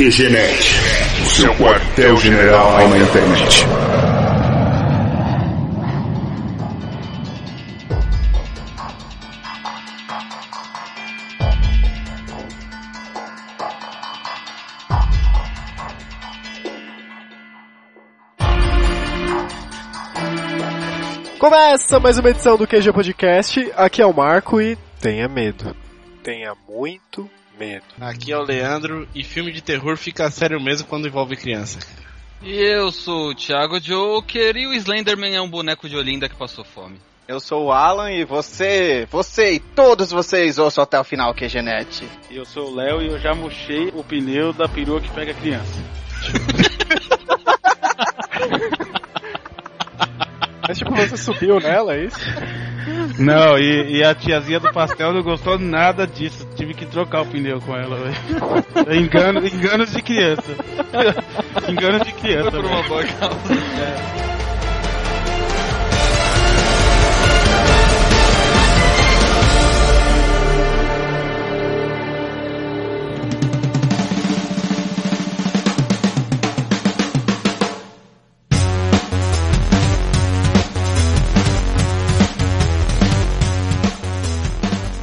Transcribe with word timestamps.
QGNet, 0.00 0.80
o 1.22 1.28
seu 1.28 1.54
quartel-general 1.56 2.88
na 2.88 2.96
internet. 2.96 3.66
Começa 21.38 22.00
mais 22.00 22.16
uma 22.16 22.30
edição 22.30 22.56
do 22.56 22.66
QG 22.66 22.90
Podcast. 22.90 23.70
Aqui 23.76 24.00
é 24.00 24.06
o 24.06 24.14
Marco 24.14 24.62
e 24.62 24.78
tenha 24.98 25.28
medo. 25.28 25.76
Tenha 26.22 26.54
muito 26.66 27.28
medo. 27.60 27.84
Aqui 28.00 28.32
é 28.32 28.38
o 28.38 28.42
Leandro 28.42 29.06
e 29.14 29.22
filme 29.22 29.52
de 29.52 29.60
terror 29.60 29.98
fica 29.98 30.30
sério 30.30 30.58
mesmo 30.58 30.88
quando 30.88 31.06
envolve 31.06 31.36
criança. 31.36 31.78
E 32.42 32.54
eu 32.54 32.90
sou 32.90 33.28
o 33.28 33.34
Thiago 33.34 33.78
Joker 33.78 34.56
e 34.56 34.66
o 34.66 34.72
Slenderman 34.72 35.36
é 35.36 35.42
um 35.42 35.50
boneco 35.50 35.86
de 35.86 35.94
Olinda 35.94 36.26
que 36.26 36.34
passou 36.34 36.64
fome. 36.64 36.98
Eu 37.28 37.38
sou 37.38 37.66
o 37.66 37.72
Alan 37.72 38.10
e 38.10 38.24
você, 38.24 39.06
você 39.10 39.52
e 39.52 39.60
todos 39.60 40.10
vocês 40.10 40.58
ouçam 40.58 40.82
até 40.82 40.98
o 40.98 41.04
final 41.04 41.34
QGNet. 41.34 42.08
E 42.30 42.36
eu 42.36 42.46
sou 42.46 42.70
o 42.70 42.74
Léo 42.74 43.02
e 43.02 43.08
eu 43.08 43.18
já 43.20 43.34
murchei 43.34 43.92
o 43.94 44.02
pneu 44.02 44.54
da 44.54 44.66
perua 44.66 45.00
que 45.00 45.10
pega 45.10 45.34
criança. 45.34 45.78
Mas 50.66 50.78
tipo, 50.78 50.94
você 50.94 51.16
subiu 51.16 51.60
nela, 51.60 51.94
é 51.94 52.06
isso? 52.06 52.18
Não, 53.20 53.58
e, 53.58 53.98
e 53.98 54.02
a 54.02 54.14
tiazinha 54.14 54.58
do 54.58 54.72
pastel 54.72 55.12
não 55.12 55.22
gostou 55.22 55.58
nada 55.58 56.06
disso. 56.06 56.48
Tive 56.56 56.72
que 56.72 56.86
trocar 56.86 57.20
o 57.20 57.26
pneu 57.26 57.60
com 57.60 57.76
ela, 57.76 57.96
velho. 57.96 58.98
Engano, 58.98 59.46
enganos 59.46 59.92
de 59.92 60.00
criança. 60.00 60.56
Enganos 61.68 62.00
de 62.06 62.12
criança. 62.14 62.50
Foi 62.50 62.62
por 62.62 62.70
uma 62.70 62.82
boa 62.84 63.04
causa. 63.04 63.36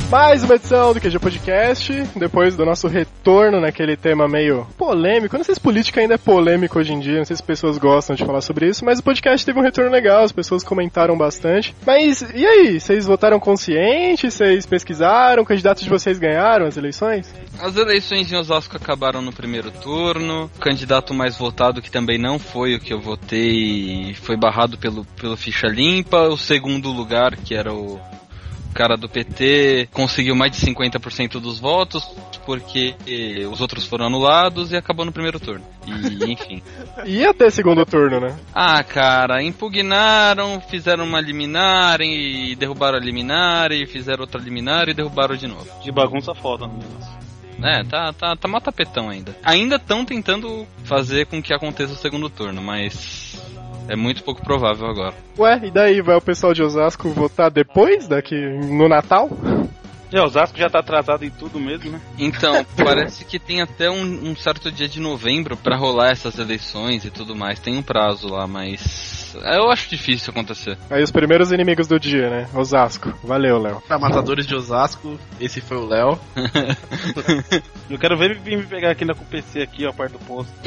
Mais 0.09 0.41
uma 0.41 0.55
edição 0.55 0.93
do 0.93 1.01
QG 1.01 1.19
Podcast, 1.19 1.91
depois 2.15 2.55
do 2.55 2.65
nosso 2.65 2.87
retorno 2.87 3.59
naquele 3.59 3.97
tema 3.97 4.25
meio 4.25 4.65
polêmico. 4.77 5.35
Não 5.35 5.43
sei 5.43 5.53
se 5.53 5.59
política 5.59 5.99
ainda 5.99 6.13
é 6.13 6.17
polêmico 6.17 6.79
hoje 6.79 6.93
em 6.93 6.99
dia, 7.01 7.17
não 7.17 7.25
sei 7.25 7.35
se 7.35 7.41
as 7.41 7.45
pessoas 7.45 7.77
gostam 7.77 8.15
de 8.15 8.23
falar 8.23 8.39
sobre 8.39 8.69
isso, 8.69 8.85
mas 8.85 8.99
o 8.99 9.03
podcast 9.03 9.45
teve 9.45 9.59
um 9.59 9.61
retorno 9.61 9.91
legal, 9.91 10.23
as 10.23 10.31
pessoas 10.31 10.63
comentaram 10.63 11.17
bastante. 11.17 11.75
Mas 11.85 12.21
e 12.33 12.45
aí, 12.45 12.79
vocês 12.79 13.05
votaram 13.05 13.37
consciente? 13.37 14.31
Vocês 14.31 14.65
pesquisaram? 14.65 15.43
Candidatos 15.43 15.83
de 15.83 15.89
vocês 15.89 16.17
ganharam 16.17 16.67
as 16.67 16.77
eleições? 16.77 17.29
As 17.59 17.75
eleições 17.75 18.31
em 18.31 18.37
Osasco 18.37 18.77
acabaram 18.77 19.21
no 19.21 19.33
primeiro 19.33 19.71
turno. 19.71 20.49
O 20.55 20.59
candidato 20.59 21.13
mais 21.13 21.37
votado, 21.37 21.81
que 21.81 21.91
também 21.91 22.17
não 22.17 22.39
foi 22.39 22.75
o 22.75 22.79
que 22.79 22.93
eu 22.93 23.01
votei, 23.01 24.15
foi 24.21 24.37
barrado 24.37 24.77
pelo, 24.77 25.03
pelo 25.19 25.35
ficha 25.35 25.67
limpa. 25.67 26.29
O 26.29 26.37
segundo 26.37 26.93
lugar, 26.93 27.35
que 27.35 27.53
era 27.53 27.73
o 27.73 27.99
cara 28.73 28.95
do 28.95 29.09
PT 29.09 29.89
conseguiu 29.91 30.35
mais 30.35 30.51
de 30.51 30.65
50% 30.65 31.39
dos 31.39 31.59
votos 31.59 32.03
porque 32.45 32.95
os 33.51 33.59
outros 33.59 33.85
foram 33.85 34.05
anulados 34.05 34.71
e 34.71 34.77
acabou 34.77 35.05
no 35.05 35.11
primeiro 35.11 35.39
turno. 35.39 35.63
E, 35.85 36.31
enfim. 36.31 36.61
Ia 37.05 37.33
ter 37.33 37.51
segundo 37.51 37.85
turno, 37.85 38.19
né? 38.19 38.37
Ah, 38.53 38.83
cara, 38.83 39.43
impugnaram, 39.43 40.61
fizeram 40.61 41.05
uma 41.05 41.19
liminar 41.19 41.99
e 42.01 42.55
derrubaram 42.55 42.97
a 42.97 43.01
liminar 43.01 43.71
e 43.71 43.85
fizeram 43.85 44.21
outra 44.21 44.39
liminar 44.39 44.87
e 44.87 44.93
derrubaram 44.93 45.35
de 45.35 45.47
novo. 45.47 45.67
De 45.83 45.91
bagunça 45.91 46.33
foda 46.33 46.67
no 46.67 46.73
negócio. 46.73 47.17
É, 47.63 47.83
tá, 47.83 48.13
tá, 48.13 48.35
tá 48.35 48.47
mó 48.47 48.59
tapetão 48.59 49.09
ainda. 49.09 49.35
Ainda 49.43 49.77
estão 49.77 50.05
tentando 50.05 50.67
fazer 50.83 51.25
com 51.25 51.41
que 51.41 51.53
aconteça 51.53 51.93
o 51.93 51.97
segundo 51.97 52.29
turno, 52.29 52.61
mas 52.61 53.41
é 53.87 53.95
muito 53.95 54.23
pouco 54.23 54.43
provável 54.43 54.87
agora. 54.87 55.13
Ué, 55.37 55.61
e 55.63 55.71
daí 55.71 56.01
vai 56.01 56.15
o 56.15 56.21
pessoal 56.21 56.53
de 56.53 56.63
Osasco 56.63 57.09
votar 57.09 57.49
depois, 57.49 58.07
daqui 58.07 58.35
no 58.35 58.87
Natal? 58.87 59.29
É, 60.11 60.21
Osasco 60.21 60.57
já 60.57 60.69
tá 60.69 60.79
atrasado 60.79 61.25
em 61.25 61.29
tudo 61.29 61.59
mesmo, 61.59 61.91
né? 61.91 62.01
Então, 62.17 62.65
parece 62.77 63.25
que 63.25 63.37
tem 63.37 63.61
até 63.61 63.89
um, 63.89 64.29
um 64.29 64.35
certo 64.35 64.71
dia 64.71 64.87
de 64.87 64.99
novembro 64.99 65.57
para 65.57 65.75
rolar 65.75 66.11
essas 66.11 66.39
eleições 66.39 67.03
e 67.03 67.11
tudo 67.11 67.35
mais. 67.35 67.59
Tem 67.59 67.77
um 67.77 67.83
prazo 67.83 68.29
lá, 68.29 68.47
mas 68.47 69.16
eu 69.43 69.69
acho 69.69 69.89
difícil 69.89 70.31
acontecer. 70.31 70.77
Aí 70.89 71.03
os 71.03 71.11
primeiros 71.11 71.51
inimigos 71.51 71.87
do 71.87 71.99
dia, 71.99 72.29
né? 72.29 72.47
Osasco. 72.53 73.13
Valeu, 73.23 73.57
Léo. 73.57 73.81
Pra 73.87 73.99
Matadores 73.99 74.45
de 74.45 74.55
Osasco, 74.55 75.19
esse 75.39 75.61
foi 75.61 75.77
o 75.77 75.85
Léo. 75.85 76.19
Eu 77.89 77.97
quero 77.97 78.17
ver 78.17 78.31
ele 78.31 78.39
vir 78.39 78.57
me 78.57 78.65
pegar 78.65 78.91
aqui 78.91 79.05
na 79.05 79.15
PC 79.15 79.61
aqui, 79.61 79.85
ó, 79.85 79.93
perto 79.93 80.13
do 80.13 80.19
posto. 80.19 80.51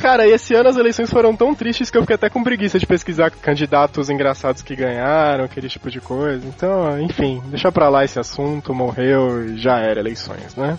Cara, 0.00 0.26
e 0.26 0.32
esse 0.32 0.54
ano 0.54 0.68
as 0.68 0.76
eleições 0.76 1.10
foram 1.10 1.36
tão 1.36 1.54
tristes 1.54 1.90
que 1.90 1.96
eu 1.96 2.02
fiquei 2.02 2.16
até 2.16 2.28
com 2.28 2.42
preguiça 2.42 2.78
de 2.78 2.86
pesquisar 2.86 3.30
candidatos 3.30 4.10
engraçados 4.10 4.62
que 4.62 4.74
ganharam, 4.74 5.44
aquele 5.44 5.68
tipo 5.68 5.90
de 5.90 6.00
coisa. 6.00 6.46
Então, 6.46 7.00
enfim, 7.00 7.42
deixa 7.46 7.70
pra 7.70 7.88
lá 7.88 8.04
esse 8.04 8.18
assunto, 8.18 8.74
morreu 8.74 9.46
e 9.46 9.56
já 9.56 9.78
era 9.78 10.00
eleições, 10.00 10.56
né? 10.56 10.78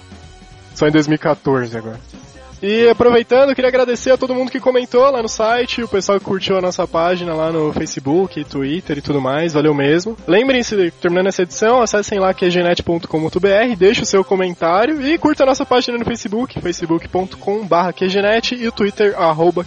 Só 0.73 0.87
em 0.87 0.91
2014 0.91 1.77
agora. 1.77 1.99
E 2.61 2.87
aproveitando, 2.89 3.53
queria 3.53 3.69
agradecer 3.69 4.11
a 4.11 4.17
todo 4.17 4.33
mundo 4.33 4.51
que 4.51 4.59
comentou 4.59 5.09
lá 5.09 5.21
no 5.21 5.29
site, 5.29 5.83
o 5.83 5.87
pessoal 5.87 6.19
que 6.19 6.25
curtiu 6.25 6.57
a 6.57 6.61
nossa 6.61 6.87
página 6.87 7.33
lá 7.33 7.51
no 7.51 7.71
Facebook, 7.73 8.43
Twitter 8.45 8.97
e 8.97 9.01
tudo 9.01 9.21
mais, 9.21 9.53
valeu 9.53 9.73
mesmo. 9.73 10.17
Lembrem-se, 10.27 10.91
terminando 11.01 11.27
essa 11.27 11.43
edição, 11.43 11.81
acessem 11.81 12.19
lá 12.19 12.33
qgenet.com.br, 12.33 13.75
deixe 13.77 14.01
o 14.01 14.05
seu 14.05 14.23
comentário 14.23 15.05
e 15.05 15.17
curta 15.17 15.43
a 15.43 15.45
nossa 15.45 15.65
página 15.65 15.97
no 15.97 16.05
Facebook, 16.05 16.59
facebook.com.br 16.61 17.93
qgenet 17.95 18.55
e 18.55 18.67
o 18.67 18.71
Twitter, 18.71 19.15
arroba. 19.19 19.65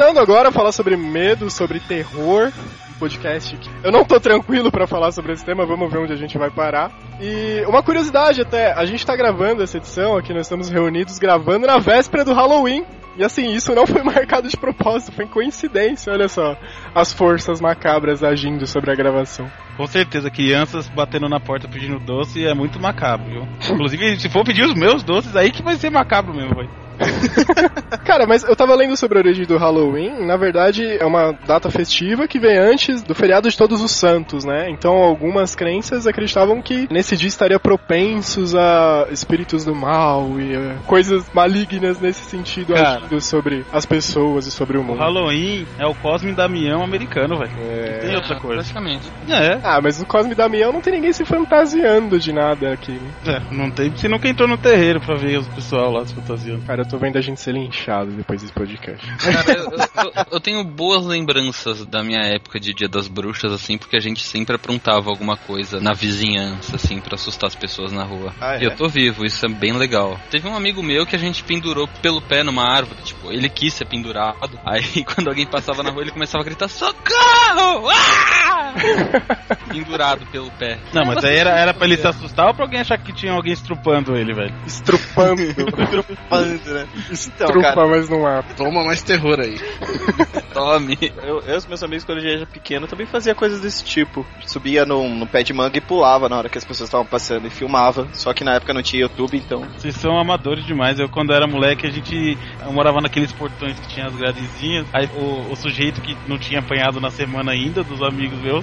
Começando 0.00 0.18
agora 0.18 0.48
a 0.48 0.52
falar 0.52 0.72
sobre 0.72 0.96
medo, 0.96 1.50
sobre 1.50 1.78
terror, 1.78 2.50
podcast 2.98 3.58
eu 3.84 3.92
não 3.92 4.02
tô 4.02 4.18
tranquilo 4.18 4.70
pra 4.70 4.86
falar 4.86 5.12
sobre 5.12 5.34
esse 5.34 5.44
tema, 5.44 5.66
vamos 5.66 5.92
ver 5.92 5.98
onde 5.98 6.14
a 6.14 6.16
gente 6.16 6.38
vai 6.38 6.50
parar. 6.50 6.90
E 7.20 7.62
uma 7.68 7.82
curiosidade 7.82 8.40
até, 8.40 8.72
a 8.72 8.86
gente 8.86 9.04
tá 9.04 9.14
gravando 9.14 9.62
essa 9.62 9.76
edição 9.76 10.16
aqui, 10.16 10.32
nós 10.32 10.46
estamos 10.46 10.70
reunidos 10.70 11.18
gravando 11.18 11.66
na 11.66 11.76
véspera 11.76 12.24
do 12.24 12.32
Halloween. 12.32 12.82
E 13.18 13.22
assim, 13.22 13.52
isso 13.52 13.74
não 13.74 13.86
foi 13.86 14.00
marcado 14.02 14.48
de 14.48 14.56
propósito, 14.56 15.12
foi 15.12 15.26
coincidência, 15.26 16.10
olha 16.10 16.30
só. 16.30 16.56
As 16.94 17.12
forças 17.12 17.60
macabras 17.60 18.24
agindo 18.24 18.66
sobre 18.66 18.90
a 18.90 18.94
gravação. 18.94 19.52
Com 19.76 19.86
certeza, 19.86 20.30
crianças 20.30 20.88
batendo 20.88 21.28
na 21.28 21.38
porta 21.38 21.68
pedindo 21.68 22.00
doce 22.00 22.46
é 22.46 22.54
muito 22.54 22.80
macabro, 22.80 23.30
viu? 23.30 23.48
Inclusive, 23.70 24.18
se 24.18 24.30
for 24.30 24.46
pedir 24.46 24.64
os 24.64 24.74
meus 24.74 25.02
doces, 25.02 25.36
aí 25.36 25.52
que 25.52 25.62
vai 25.62 25.76
ser 25.76 25.90
macabro 25.90 26.32
mesmo, 26.32 26.54
vai. 26.54 26.66
Cara, 28.04 28.26
mas 28.26 28.42
eu 28.44 28.56
tava 28.56 28.74
lendo 28.74 28.96
sobre 28.96 29.18
a 29.18 29.20
origem 29.22 29.46
do 29.46 29.56
Halloween. 29.56 30.24
Na 30.26 30.36
verdade, 30.36 30.84
é 30.98 31.04
uma 31.04 31.32
data 31.46 31.70
festiva 31.70 32.26
que 32.26 32.38
vem 32.38 32.58
antes 32.58 33.02
do 33.02 33.14
feriado 33.14 33.48
de 33.48 33.56
Todos 33.56 33.80
os 33.80 33.92
Santos, 33.92 34.44
né? 34.44 34.68
Então, 34.70 34.94
algumas 34.94 35.54
crenças 35.54 36.06
acreditavam 36.06 36.60
que 36.62 36.88
nesse 36.90 37.16
dia 37.16 37.28
estaria 37.28 37.58
propensos 37.58 38.54
a 38.54 39.06
espíritos 39.10 39.64
do 39.64 39.74
mal 39.74 40.40
e 40.40 40.56
uh, 40.56 40.78
coisas 40.86 41.28
malignas 41.32 42.00
nesse 42.00 42.24
sentido 42.24 42.74
Cara. 42.74 42.98
agindo 42.98 43.20
sobre 43.20 43.64
as 43.72 43.84
pessoas 43.86 44.46
e 44.46 44.50
sobre 44.50 44.76
o 44.76 44.80
O 44.80 44.84
mundo. 44.84 44.98
Halloween 44.98 45.66
é 45.78 45.86
o 45.86 45.94
Cosme 45.94 46.32
Damião 46.32 46.82
americano, 46.82 47.38
velho. 47.38 47.50
É. 47.60 47.98
Tem 47.98 48.14
outra 48.16 48.36
coisa. 48.36 48.56
Praticamente. 48.62 49.10
É, 49.28 49.58
Ah, 49.62 49.80
mas 49.82 49.98
no 49.98 50.06
Cosme 50.06 50.34
Damião 50.34 50.72
não 50.72 50.80
tem 50.80 50.94
ninguém 50.94 51.12
se 51.12 51.24
fantasiando 51.24 52.18
de 52.18 52.32
nada 52.32 52.72
aqui. 52.72 52.92
né? 53.24 53.42
é, 53.50 53.54
não 53.54 53.70
tem. 53.70 53.90
Você 53.90 54.08
nunca 54.08 54.28
entrou 54.28 54.48
no 54.48 54.56
terreiro 54.56 55.00
pra 55.00 55.14
ver 55.16 55.38
os 55.38 55.48
pessoal 55.48 55.92
lá 55.92 56.06
se 56.06 56.14
fantasiando. 56.14 56.62
Cara, 56.66 56.82
eu 56.82 56.86
tô 56.90 56.98
vendo 56.98 57.16
a 57.16 57.20
gente 57.20 57.40
ser 57.40 57.52
linchado 57.54 58.10
depois 58.12 58.40
desse 58.42 58.52
podcast. 58.52 59.06
Cara, 59.16 59.52
eu, 59.52 59.70
eu- 59.70 60.24
eu 60.32 60.40
tenho 60.40 60.62
boas 60.64 61.04
lembranças 61.06 61.84
da 61.86 62.02
minha 62.02 62.20
época 62.20 62.58
de 62.60 62.74
Dia 62.74 62.88
das 62.88 63.08
Bruxas, 63.08 63.52
assim, 63.52 63.78
porque 63.78 63.96
a 63.96 64.00
gente 64.00 64.22
sempre 64.22 64.56
aprontava 64.56 65.08
alguma 65.10 65.36
coisa 65.36 65.80
na 65.80 65.92
vizinhança, 65.92 66.76
assim, 66.76 67.00
pra 67.00 67.14
assustar 67.14 67.48
as 67.48 67.54
pessoas 67.54 67.92
na 67.92 68.04
rua. 68.04 68.34
Ah, 68.40 68.56
E 68.58 68.64
é? 68.64 68.66
eu 68.66 68.76
tô 68.76 68.88
vivo, 68.88 69.24
isso 69.24 69.44
é 69.44 69.48
bem 69.48 69.72
legal. 69.72 70.18
Teve 70.30 70.48
um 70.48 70.56
amigo 70.56 70.82
meu 70.82 71.06
que 71.06 71.16
a 71.16 71.18
gente 71.18 71.42
pendurou 71.44 71.88
pelo 72.02 72.20
pé 72.20 72.42
numa 72.42 72.64
árvore, 72.64 73.00
tipo, 73.02 73.30
ele 73.32 73.48
quis 73.48 73.72
ser 73.74 73.84
pendurado. 73.86 74.58
Aí 74.64 75.04
quando 75.14 75.28
alguém 75.28 75.46
passava 75.46 75.82
na 75.82 75.90
rua, 75.90 76.02
ele 76.02 76.10
começava 76.12 76.42
a 76.42 76.44
gritar: 76.44 76.68
Socorro! 76.68 77.88
Ah! 77.90 78.59
pendurado 79.68 80.26
pelo 80.26 80.50
pé. 80.52 80.78
Não, 80.92 81.04
mas 81.04 81.24
aí 81.24 81.36
era, 81.36 81.50
era 81.50 81.74
pra 81.74 81.86
ele 81.86 81.96
se 81.96 82.06
assustar 82.06 82.48
ou 82.48 82.54
pra 82.54 82.64
alguém 82.64 82.80
achar 82.80 82.98
que 82.98 83.12
tinha 83.12 83.32
alguém 83.32 83.52
estrupando 83.52 84.16
ele, 84.16 84.32
velho? 84.32 84.54
Estrupando. 84.66 85.42
Bando, 86.30 86.74
né? 86.74 86.86
Então, 86.94 87.12
Estrupa, 87.12 87.60
cara, 87.60 87.86
mas 87.86 88.08
não 88.08 88.26
há. 88.26 88.42
Toma 88.56 88.84
mais 88.84 89.02
terror 89.02 89.38
aí. 89.40 89.58
Tome. 90.52 90.98
eu, 91.22 91.40
eu 91.40 91.54
e 91.54 91.56
os 91.56 91.66
meus 91.66 91.82
amigos, 91.82 92.04
quando 92.04 92.18
a 92.18 92.20
gente 92.20 92.36
era 92.36 92.46
pequeno, 92.46 92.86
também 92.86 93.06
fazia 93.06 93.34
coisas 93.34 93.60
desse 93.60 93.84
tipo. 93.84 94.26
Subia 94.46 94.84
num, 94.84 95.16
num 95.16 95.26
pé 95.26 95.42
de 95.42 95.52
manga 95.52 95.76
e 95.78 95.80
pulava 95.80 96.28
na 96.28 96.36
hora 96.36 96.48
que 96.48 96.58
as 96.58 96.64
pessoas 96.64 96.88
estavam 96.88 97.06
passando 97.06 97.46
e 97.46 97.50
filmava. 97.50 98.08
Só 98.12 98.32
que 98.32 98.44
na 98.44 98.54
época 98.54 98.74
não 98.74 98.82
tinha 98.82 99.02
YouTube, 99.02 99.36
então. 99.36 99.62
Vocês 99.76 99.94
são 99.94 100.18
amadores 100.18 100.64
demais. 100.64 100.98
Eu, 100.98 101.08
quando 101.08 101.32
era 101.32 101.46
moleque, 101.46 101.86
a 101.86 101.90
gente 101.90 102.36
eu 102.64 102.72
morava 102.72 103.00
naqueles 103.00 103.32
portões 103.32 103.78
que 103.78 103.88
tinha 103.88 104.06
as 104.06 104.14
gradezinhas. 104.14 104.86
Aí 104.92 105.08
o, 105.14 105.52
o 105.52 105.56
sujeito 105.56 106.00
que 106.00 106.16
não 106.26 106.38
tinha 106.38 106.60
apanhado 106.60 107.00
na 107.00 107.10
semana 107.10 107.52
ainda, 107.52 107.82
dos 107.82 108.02
amigos 108.02 108.38
meus, 108.40 108.59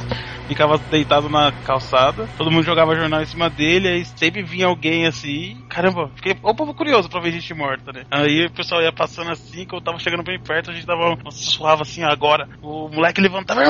ficava 0.48 0.78
deitado 0.78 1.30
na 1.30 1.52
calçada. 1.52 2.28
Todo 2.38 2.52
mundo 2.52 2.64
jogava 2.64 2.96
jornal 2.96 3.22
em 3.22 3.26
cima 3.26 3.50
dele. 3.50 3.88
Aí 3.88 4.06
sempre 4.06 4.44
vinha 4.44 4.68
alguém 4.68 5.06
assim. 5.06 5.58
Caramba, 5.70 6.10
fiquei 6.16 6.36
o 6.42 6.56
povo 6.56 6.74
curioso 6.74 7.10
pra 7.10 7.22
ver 7.22 7.32
gente 7.32 7.54
morta, 7.54 7.92
né? 7.92 8.04
Aí 8.12 8.46
o 8.46 8.52
pessoal 8.52 8.82
ia 8.82 8.92
passando 8.92 9.32
assim. 9.32 9.66
Quando 9.66 9.84
tava 9.84 10.00
chegando 10.00 10.24
bem 10.24 10.40
perto, 10.40 10.72
a 10.72 10.74
gente 10.74 10.86
dava 10.86 11.14
um 11.14 11.32
sussurrava 11.32 11.82
assim 11.82 12.04
agora. 12.04 12.48
O 12.62 12.90
moleque 12.90 13.22
levantava. 13.22 13.62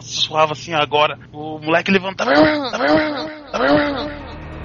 Sussurrava 0.00 0.52
assim 0.52 0.74
agora. 0.74 1.18
O 1.32 1.58
moleque 1.58 1.90
levantava. 1.90 2.32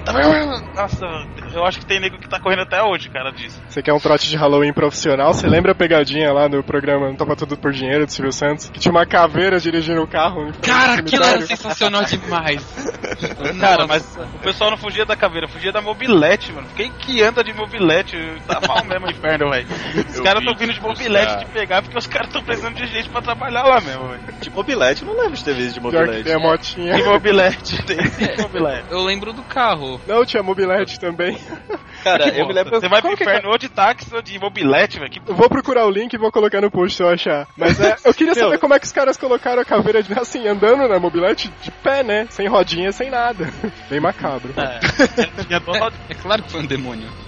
Nossa, 0.74 1.06
eu 1.52 1.64
acho 1.64 1.78
que 1.78 1.86
tem 1.86 2.00
nego 2.00 2.18
que 2.18 2.28
tá 2.28 2.40
correndo 2.40 2.62
até 2.62 2.82
hoje, 2.82 3.08
cara, 3.10 3.30
disso. 3.30 3.60
Você 3.68 3.82
quer 3.82 3.92
um 3.92 4.00
trote 4.00 4.28
de 4.28 4.36
Halloween 4.36 4.72
profissional? 4.72 5.32
Você 5.34 5.46
lembra 5.46 5.72
a 5.72 5.74
pegadinha 5.74 6.32
lá 6.32 6.48
no 6.48 6.62
programa 6.62 7.08
Não 7.08 7.16
Topa 7.16 7.36
Tudo 7.36 7.56
por 7.56 7.72
Dinheiro 7.72 8.06
do 8.06 8.12
Silvio 8.12 8.32
Santos? 8.32 8.70
Que 8.70 8.80
tinha 8.80 8.92
uma 8.92 9.06
caveira 9.06 9.58
dirigindo 9.58 10.02
o 10.02 10.06
carro. 10.06 10.46
ao 10.46 10.52
Cara, 10.62 10.94
aquilo 11.00 11.24
era 11.24 11.42
sensacional 11.42 12.04
demais. 12.04 12.64
Cara, 13.60 13.86
mas 13.86 14.16
o 14.34 14.38
pessoal 14.38 14.70
não 14.70 14.76
fugia 14.76 15.04
da 15.04 15.16
caveira, 15.16 15.48
fugia 15.48 15.72
da 15.72 15.80
mobilete, 15.80 16.52
mano. 16.52 16.68
Quem 16.74 16.90
que 16.92 17.22
anda 17.22 17.42
de 17.42 17.52
mobilete? 17.52 18.16
Tá 18.46 18.60
mal 18.66 18.84
mesmo 18.84 19.06
o 19.06 19.10
inferno, 19.10 19.50
velho. 19.50 19.66
Os 20.08 20.20
caras 20.20 20.44
tão 20.44 20.54
vindo 20.54 20.72
de 20.72 20.80
buscar. 20.80 20.88
mobilete 20.88 21.38
de 21.38 21.46
pegar 21.46 21.82
porque 21.82 21.98
os 21.98 22.06
caras 22.06 22.32
tão 22.32 22.42
precisando 22.42 22.74
de 22.74 22.86
gente 22.86 23.08
pra 23.08 23.20
trabalhar 23.20 23.62
lá 23.62 23.80
mesmo, 23.80 24.08
velho. 24.08 24.20
De 24.40 24.50
mobilete, 24.50 25.02
eu 25.02 25.08
não 25.08 25.20
lembro 25.20 25.36
de 25.36 25.44
ter 25.44 25.54
visto 25.54 25.74
de 25.74 25.80
Pior 25.80 25.90
que 25.90 25.98
mobilete. 25.98 26.24
tem 26.24 26.34
a 26.34 26.38
motinha. 26.38 26.94
De 26.94 27.02
mobilete, 27.04 27.82
tem 27.84 27.96
de 27.96 28.42
mobilete. 28.42 28.84
Eu 28.90 29.02
lembro 29.02 29.32
do 29.32 29.42
carro. 29.42 29.89
Não, 30.06 30.24
tinha 30.24 30.42
mobilete 30.42 30.98
também. 31.00 31.38
Cara, 32.02 32.30
Que 32.30 32.40
eu 32.40 32.46
me 32.46 32.52
lembro. 32.52 32.80
Você 32.80 32.88
vai 32.88 33.00
pro 33.00 33.10
é 33.10 33.14
inferno 33.14 33.50
ou 33.50 33.58
de 33.58 33.68
táxi 33.68 34.14
ou 34.14 34.22
de 34.22 34.38
mobilete, 34.38 34.98
velho. 34.98 35.10
Que 35.10 35.20
Eu 35.26 35.34
vou 35.34 35.48
procurar 35.48 35.86
o 35.86 35.90
link 35.90 36.12
e 36.12 36.18
vou 36.18 36.32
colocar 36.32 36.60
no 36.60 36.70
post 36.70 36.96
se 36.96 37.02
eu 37.02 37.08
achar. 37.08 37.46
Mas 37.56 37.80
é, 37.80 37.96
eu 38.04 38.14
queria 38.14 38.34
saber 38.34 38.58
como 38.58 38.74
é 38.74 38.78
que 38.78 38.86
os 38.86 38.92
caras 38.92 39.16
colocaram 39.16 39.60
a 39.60 39.64
caveira 39.64 40.02
de, 40.02 40.12
assim, 40.18 40.46
andando 40.46 40.88
na 40.88 40.98
mobilete 40.98 41.52
de 41.62 41.70
pé, 41.70 42.02
né? 42.02 42.26
Sem 42.30 42.48
rodinha, 42.48 42.92
sem 42.92 43.10
nada. 43.10 43.48
Bem 43.88 44.00
macabro. 44.00 44.52
É, 44.56 45.58
duas 45.58 45.78
É, 45.78 46.12
é 46.12 46.14
claro 46.14 46.42
que 46.42 46.50
foi 46.50 46.60
um 46.60 46.66
demônio. 46.66 47.08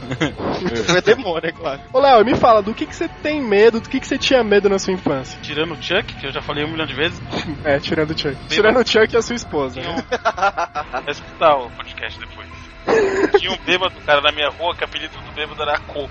É 0.94 1.00
demônio, 1.00 1.48
é 1.48 1.52
claro. 1.52 1.80
Ô 1.92 1.98
Léo, 1.98 2.24
me 2.24 2.34
fala, 2.36 2.62
do 2.62 2.74
que, 2.74 2.86
que 2.86 2.94
você 2.94 3.08
tem 3.08 3.40
medo, 3.40 3.80
do 3.80 3.88
que, 3.88 3.98
que 3.98 4.06
você 4.06 4.18
tinha 4.18 4.42
medo 4.44 4.68
na 4.68 4.78
sua 4.78 4.92
infância? 4.92 5.38
Tirando 5.42 5.72
o 5.72 5.82
Chuck, 5.82 6.14
que 6.14 6.26
eu 6.26 6.32
já 6.32 6.42
falei 6.42 6.64
um 6.64 6.68
milhão 6.68 6.86
de 6.86 6.94
vezes, 6.94 7.20
É, 7.64 7.78
tirando 7.78 8.10
o 8.10 8.18
Chuck. 8.18 8.36
Tirando 8.48 8.78
o 8.78 8.86
Chuck 8.86 9.14
e 9.14 9.16
a 9.16 9.22
sua 9.22 9.36
esposa. 9.36 9.80
Vai 9.80 11.04
escutar 11.08 11.56
o 11.56 11.70
podcast 11.70 12.18
depois. 12.18 12.48
Tinha 13.42 13.50
um 13.50 13.58
bêbado, 13.58 14.00
cara, 14.06 14.20
na 14.20 14.30
minha 14.30 14.48
rua, 14.50 14.72
que 14.72 14.82
o 14.82 14.84
apelido 14.84 15.18
do 15.18 15.32
bêbado 15.32 15.60
era 15.60 15.76
Co. 15.80 16.08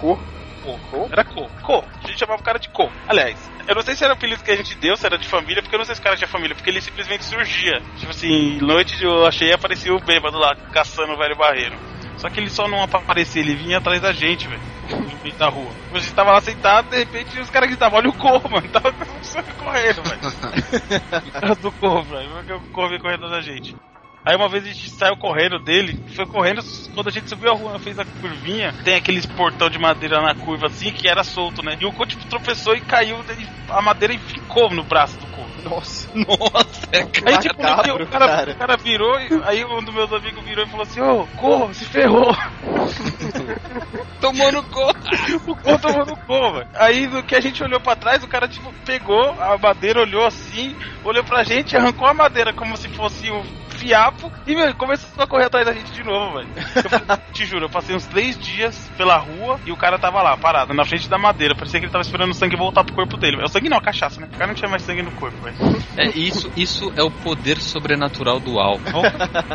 Co? 0.00 0.18
Co. 0.62 1.08
Era 1.12 1.22
Co. 1.22 1.46
Co. 1.60 1.84
A 2.02 2.06
gente 2.06 2.18
chamava 2.18 2.40
o 2.40 2.42
cara 2.42 2.58
de 2.58 2.70
Co. 2.70 2.90
Aliás, 3.06 3.36
eu 3.68 3.74
não 3.74 3.82
sei 3.82 3.94
se 3.94 4.02
era 4.02 4.14
o 4.14 4.16
apelido 4.16 4.42
que 4.42 4.50
a 4.50 4.56
gente 4.56 4.74
deu, 4.76 4.96
se 4.96 5.04
era 5.04 5.18
de 5.18 5.28
família, 5.28 5.60
porque 5.60 5.74
eu 5.74 5.78
não 5.78 5.84
sei 5.84 5.94
se 5.94 6.00
o 6.00 6.04
cara 6.04 6.16
tinha 6.16 6.26
família, 6.26 6.56
porque 6.56 6.70
ele 6.70 6.80
simplesmente 6.80 7.26
surgia. 7.26 7.82
Tipo 7.98 8.10
assim, 8.10 8.58
noite 8.62 9.04
eu 9.04 9.26
achei 9.26 9.48
e 9.48 9.52
aparecia 9.52 9.92
o 9.92 10.00
bêbado 10.00 10.38
lá, 10.38 10.56
caçando 10.72 11.12
o 11.12 11.18
velho 11.18 11.36
barreiro. 11.36 11.76
Só 12.16 12.30
que 12.30 12.40
ele 12.40 12.48
só 12.48 12.66
não 12.66 12.82
aparecia, 12.82 13.42
ele 13.42 13.54
vinha 13.54 13.76
atrás 13.76 14.00
da 14.00 14.14
gente, 14.14 14.48
velho. 14.48 14.62
No 14.92 15.22
meio 15.22 15.34
da 15.34 15.50
rua. 15.50 15.70
A 15.92 15.98
gente 15.98 16.14
tava 16.14 16.32
lá 16.32 16.40
sentado, 16.40 16.88
de 16.88 16.96
repente 16.96 17.38
os 17.38 17.50
caras 17.50 17.68
gritavam, 17.68 17.98
olha 17.98 18.08
o 18.08 18.14
corvo, 18.14 18.48
mano. 18.48 18.66
Tava 18.70 18.92
correndo, 19.62 20.02
velho. 20.04 21.32
Cara 21.32 21.54
do 21.54 21.70
corvo, 21.72 22.14
velho. 22.14 22.56
O 22.56 22.72
corvo 22.72 22.94
ia 22.94 23.00
correndo 23.00 23.28
da 23.28 23.42
gente. 23.42 23.76
Aí 24.24 24.36
uma 24.36 24.48
vez 24.48 24.64
a 24.64 24.68
gente 24.68 24.88
saiu 24.90 25.16
correndo 25.16 25.58
dele, 25.58 25.98
foi 26.14 26.24
correndo, 26.26 26.60
quando 26.94 27.08
a 27.08 27.10
gente 27.10 27.28
subiu 27.28 27.50
a 27.50 27.56
rua, 27.56 27.78
fez 27.80 27.98
a 27.98 28.04
curvinha, 28.04 28.72
tem 28.84 28.94
aqueles 28.94 29.26
portão 29.26 29.68
de 29.68 29.78
madeira 29.80 30.20
na 30.22 30.32
curva 30.34 30.66
assim, 30.66 30.92
que 30.92 31.08
era 31.08 31.24
solto, 31.24 31.60
né? 31.64 31.76
E 31.80 31.84
o 31.84 31.90
corvo 31.90 32.06
tipo, 32.06 32.28
tropeçou 32.28 32.74
e 32.74 32.80
caiu, 32.80 33.16
ele- 33.28 33.48
a 33.68 33.82
madeira 33.82 34.16
ficou 34.20 34.70
no 34.70 34.84
braço 34.84 35.18
do 35.18 35.26
corvo. 35.26 35.50
Nossa. 35.62 36.08
Nossa, 36.14 36.86
é 36.92 36.98
Aí 37.28 37.38
tipo, 37.38 37.54
o, 37.54 37.62
cara, 37.64 38.06
cara. 38.06 38.52
o 38.52 38.56
cara 38.56 38.76
virou, 38.76 39.18
e, 39.18 39.28
aí 39.44 39.64
um 39.64 39.82
dos 39.82 39.94
meus 39.94 40.12
amigos 40.12 40.44
virou 40.44 40.64
e 40.64 40.70
falou 40.70 40.82
assim, 40.84 41.00
ô, 41.00 41.26
corvo, 41.36 41.74
se 41.74 41.84
ferrou. 41.84 42.32
tomou 44.20 44.52
no 44.52 44.62
corpo. 44.64 45.00
O 45.46 45.56
corvo 45.56 45.78
tomou 45.80 46.06
no 46.06 46.16
corvo, 46.16 46.58
velho. 46.58 46.68
Aí 46.74 47.06
no 47.08 47.22
que 47.24 47.34
a 47.34 47.40
gente 47.40 47.62
olhou 47.62 47.80
pra 47.80 47.96
trás, 47.96 48.22
o 48.22 48.28
cara 48.28 48.46
tipo 48.46 48.72
pegou 48.84 49.30
a 49.40 49.58
madeira, 49.58 50.00
olhou 50.00 50.24
assim, 50.24 50.76
olhou 51.04 51.24
pra 51.24 51.42
gente, 51.42 51.76
arrancou 51.76 52.06
a 52.06 52.14
madeira 52.14 52.52
como 52.52 52.76
se 52.76 52.88
fosse 52.90 53.30
um 53.30 53.42
fiapo 53.82 54.30
e 54.46 54.54
meu, 54.54 54.72
começou 54.76 55.22
a 55.22 55.26
correr 55.26 55.46
atrás 55.46 55.66
da 55.66 55.72
gente 55.72 55.90
de 55.92 56.04
novo, 56.04 56.38
velho. 56.38 56.48
Eu 56.56 57.16
te 57.34 57.44
juro, 57.44 57.64
eu 57.64 57.70
passei 57.70 57.96
uns 57.96 58.06
três 58.06 58.38
dias 58.38 58.90
pela 58.96 59.16
rua 59.16 59.58
e 59.66 59.72
o 59.72 59.76
cara 59.76 59.98
tava 59.98 60.22
lá, 60.22 60.36
parado, 60.36 60.72
na 60.72 60.84
frente 60.84 61.08
da 61.08 61.18
madeira. 61.18 61.54
Parecia 61.54 61.80
que 61.80 61.86
ele 61.86 61.92
tava 61.92 62.02
esperando 62.02 62.30
o 62.30 62.34
sangue 62.34 62.56
voltar 62.56 62.84
pro 62.84 62.94
corpo 62.94 63.16
dele. 63.16 63.42
O 63.42 63.48
sangue 63.48 63.68
não, 63.68 63.78
a 63.78 63.82
cachaça, 63.82 64.20
né? 64.20 64.28
O 64.32 64.36
cara 64.36 64.46
não 64.46 64.54
tinha 64.54 64.70
mais 64.70 64.82
sangue 64.82 65.02
no 65.02 65.10
corpo, 65.12 65.36
velho. 65.42 65.56
É, 65.96 66.08
isso, 66.16 66.50
isso 66.56 66.92
é 66.96 67.02
o 67.02 67.10
poder 67.10 67.58
sobrenatural 67.58 68.38
do 68.38 68.58
álcool. 68.58 69.02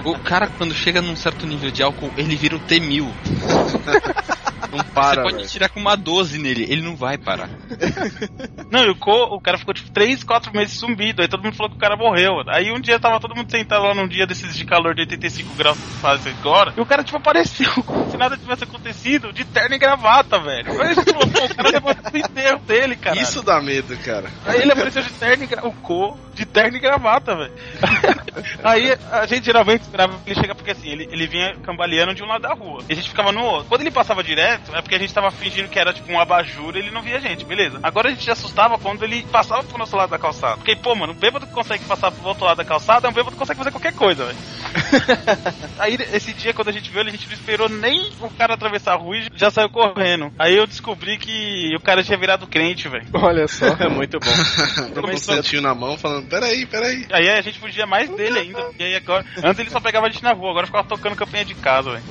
O 0.04 0.20
cara, 0.20 0.48
quando 0.58 0.74
chega 0.74 1.02
num 1.02 1.16
certo 1.16 1.48
nível 1.48 1.72
de 1.72 1.82
álcool, 1.82 2.12
ele 2.18 2.36
vira 2.36 2.56
o 2.56 2.60
T-1000. 2.60 3.08
Não 4.72 4.84
para, 4.84 5.22
Você 5.22 5.22
pode 5.22 5.36
velho. 5.38 5.48
tirar 5.48 5.70
com 5.70 5.80
uma 5.80 5.96
12 5.96 6.40
nele, 6.40 6.66
ele 6.70 6.82
não 6.82 6.96
vai 6.96 7.18
parar. 7.18 7.50
Não, 8.70 8.84
e 8.84 8.90
o, 8.90 8.96
co, 8.96 9.36
o 9.36 9.40
cara 9.40 9.58
ficou 9.58 9.74
tipo 9.74 9.92
3, 9.92 10.24
4 10.24 10.52
meses 10.54 10.78
sumido. 10.78 11.22
Aí 11.22 11.28
todo 11.28 11.44
mundo 11.44 11.56
falou 11.56 11.70
que 11.70 11.78
o 11.78 11.80
cara 11.80 11.96
morreu. 11.96 12.42
Aí 12.48 12.72
um 12.72 12.80
dia 12.80 13.00
tava 13.00 13.20
todo 13.20 13.36
mundo 13.36 13.50
sentado 13.50 13.84
lá 13.84 13.96
num 13.96 14.08
dia 14.08 14.17
desses 14.26 14.56
de 14.56 14.66
calor 14.66 14.96
de 14.96 15.02
85 15.02 15.54
graus 15.56 15.78
que 15.78 16.00
faz 16.00 16.26
agora. 16.26 16.74
E 16.76 16.82
o 16.82 16.86
cara 16.86 17.04
tipo 17.04 17.18
apareceu, 17.18 17.72
como 17.84 18.10
se 18.10 18.18
nada 18.18 18.38
tivesse 18.38 18.64
acontecido, 18.64 19.32
de 19.32 19.46
terno 19.46 19.76
e 19.76 19.78
gravata, 19.78 20.40
velho. 20.40 20.74
Falou, 20.74 21.28
pô, 21.28 21.46
o 21.46 21.56
cara 21.56 21.70
levou 21.70 21.92
o 21.92 22.18
enterro 22.18 22.60
dele, 22.60 22.96
cara. 22.96 23.20
Isso 23.20 23.42
dá 23.42 23.62
medo, 23.62 23.98
cara. 23.98 24.30
Aí 24.46 24.62
ele 24.62 24.72
apareceu 24.72 25.04
de 25.04 25.12
terno 25.12 25.44
e 25.44 25.48
gra... 25.48 25.68
o 25.68 25.72
co 25.72 26.18
de 26.34 26.46
terno 26.46 26.78
e 26.78 26.80
gravata, 26.80 27.36
velho. 27.36 27.54
Aí 28.64 28.96
a 29.12 29.26
gente 29.26 29.46
geralmente 29.46 29.82
esperava 29.82 30.20
ele 30.26 30.36
chegar, 30.36 30.54
porque 30.54 30.72
assim, 30.72 30.90
ele, 30.90 31.10
ele 31.12 31.28
vinha 31.28 31.56
cambaleando 31.64 32.14
de 32.14 32.24
um 32.24 32.28
lado 32.28 32.44
da 32.44 32.54
rua. 32.54 32.84
E 32.88 32.94
a 32.94 32.96
gente 32.96 33.10
ficava 33.10 33.32
no 33.32 33.42
outro. 33.42 33.68
Quando 33.68 33.82
ele 33.82 33.92
passava 33.92 34.24
direto, 34.24 34.76
é 34.76 34.82
porque 34.82 34.96
a 34.96 35.00
gente 35.00 35.14
tava 35.14 35.32
fingindo 35.32 35.68
que 35.68 35.80
era 35.80 35.92
tipo 35.92 36.12
um 36.12 36.20
abajur 36.20 36.76
e 36.76 36.80
ele 36.80 36.92
não 36.92 37.02
via 37.02 37.18
a 37.18 37.20
gente, 37.20 37.44
beleza. 37.44 37.80
Agora 37.82 38.10
a 38.10 38.12
gente 38.12 38.24
se 38.24 38.30
assustava 38.30 38.78
quando 38.78 39.04
ele 39.04 39.24
passava 39.24 39.64
pro 39.64 39.78
nosso 39.78 39.96
lado 39.96 40.10
da 40.10 40.20
calçada. 40.20 40.58
Porque, 40.58 40.76
pô, 40.76 40.96
mano, 40.96 41.14
um 41.14 41.16
bêbado 41.16 41.48
que 41.48 41.54
consegue 41.54 41.84
passar 41.86 42.12
pro 42.12 42.28
outro 42.28 42.46
lado 42.46 42.58
da 42.58 42.66
calçada 42.66 43.08
é 43.08 43.10
um 43.10 43.14
bêbado 43.14 43.32
que 43.32 43.40
consegue 43.40 43.58
fazer 43.58 43.72
qualquer 43.72 43.94
coisa, 43.94 44.07
velho. 44.16 44.57
Aí 45.80 45.98
esse 46.14 46.34
dia, 46.34 46.54
quando 46.54 46.70
a 46.70 46.72
gente 46.72 46.90
viu 46.90 47.02
ele, 47.02 47.10
a 47.10 47.14
gente 47.14 47.28
não 47.28 47.34
esperou 47.34 47.70
nem 47.70 48.12
o 48.22 48.30
cara 48.30 48.54
atravessar 48.54 48.94
a 48.94 48.96
rua 48.96 49.18
e 49.18 49.28
já 49.36 49.52
saiu 49.52 49.70
correndo. 49.70 50.32
Aí 50.38 50.56
eu 50.56 50.68
descobri 50.68 51.18
que 51.18 51.76
o 51.76 51.80
cara 51.80 52.04
tinha 52.04 52.18
virado 52.18 52.48
crente, 52.48 52.88
velho. 52.88 53.06
Olha 53.14 53.48
só. 53.48 53.68
É 53.80 53.90
muito 53.90 54.20
bom. 54.20 55.00
Com 55.02 55.12
um 55.12 55.18
santinho 55.18 55.62
na 55.62 55.74
mão, 55.76 55.98
falando, 55.98 56.28
peraí, 56.28 56.66
peraí. 56.66 57.06
Aí 57.12 57.30
a 57.30 57.42
gente 57.42 57.60
fugia 57.60 57.86
mais 57.86 58.10
dele 58.10 58.40
ainda. 58.40 58.70
E 58.78 58.84
aí 58.84 58.96
agora. 58.96 59.24
Antes 59.44 59.60
ele 59.60 59.70
só 59.70 59.80
pegava 59.80 60.08
a 60.08 60.10
gente 60.10 60.24
na 60.24 60.34
rua, 60.34 60.50
agora 60.50 60.66
ficava 60.66 60.88
tocando 60.88 61.16
campanha 61.16 61.46
de 61.46 61.54
casa, 61.54 61.92
velho. 61.92 62.04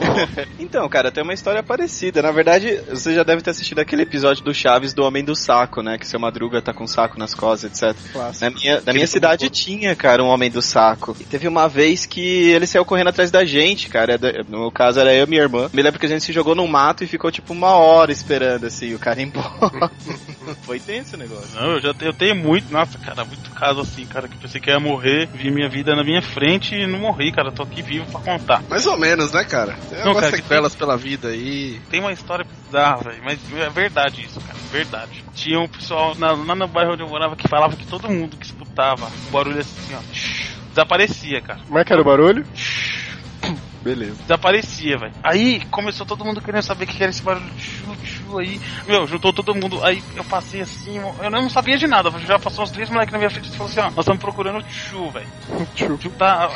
Então, 0.59 0.89
cara, 0.89 1.11
tem 1.11 1.23
uma 1.23 1.35
história 1.35 1.63
parecida. 1.63 2.23
Na 2.23 2.31
verdade, 2.31 2.81
você 2.89 3.15
já 3.15 3.23
deve 3.23 3.43
ter 3.43 3.51
assistido 3.51 3.81
aquele 3.81 4.03
episódio 4.03 4.45
do 4.45 4.55
Chaves 4.55 4.95
do 4.95 5.03
Homem 5.05 5.25
do 5.25 5.35
Saco, 5.35 5.83
né? 5.83 5.99
Que 5.99 6.07
seu 6.07 6.21
Madruga 6.21 6.63
tá 6.63 6.73
com 6.73 6.85
um 6.85 6.89
saco 6.89 7.19
nas 7.19 7.35
costas, 7.35 7.71
etc. 7.71 7.97
Na 8.41 8.51
minha, 8.51 8.83
na 8.85 8.93
minha 8.93 9.07
cidade 9.07 9.51
tinha, 9.51 9.95
cara, 9.97 10.23
um 10.23 10.29
Homem 10.29 10.51
do 10.51 10.63
Saco. 10.63 11.17
E 11.19 11.25
teve 11.25 11.49
uma 11.49 11.69
vez 11.69 12.07
que 12.07 12.46
ele 12.50 12.67
saiu 12.67 12.85
correndo 12.85 13.09
atrás 13.09 13.31
da 13.31 13.45
gente, 13.45 13.88
cara. 13.88 14.15
É 14.15 14.19
da- 14.19 14.33
No 14.49 14.71
caso, 14.71 15.00
era 15.00 15.15
eu 15.15 15.25
e 15.25 15.29
minha 15.29 15.43
irmã. 15.43 15.69
Me 15.73 15.83
lembro 15.83 15.99
que 15.99 16.07
a 16.07 16.09
gente 16.09 16.25
se 16.25 16.33
jogou 16.33 16.55
no 16.55 16.67
mato 16.67 17.05
e 17.05 17.07
ficou 17.07 17.31
tipo 17.31 17.53
uma 17.53 17.73
hora 17.76 18.12
esperando, 18.12 18.67
assim, 18.67 18.95
o 18.95 18.99
cara 18.99 19.21
ir 19.21 19.25
embora. 19.26 19.91
Foi 20.62 20.79
tenso 20.81 21.17
o 21.17 21.19
negócio. 21.19 21.55
Não, 21.55 21.73
eu 21.73 21.81
já 21.81 21.95
tenho, 21.95 22.11
eu 22.11 22.15
tenho 22.15 22.37
muito, 22.37 22.73
nossa, 22.73 22.99
cara, 22.99 23.25
muito 23.25 23.50
caso 23.50 23.81
assim, 23.81 24.05
cara, 24.07 24.29
que 24.29 24.37
pensei 24.37 24.61
que 24.61 24.71
ia 24.71 24.79
morrer, 24.81 25.29
vi 25.35 25.50
minha 25.50 25.69
vida 25.69 25.95
na 25.95 26.05
minha 26.05 26.23
frente 26.23 26.75
e 26.75 26.87
não 26.87 26.99
morri, 27.00 27.33
cara, 27.33 27.53
tô 27.53 27.62
aqui 27.62 27.83
vivo 27.83 28.07
pra 28.11 28.21
contar. 28.21 28.62
Mais 28.69 28.87
ou 28.87 28.97
menos, 28.99 29.33
né, 29.33 29.45
cara? 29.45 29.75
Tem 29.88 29.99
Não, 29.99 30.09
algumas 30.09 30.25
cara, 30.25 30.37
sequelas 30.37 30.75
pela 30.75 30.97
vida 30.97 31.29
aí. 31.29 31.81
Tem 31.91 32.00
uma 32.00 32.12
história 32.12 32.45
bizarra, 32.45 33.03
velho, 33.11 33.23
mas 33.25 33.38
é 33.53 33.71
verdade 33.71 34.25
isso, 34.25 34.41
cara, 34.41 34.59
verdade. 34.71 35.25
Tinha 35.35 35.59
um 35.61 35.69
pessoal 35.69 36.15
na- 36.17 36.33
lá 36.33 36.55
no 36.55 36.69
bairro 36.69 36.93
onde 36.93 37.03
eu 37.03 37.09
morava 37.09 37.37
que 37.37 37.49
falava 37.49 37.76
que 37.76 37.87
todo 37.87 38.09
mundo 38.09 38.37
que 38.37 38.47
escutava 38.47 39.07
o 39.29 39.31
barulho 39.33 39.59
assim, 39.61 39.95
ó, 39.95 40.00
desaparecia, 40.76 41.40
cara. 41.40 41.61
Como 41.66 41.78
é 41.78 41.85
que 41.85 41.92
era 41.92 42.02
o 42.02 42.04
barulho? 42.04 42.47
Beleza. 43.83 44.21
Desaparecia, 44.23 44.99
velho. 44.99 45.14
Aí 45.23 45.64
começou 45.71 46.04
todo 46.04 46.25
mundo 46.25 46.42
querendo 46.42 46.62
saber 46.62 46.85
o 46.85 46.87
que 46.87 47.02
era 47.02 47.11
esse 47.11 47.23
barulho. 47.23 47.50
Aí, 48.38 48.61
meu, 48.87 49.06
juntou 49.06 49.33
todo 49.33 49.54
mundo. 49.54 49.83
Aí 49.85 50.02
eu 50.14 50.25
passei 50.25 50.61
assim, 50.61 50.99
eu 50.99 51.30
não 51.30 51.49
sabia 51.49 51.76
de 51.76 51.87
nada. 51.87 52.11
Já 52.26 52.38
passou 52.38 52.64
uns 52.64 52.71
três 52.71 52.90
moleques 52.90 53.12
na 53.12 53.18
minha 53.18 53.30
frente 53.30 53.49
e 53.49 53.52
falou 53.52 53.71
assim: 53.71 53.80
ó, 53.80 53.85
nós 53.85 53.99
estamos 53.99 54.21
procurando 54.21 54.59
o 54.59 54.62
Tchu, 54.62 55.11
velho. 55.11 55.26
Tchu. 55.75 55.97
Tchu 55.99 56.11
tá. 56.11 56.50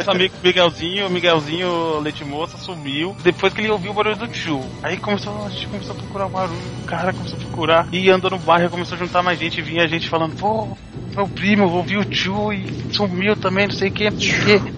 Os 0.00 0.08
amigos 0.08 0.38
Miguelzinho, 0.42 1.06
o 1.06 1.10
Miguelzinho 1.10 2.00
Leite 2.00 2.24
Moça 2.24 2.56
sumiu. 2.58 3.16
Depois 3.22 3.52
que 3.52 3.60
ele 3.60 3.70
ouviu 3.70 3.90
o 3.90 3.94
barulho 3.94 4.16
do 4.16 4.28
Tchu. 4.28 4.60
Aí 4.82 4.96
começou, 4.96 5.46
a 5.46 5.50
gente 5.50 5.66
começou 5.66 5.94
a 5.94 5.98
procurar 5.98 6.26
o 6.26 6.30
barulho. 6.30 6.60
O 6.82 6.86
cara 6.86 7.12
começou 7.12 7.38
a 7.38 7.40
procurar. 7.42 7.88
E 7.92 8.10
andou 8.10 8.30
no 8.30 8.38
bairro, 8.38 8.70
começou 8.70 8.96
a 8.96 8.98
juntar 8.98 9.22
mais 9.22 9.38
gente. 9.38 9.58
E 9.58 9.62
vinha 9.62 9.86
gente 9.88 10.08
falando: 10.08 10.36
pô, 10.36 10.76
meu 11.18 11.26
primo 11.26 11.68
ouviu 11.68 12.00
o 12.00 12.04
Tchu 12.04 12.52
e 12.52 12.94
sumiu 12.94 13.34
também, 13.34 13.66
não 13.66 13.74
sei 13.74 13.88
o 13.88 13.92
que, 13.92 14.06
o. 14.08 14.12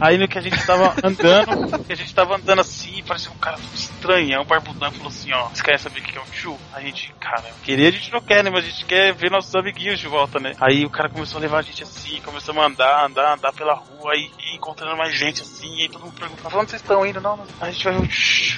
Aí 0.01 0.17
no 0.17 0.27
que 0.27 0.39
a 0.39 0.41
gente 0.41 0.65
tava 0.65 0.95
andando, 1.05 1.85
que 1.85 1.93
a 1.93 1.97
gente 1.97 2.15
tava 2.15 2.37
andando 2.37 2.61
assim, 2.61 3.03
parecia 3.07 3.31
um 3.31 3.37
cara 3.37 3.59
estranho. 3.75 4.39
Aí 4.39 4.43
um 4.43 4.47
barbudão 4.47 4.91
falou 4.91 5.09
assim: 5.09 5.31
ó, 5.33 5.49
você 5.49 5.63
quer 5.63 5.79
saber 5.79 6.01
o 6.01 6.03
que 6.11 6.19
é 6.19 6.21
o 6.21 6.25
Tchu? 6.25 6.59
Aí 6.73 6.85
a 6.85 6.87
gente, 6.87 7.15
cara, 7.21 7.45
queria 7.63 7.89
a 7.89 7.93
gente 7.93 8.13
não 8.13 8.21
quer, 8.21 8.43
né? 8.43 8.51
Mas 8.51 8.65
a 8.65 8.69
gente 8.69 8.85
quer 8.85 9.15
ver 9.15 9.31
nossos 9.31 9.55
amiguinhos 9.55 10.01
de 10.01 10.09
volta, 10.09 10.41
né? 10.41 10.55
Aí 10.61 10.85
o 10.85 10.91
cara 10.91 11.09
começou 11.09 11.39
a 11.39 11.41
levar 11.41 11.59
a 11.59 11.63
gente 11.63 11.83
assim, 11.83 12.21
começamos 12.23 12.63
a 12.63 12.67
andar, 12.67 13.07
andar, 13.07 13.35
andar 13.35 13.53
pela 13.53 13.75
rua 13.75 14.17
e, 14.17 14.31
e 14.41 14.57
encontrando 14.57 14.97
mais 14.97 15.15
gente 15.15 15.41
assim. 15.41 15.79
E 15.79 15.83
aí 15.83 15.89
todo 15.89 16.05
mundo 16.05 16.19
perguntava: 16.19 16.59
onde 16.59 16.71
vocês 16.71 16.83
estão 16.83 17.07
indo? 17.07 17.21
Não, 17.21 17.37
não. 17.37 17.47
Aí 17.61 17.69
a 17.69 17.71
gente 17.71 17.85
vai. 17.85 17.95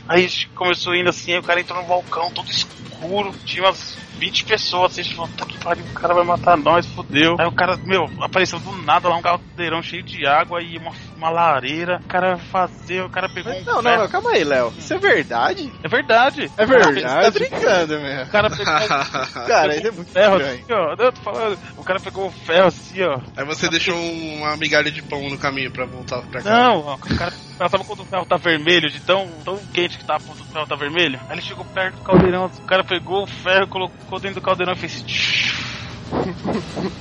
Aí 0.08 0.24
a 0.24 0.28
gente 0.28 0.48
começou 0.50 0.94
indo 0.94 1.10
assim, 1.10 1.32
aí 1.32 1.38
o 1.38 1.42
cara 1.42 1.60
entrou 1.60 1.80
no 1.80 1.88
balcão 1.88 2.30
todo 2.30 2.50
escuro, 2.50 3.34
tinha 3.44 3.64
umas 3.64 4.01
20 4.22 4.44
pessoas, 4.44 4.92
assim, 4.92 5.00
a 5.00 5.04
gente 5.04 5.16
falou, 5.16 5.30
tá 5.36 5.44
que 5.44 5.58
pariu, 5.58 5.84
o 5.84 5.94
cara 5.94 6.14
vai 6.14 6.24
matar 6.24 6.56
nós, 6.56 6.86
fodeu. 6.86 7.34
Aí 7.40 7.46
o 7.46 7.50
cara, 7.52 7.76
meu, 7.84 8.04
apareceu 8.20 8.60
do 8.60 8.70
nada 8.82 9.08
lá 9.08 9.16
um 9.16 9.22
caldeirão 9.22 9.82
cheio 9.82 10.04
de 10.04 10.24
água 10.24 10.62
e 10.62 10.78
uma, 10.78 10.92
uma 11.16 11.28
lareira. 11.28 12.00
O 12.04 12.08
cara 12.08 12.36
vai 12.36 12.46
fazer, 12.46 13.02
o 13.02 13.10
cara 13.10 13.28
pegou 13.28 13.52
um 13.52 13.64
Não, 13.64 13.74
não, 13.76 13.82
ferro. 13.82 14.02
não, 14.02 14.08
calma 14.08 14.30
aí, 14.30 14.44
Léo. 14.44 14.72
Isso 14.78 14.94
é 14.94 14.98
verdade? 14.98 15.72
É 15.82 15.88
verdade. 15.88 16.44
É 16.56 16.64
Você 16.66 16.72
tá 16.78 16.92
verdade. 16.92 17.38
brincando, 17.38 18.00
meu. 18.00 18.22
O 18.22 18.30
cara 18.30 18.50
pegou 18.50 18.64
Cara, 19.46 19.76
ele 19.76 19.88
é 19.88 19.90
muito 19.90 20.12
ferro 20.12 20.36
estranho. 20.36 20.54
assim, 20.62 20.72
ó. 20.72 20.76
Não, 20.76 20.90
eu 21.06 21.12
tô 21.12 21.20
falando. 21.20 21.58
O 21.76 21.82
cara 21.84 22.00
pegou 22.00 22.26
o 22.28 22.30
ferro 22.30 22.66
assim, 22.68 23.02
ó. 23.02 23.20
Aí 23.36 23.44
você 23.44 23.68
deixou 23.68 23.96
um- 23.96 24.36
uma 24.38 24.56
migalha 24.56 24.90
de 24.90 25.02
pão 25.02 25.28
no 25.28 25.36
caminho 25.38 25.70
pra 25.72 25.84
voltar 25.84 26.22
pra 26.22 26.42
cá. 26.42 26.48
Não, 26.50 26.80
ó, 26.80 26.94
o 26.94 27.16
cara 27.16 27.32
sabe 27.68 27.84
quando 27.84 28.00
o 28.00 28.04
ferro 28.04 28.26
tá 28.26 28.36
vermelho, 28.36 28.90
de 28.90 29.00
tão, 29.00 29.28
tão 29.44 29.56
quente 29.72 29.98
que 29.98 30.04
tá 30.04 30.16
a 30.16 30.20
ponta 30.20 30.38
do 30.38 30.44
ferro 30.44 30.66
tá 30.66 30.74
vermelho? 30.76 31.18
Aí 31.28 31.34
ele 31.36 31.42
chegou 31.42 31.64
perto 31.64 31.96
do 31.96 32.02
caldeirão, 32.02 32.46
o 32.46 32.66
cara 32.66 32.84
pegou 32.84 33.22
o 33.24 33.26
ferro, 33.26 33.66
colocou 33.68 34.18
dentro 34.18 34.40
do 34.40 34.44
caldeirão 34.44 34.72
e 34.74 34.76
fez. 34.76 35.04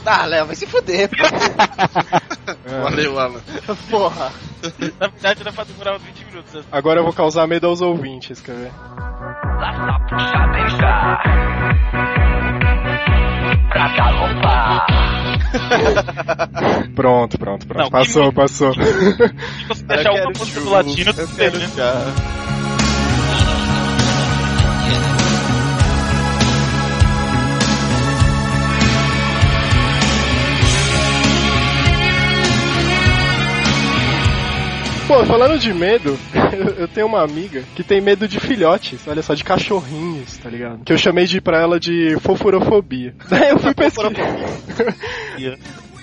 Ah, 0.05 0.25
Léo, 0.25 0.45
vai 0.45 0.55
se 0.55 0.65
fuder, 0.65 1.09
Valeu, 2.83 3.19
Alan. 3.19 3.41
porra. 3.89 4.31
Na 4.99 5.07
verdade 5.07 5.41
era 5.41 5.51
pra 5.51 5.63
demorar 5.63 5.95
uns 5.95 6.03
20 6.03 6.25
minutos. 6.25 6.53
né? 6.53 6.63
Agora 6.71 6.99
eu 6.99 7.03
vou 7.03 7.13
causar 7.13 7.47
medo 7.47 7.67
aos 7.67 7.81
ouvintes, 7.81 8.39
quer 8.41 8.55
ver? 8.55 8.71
Pronto, 16.95 17.37
pronto, 17.37 17.67
pronto. 17.67 17.83
Não, 17.83 17.89
passou, 17.89 18.31
passou. 18.33 18.73
Se 18.73 18.81
você 19.67 19.83
deixar 19.83 20.11
uma 20.11 20.31
música 20.37 20.59
do 20.59 20.69
latino, 20.69 21.11
eu 21.11 21.27
tu 21.27 21.35
quero 21.35 21.57
né? 21.57 21.67
Pô, 35.11 35.25
falando 35.25 35.59
de 35.59 35.73
medo, 35.73 36.17
eu- 36.79 36.87
tenho 36.87 37.05
uma 37.05 37.21
amiga 37.21 37.65
que 37.75 37.83
tem 37.83 37.99
medo 37.99 38.29
de 38.29 38.39
filhotes, 38.39 39.05
olha 39.05 39.21
só, 39.21 39.33
de 39.33 39.43
cachorrinhos, 39.43 40.37
tá 40.37 40.49
ligado? 40.49 40.85
Que 40.85 40.93
eu 40.93 40.97
chamei 40.97 41.25
de 41.25 41.41
pra 41.41 41.59
ela 41.61 41.77
de 41.77 42.15
fofurofobia. 42.21 43.13
Daí 43.29 43.49
eu 43.49 43.59
fui 43.59 43.73
pesquisar. 43.73 44.09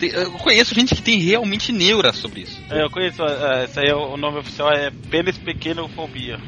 Eu 0.00 0.30
conheço 0.32 0.74
gente 0.74 0.94
que 0.94 1.02
tem 1.02 1.18
realmente 1.18 1.72
neura 1.72 2.12
sobre 2.12 2.42
isso. 2.42 2.60
É, 2.70 2.82
eu 2.84 2.90
conheço, 2.90 3.22
é, 3.22 3.64
esse 3.64 3.80
aí 3.80 3.88
é 3.88 3.94
o 3.94 4.16
nome 4.16 4.38
oficial 4.38 4.70
é 4.72 4.90
pênis 5.10 5.36
pequenofobia. 5.38 6.38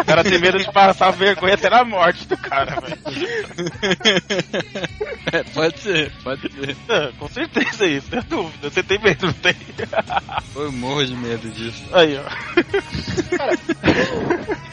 O 0.00 0.04
cara 0.04 0.24
tem 0.24 0.38
medo 0.40 0.58
de 0.58 0.70
passar 0.72 1.10
vergonha 1.10 1.54
até 1.54 1.70
na 1.70 1.84
morte 1.84 2.26
do 2.26 2.36
cara, 2.36 2.80
velho. 2.80 2.98
É, 5.32 5.44
pode 5.44 5.78
ser, 5.78 6.10
pode 6.24 6.40
ser. 6.40 6.76
É, 6.88 7.12
Com 7.18 7.28
certeza 7.28 7.86
isso, 7.86 8.08
não 8.10 8.18
é 8.18 8.22
dúvida. 8.22 8.68
Você 8.70 8.82
tem 8.82 8.98
medo, 8.98 9.26
não 9.26 9.32
tem? 9.32 9.54
Eu 10.56 10.72
morro 10.72 11.06
de 11.06 11.14
medo 11.14 11.48
disso. 11.50 11.84
Aí, 11.92 12.18
ó. 12.18 12.24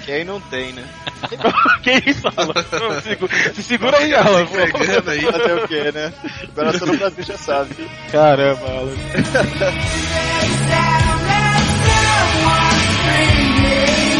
Quem 0.05 0.25
não 0.25 0.39
tem, 0.41 0.73
né? 0.73 0.83
que 1.83 2.09
isso, 2.09 2.27
Alan? 2.35 2.53
Não, 2.71 3.01
segu- 3.01 3.29
Se 3.53 3.63
segura 3.63 3.97
aí, 3.97 4.13
Alan. 4.13 4.45
pô. 4.45 4.55
Pegando 4.77 5.11
aí. 5.11 5.21
Fazer 5.21 5.53
o 5.63 5.67
quê, 5.67 5.91
né? 5.93 6.13
Agora 6.49 6.79
todo 6.79 6.91
no 6.93 6.97
Brasil 6.97 7.23
já 7.23 7.37
sabe. 7.37 7.75
Caramba, 8.11 8.65
Alan. 8.67 8.93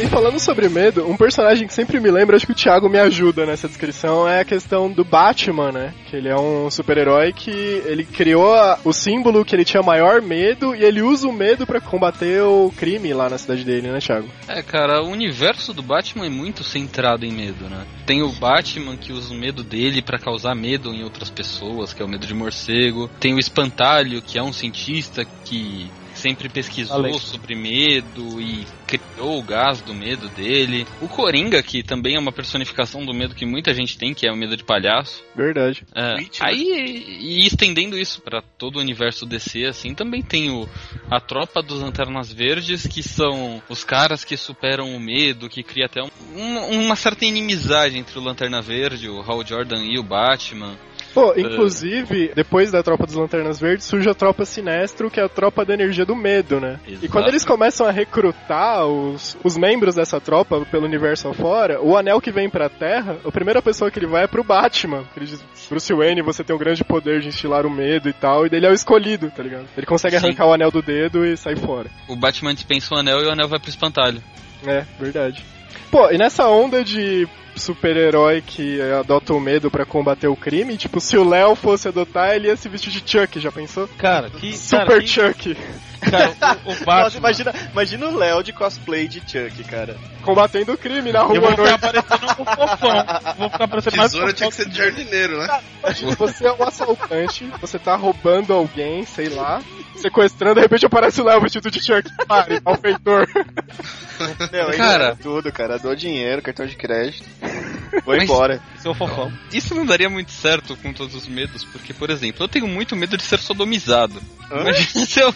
E 0.00 0.06
falando 0.06 0.38
sobre 0.38 0.68
medo, 0.68 1.08
um 1.08 1.16
personagem 1.16 1.66
que 1.66 1.72
sempre 1.74 1.98
me 1.98 2.10
lembra, 2.10 2.36
acho 2.36 2.46
que 2.46 2.52
o 2.52 2.54
Thiago 2.54 2.88
me 2.88 2.98
ajuda 2.98 3.44
nessa 3.46 3.66
descrição, 3.66 4.28
é 4.28 4.40
a 4.40 4.44
questão 4.44 4.90
do 4.90 5.04
Batman, 5.04 5.72
né? 5.72 5.94
Que 6.08 6.16
ele 6.16 6.28
é 6.28 6.36
um 6.36 6.70
super-herói 6.70 7.32
que 7.32 7.50
ele 7.50 8.04
criou 8.04 8.54
a- 8.54 8.78
o 8.84 8.92
símbolo 8.92 9.44
que 9.44 9.56
ele 9.56 9.64
tinha 9.64 9.82
maior 9.82 10.20
medo 10.22 10.74
e 10.74 10.84
ele 10.84 11.02
usa 11.02 11.26
o 11.26 11.32
medo 11.32 11.66
pra 11.66 11.80
combater 11.80 12.42
o 12.42 12.72
crime 12.76 13.12
lá 13.12 13.28
na 13.28 13.38
cidade 13.38 13.64
dele, 13.64 13.88
né, 13.88 13.98
Thiago? 13.98 14.28
É, 14.46 14.62
cara, 14.62 15.02
o 15.02 15.08
universo 15.08 15.72
do 15.72 15.82
Batman 15.82 16.26
é 16.26 16.30
muito 16.30 16.62
centrado 16.62 17.24
em 17.24 17.32
medo, 17.32 17.68
né? 17.68 17.84
Tem 18.06 18.22
o 18.22 18.28
Batman 18.32 18.96
que 18.96 19.12
usa 19.12 19.32
o 19.34 19.36
medo 19.36 19.62
dele 19.64 20.00
pra 20.02 20.18
causar 20.18 20.54
medo 20.54 20.92
em 20.92 21.02
outras 21.02 21.30
pessoas, 21.30 21.92
que 21.92 22.02
é 22.02 22.04
o 22.04 22.08
medo 22.08 22.26
de 22.26 22.34
morcego. 22.34 23.10
Tem 23.18 23.34
o 23.34 23.38
Espantalho, 23.38 24.22
que 24.22 24.38
é 24.38 24.42
um 24.42 24.52
cientista 24.52 25.24
que 25.44 25.90
sempre 26.18 26.48
pesquisou 26.48 26.96
Alex. 26.96 27.22
sobre 27.22 27.54
medo 27.54 28.40
e 28.40 28.66
criou 28.86 29.38
o 29.38 29.42
gás 29.42 29.80
do 29.80 29.94
medo 29.94 30.28
dele. 30.30 30.86
O 31.00 31.08
Coringa, 31.08 31.62
que 31.62 31.82
também 31.82 32.16
é 32.16 32.18
uma 32.18 32.32
personificação 32.32 33.04
do 33.04 33.14
medo 33.14 33.34
que 33.34 33.46
muita 33.46 33.72
gente 33.72 33.96
tem, 33.96 34.12
que 34.12 34.26
é 34.26 34.32
o 34.32 34.36
medo 34.36 34.56
de 34.56 34.64
palhaço. 34.64 35.22
Verdade. 35.34 35.84
É, 35.94 36.14
né? 36.16 36.26
aí, 36.40 37.04
e 37.20 37.46
estendendo 37.46 37.98
isso 37.98 38.20
pra 38.20 38.42
todo 38.42 38.76
o 38.76 38.80
universo 38.80 39.24
DC, 39.26 39.64
assim, 39.66 39.94
também 39.94 40.22
tem 40.22 40.50
o, 40.50 40.68
a 41.10 41.20
tropa 41.20 41.62
dos 41.62 41.80
Lanternas 41.80 42.32
Verdes, 42.32 42.86
que 42.86 43.02
são 43.02 43.62
os 43.68 43.84
caras 43.84 44.24
que 44.24 44.36
superam 44.36 44.94
o 44.94 45.00
medo, 45.00 45.48
que 45.48 45.62
cria 45.62 45.86
até 45.86 46.02
um- 46.02 46.10
um- 46.36 46.82
uma 46.84 46.96
certa 46.96 47.24
inimizade 47.24 47.96
entre 47.98 48.18
o 48.18 48.22
Lanterna 48.22 48.60
Verde, 48.60 49.08
o 49.08 49.20
Hal 49.20 49.46
Jordan 49.46 49.84
e 49.84 49.98
o 49.98 50.02
Batman. 50.02 50.76
Pô, 51.18 51.34
inclusive, 51.36 52.30
depois 52.32 52.70
da 52.70 52.80
tropa 52.80 53.04
dos 53.04 53.16
Lanternas 53.16 53.58
Verdes, 53.58 53.86
surge 53.86 54.08
a 54.08 54.14
tropa 54.14 54.44
Sinestro, 54.44 55.10
que 55.10 55.18
é 55.18 55.24
a 55.24 55.28
tropa 55.28 55.64
da 55.64 55.74
energia 55.74 56.04
do 56.06 56.14
medo, 56.14 56.60
né? 56.60 56.78
E 56.86 56.92
Exato. 56.92 57.08
quando 57.08 57.28
eles 57.28 57.44
começam 57.44 57.86
a 57.86 57.90
recrutar 57.90 58.86
os, 58.86 59.36
os 59.42 59.56
membros 59.56 59.96
dessa 59.96 60.20
tropa 60.20 60.64
pelo 60.66 60.84
universo 60.86 61.26
afora, 61.28 61.82
o 61.82 61.96
anel 61.96 62.20
que 62.20 62.30
vem 62.30 62.48
pra 62.48 62.68
Terra, 62.68 63.18
a 63.24 63.32
primeira 63.32 63.60
pessoa 63.60 63.90
que 63.90 63.98
ele 63.98 64.06
vai 64.06 64.24
é 64.24 64.26
pro 64.28 64.44
Batman. 64.44 65.04
Ele 65.16 65.26
diz, 65.26 65.44
Bruce 65.68 65.92
Wayne, 65.92 66.22
você 66.22 66.44
tem 66.44 66.54
um 66.54 66.58
grande 66.58 66.84
poder 66.84 67.20
de 67.20 67.28
instilar 67.28 67.66
o 67.66 67.70
medo 67.70 68.08
e 68.08 68.12
tal, 68.12 68.46
e 68.46 68.48
dele 68.48 68.66
é 68.66 68.70
o 68.70 68.74
escolhido, 68.74 69.28
tá 69.30 69.42
ligado? 69.42 69.66
Ele 69.76 69.86
consegue 69.86 70.16
Sim. 70.18 70.24
arrancar 70.24 70.46
o 70.46 70.52
anel 70.52 70.70
do 70.70 70.80
dedo 70.80 71.26
e 71.26 71.36
sair 71.36 71.58
fora. 71.58 71.90
O 72.06 72.14
Batman 72.14 72.54
dispensa 72.54 72.94
o 72.94 72.98
anel 72.98 73.22
e 73.22 73.26
o 73.26 73.30
anel 73.30 73.48
vai 73.48 73.58
pro 73.58 73.70
espantalho. 73.70 74.22
É, 74.64 74.84
verdade. 75.00 75.44
Pô, 75.90 76.10
e 76.10 76.18
nessa 76.18 76.48
onda 76.48 76.84
de 76.84 77.26
super-herói 77.58 78.42
que 78.42 78.80
adota 78.80 79.34
o 79.34 79.40
medo 79.40 79.70
pra 79.70 79.84
combater 79.84 80.28
o 80.28 80.36
crime, 80.36 80.76
tipo, 80.76 81.00
se 81.00 81.16
o 81.16 81.28
Léo 81.28 81.54
fosse 81.54 81.88
adotar, 81.88 82.34
ele 82.34 82.48
ia 82.48 82.56
se 82.56 82.68
vestir 82.68 82.90
de 82.92 83.02
Chuck, 83.04 83.38
já 83.40 83.50
pensou? 83.52 83.88
Cara, 83.98 84.30
que. 84.30 84.56
Super 84.56 84.86
cara, 84.86 85.00
que- 85.02 85.06
Chuck. 85.08 85.56
Cara, 86.00 86.30
o, 86.64 86.68
o 86.68 86.72
Nossa, 86.72 86.84
Batman. 86.84 87.18
imagina, 87.18 87.54
imagina 87.72 88.06
o 88.06 88.16
Léo 88.16 88.42
de 88.42 88.52
cosplay 88.52 89.08
de 89.08 89.20
Chuck, 89.20 89.64
cara. 89.64 89.96
Combatendo 90.22 90.72
o 90.72 90.78
crime 90.78 91.10
na 91.12 91.22
rua 91.22 91.36
Eu 91.36 91.40
vou 91.40 91.50
ficar 91.50 91.62
noite. 91.62 91.74
aparecendo 91.84 92.24
um 92.40 92.44
fofão. 92.44 93.34
Vou 93.38 93.50
ficar 93.50 93.64
aparecendo 93.64 93.96
mais 93.96 94.12
Tesoura 94.12 94.32
tinha 94.32 94.48
que 94.50 94.54
ser 94.56 94.68
de 94.68 94.76
jardineiro, 94.76 95.38
né? 95.38 95.60
Imagina, 95.82 96.14
você 96.16 96.46
é 96.46 96.52
um 96.52 96.62
assaltante, 96.62 97.50
você 97.60 97.78
tá 97.78 97.96
roubando 97.96 98.52
alguém, 98.52 99.04
sei 99.04 99.28
lá, 99.28 99.60
sequestrando, 99.96 100.56
de 100.56 100.60
repente 100.60 100.86
aparece 100.86 101.20
o 101.20 101.24
Léo 101.24 101.40
vestido 101.40 101.70
de 101.70 101.80
Chuck. 101.84 102.08
Pare, 102.26 102.60
malfeitor. 102.64 103.26
Cara. 104.48 104.76
cara, 104.76 105.16
tudo, 105.16 105.52
cara. 105.52 105.78
Dou 105.78 105.94
dinheiro, 105.94 106.42
cartão 106.42 106.66
de 106.66 106.74
crédito. 106.76 107.24
Vou 108.04 108.14
Mas- 108.16 108.24
embora. 108.24 108.60
seu 108.78 108.92
fofão. 108.94 109.32
Isso 109.52 109.74
não 109.74 109.86
daria 109.86 110.10
muito 110.10 110.30
certo 110.32 110.76
com 110.76 110.92
todos 110.92 111.14
os 111.14 111.26
medos, 111.28 111.64
porque, 111.64 111.94
por 111.94 112.10
exemplo, 112.10 112.42
eu 112.44 112.48
tenho 112.48 112.66
muito 112.66 112.96
medo 112.96 113.16
de 113.16 113.22
ser 113.22 113.38
sodomizado. 113.38 114.20
Hã? 114.50 114.60
Imagina 114.62 115.06
se 115.06 115.20
eu 115.20 115.32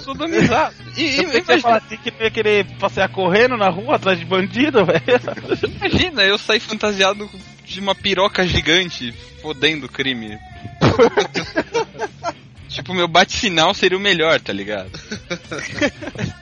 sodomizado. 0.00 0.74
E, 0.96 1.02
e, 1.02 1.22
imagina, 1.22 1.60
falar 1.60 1.76
assim 1.78 1.96
que 1.96 2.12
ia 2.18 2.30
querer 2.30 2.66
passear 2.78 3.08
correndo 3.08 3.56
na 3.56 3.68
rua 3.68 3.96
atrás 3.96 4.18
de 4.18 4.24
bandido, 4.24 4.84
velho. 4.84 5.02
imagina 5.76 6.22
eu 6.22 6.38
sair 6.38 6.60
fantasiado 6.60 7.28
de 7.64 7.80
uma 7.80 7.94
piroca 7.94 8.46
gigante 8.46 9.12
fodendo 9.42 9.88
crime. 9.88 10.38
tipo, 12.68 12.94
meu 12.94 13.08
bate-sinal 13.08 13.74
seria 13.74 13.96
o 13.96 14.00
melhor, 14.00 14.40
tá 14.40 14.52
ligado? 14.52 14.90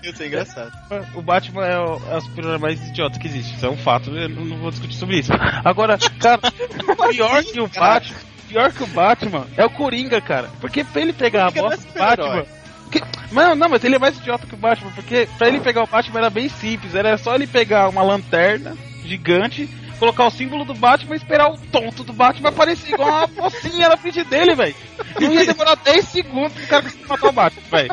Isso 0.02 0.22
é 0.22 0.26
engraçado. 0.26 0.72
O 1.14 1.22
Batman 1.22 1.66
é 1.66 1.78
o, 1.78 2.00
é 2.10 2.16
o 2.16 2.20
super-herói 2.20 2.58
mais 2.58 2.88
idiota 2.88 3.18
que 3.18 3.26
existe. 3.26 3.54
Isso 3.56 3.66
é 3.66 3.70
um 3.70 3.76
fato, 3.76 4.10
eu 4.10 4.28
não, 4.28 4.44
não 4.44 4.58
vou 4.58 4.70
discutir 4.70 4.96
sobre 4.96 5.18
isso. 5.20 5.32
Agora, 5.64 5.98
cara, 6.18 6.40
pior 7.10 7.44
que 7.44 7.60
o 7.60 7.68
Batman. 7.68 8.18
Pior 8.48 8.72
que 8.72 8.82
o 8.84 8.86
Batman 8.86 9.46
é 9.56 9.64
o 9.64 9.70
Coringa, 9.70 10.20
cara. 10.20 10.50
Porque 10.60 10.84
pra 10.84 11.00
ele 11.02 11.12
pegar 11.12 11.48
a 11.48 11.52
Coringa 11.52 11.76
bosta 11.76 11.92
do 11.92 11.98
é. 11.98 11.98
Batman. 11.98 12.53
Que- 12.90 13.02
Não, 13.32 13.54
não, 13.54 13.68
mas 13.68 13.82
ele 13.84 13.96
é 13.96 13.98
mais 13.98 14.16
idiota 14.16 14.46
que 14.46 14.54
o 14.54 14.58
Batman, 14.58 14.90
porque 14.94 15.28
pra 15.38 15.48
ele 15.48 15.60
pegar 15.60 15.82
o 15.82 15.86
Batman 15.86 16.20
era 16.20 16.30
bem 16.30 16.48
simples, 16.48 16.94
era 16.94 17.16
só 17.18 17.34
ele 17.34 17.46
pegar 17.46 17.88
uma 17.88 18.02
lanterna 18.02 18.76
gigante, 19.04 19.68
colocar 19.98 20.26
o 20.26 20.30
símbolo 20.30 20.64
do 20.64 20.74
Batman 20.74 21.14
e 21.14 21.18
esperar 21.18 21.50
o 21.50 21.58
tonto 21.58 22.04
do 22.04 22.12
Batman 22.12 22.48
aparecer 22.50 22.92
igual 22.94 23.08
uma 23.10 23.28
pocinha 23.50 23.88
na 23.88 23.96
frente 23.96 24.22
dele, 24.24 24.54
velho. 24.54 24.74
Não 25.20 25.32
ia 25.32 25.46
demorar 25.46 25.76
10 25.76 26.04
segundos 26.06 26.52
pro 26.52 26.66
cara 26.66 26.82
conseguir 26.82 27.06
matar 27.08 27.28
o 27.28 27.32
Batman, 27.32 27.62
velho. 27.70 27.90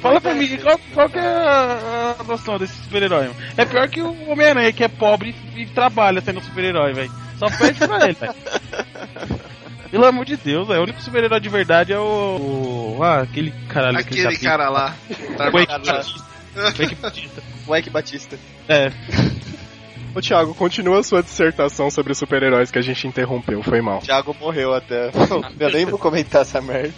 Fala 0.00 0.20
pra 0.22 0.32
mim, 0.34 0.56
qual, 0.56 0.80
qual 0.94 1.08
que 1.10 1.18
é 1.18 1.22
a, 1.22 2.16
a 2.18 2.24
noção 2.24 2.56
desse 2.58 2.72
super-herói? 2.82 3.24
mano? 3.28 3.36
É 3.58 3.64
pior 3.66 3.86
que 3.90 4.00
o 4.00 4.30
Homem-Aranha, 4.30 4.72
que 4.72 4.82
é 4.82 4.88
pobre 4.88 5.34
e, 5.54 5.60
e 5.62 5.66
trabalha 5.66 6.22
sendo 6.22 6.38
um 6.40 6.42
super-herói, 6.42 6.94
velho. 6.94 7.12
Só 7.38 7.46
perde 7.50 7.78
pra 7.86 8.04
ele, 8.04 8.14
velho. 8.14 8.34
Pelo 9.90 10.04
amor 10.06 10.24
de 10.24 10.36
Deus, 10.36 10.66
velho. 10.68 10.80
O 10.80 10.82
único 10.84 11.00
super-herói 11.00 11.40
de 11.40 11.48
verdade 11.48 11.92
é 11.92 11.98
o. 11.98 12.96
o- 12.98 13.02
ah, 13.02 13.20
aquele 13.22 13.50
caralho. 13.68 13.98
Aquele 13.98 14.36
cara 14.38 14.68
lá. 14.68 14.94
Tá 15.36 15.50
Wake 15.50 15.66
cara 15.66 15.82
lá. 15.84 15.92
Batista. 15.92 16.24
Wake 16.78 16.94
Batista. 16.96 17.42
Mike 17.68 17.90
Batista. 17.90 18.38
É. 18.68 18.90
Ô 20.14 20.20
Thiago, 20.20 20.54
continua 20.54 21.00
a 21.00 21.02
sua 21.02 21.22
dissertação 21.22 21.90
sobre 21.90 22.12
os 22.12 22.18
super-heróis 22.18 22.70
que 22.70 22.78
a 22.78 22.82
gente 22.82 23.06
interrompeu, 23.06 23.62
foi 23.62 23.82
mal. 23.82 23.98
Thiago 24.00 24.34
morreu 24.40 24.72
até. 24.74 25.10
Eu 25.60 25.70
nem 25.70 25.84
vou 25.84 25.98
comentar 26.00 26.40
essa 26.42 26.60
merda. 26.62 26.94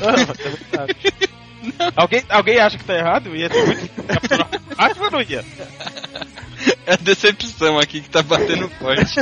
Não, 0.00 0.06
mas 0.12 0.38
é 0.38 0.48
verdade. 0.50 0.96
alguém, 1.96 2.22
alguém 2.28 2.58
acha 2.60 2.78
que 2.78 2.84
tá 2.84 2.94
errado? 2.94 3.34
Ia 3.34 3.48
ser 3.50 3.66
muito. 3.66 3.90
Acho 4.78 4.94
que 5.00 5.10
não 5.10 5.20
ia. 5.22 5.44
É 6.86 6.94
a 6.94 6.96
decepção 6.96 7.78
aqui 7.78 8.00
que 8.00 8.10
tá 8.10 8.22
batendo 8.22 8.68
forte. 8.68 9.14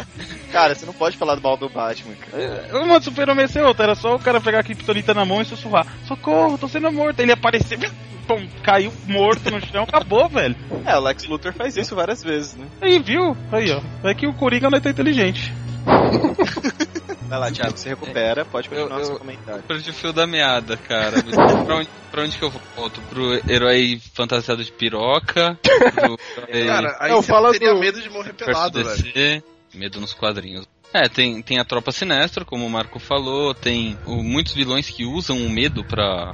Cara, 0.50 0.74
você 0.74 0.84
não 0.86 0.92
pode 0.92 1.16
falar 1.16 1.36
do 1.36 1.42
mal 1.42 1.56
do 1.56 1.68
Batman, 1.68 2.14
cara. 2.14 2.82
Uma 2.82 3.00
super-homem 3.00 3.42
ia 3.42 3.48
ser 3.48 3.62
outra. 3.62 3.84
Era 3.84 3.94
só 3.94 4.16
o 4.16 4.18
cara 4.18 4.40
pegar 4.40 4.60
a 4.60 4.64
criptonita 4.64 5.14
na 5.14 5.24
mão 5.24 5.40
e 5.40 5.44
sussurrar: 5.44 5.86
Socorro, 6.08 6.58
tô 6.58 6.66
sendo 6.66 6.90
morto. 6.90 7.20
Ele 7.20 7.30
apareceu, 7.30 7.78
pum, 8.26 8.48
caiu 8.62 8.92
morto 9.06 9.48
no 9.50 9.64
chão, 9.64 9.84
acabou, 9.84 10.28
velho. 10.28 10.56
É, 10.84 10.96
o 10.96 11.00
Lex 11.00 11.24
Luthor 11.26 11.52
faz 11.52 11.76
isso 11.76 11.94
várias 11.94 12.22
vezes, 12.24 12.56
né? 12.56 12.66
Aí, 12.80 12.98
viu? 12.98 13.36
Aí, 13.52 13.70
ó. 13.70 13.80
É 14.08 14.12
que 14.12 14.26
o 14.26 14.34
Coringa 14.34 14.68
não 14.68 14.78
é 14.78 14.80
tão 14.80 14.90
inteligente. 14.90 15.52
Vai 17.30 17.38
lá, 17.38 17.50
Thiago, 17.52 17.78
você 17.78 17.90
recupera, 17.90 18.44
pode 18.44 18.68
continuar 18.68 18.98
Eu- 18.98 19.04
seu 19.04 19.14
eu- 19.14 19.18
comentário. 19.20 19.62
Perdi 19.62 19.90
o 19.90 19.94
fio 19.94 20.12
da 20.12 20.26
meada, 20.26 20.76
cara. 20.76 21.22
pra, 21.64 21.76
onde, 21.76 21.88
pra 22.10 22.22
onde 22.24 22.36
que 22.36 22.42
eu 22.44 22.50
volto? 22.76 23.00
Pro 23.02 23.34
herói 23.48 24.00
fantasiado 24.14 24.64
de 24.64 24.72
piroca? 24.72 25.56
Pro 25.94 26.16
herói 26.50 26.66
Cara, 26.66 26.96
aí 26.98 27.12
você 27.12 27.28
fala 27.28 27.52
teria 27.52 27.72
do- 27.72 27.78
medo 27.78 28.02
de 28.02 28.10
morrer 28.10 28.32
pelado, 28.32 28.82
velho. 28.82 29.02
DC? 29.02 29.42
Medo 29.74 30.00
nos 30.00 30.12
quadrinhos. 30.12 30.66
É, 30.92 31.08
tem, 31.08 31.40
tem 31.40 31.60
a 31.60 31.64
tropa 31.64 31.92
sinestra, 31.92 32.44
como 32.44 32.66
o 32.66 32.70
Marco 32.70 32.98
falou, 32.98 33.54
tem 33.54 33.96
o- 34.04 34.24
muitos 34.24 34.52
vilões 34.52 34.90
que 34.90 35.04
usam 35.04 35.36
o 35.38 35.48
medo 35.48 35.84
pra 35.84 36.32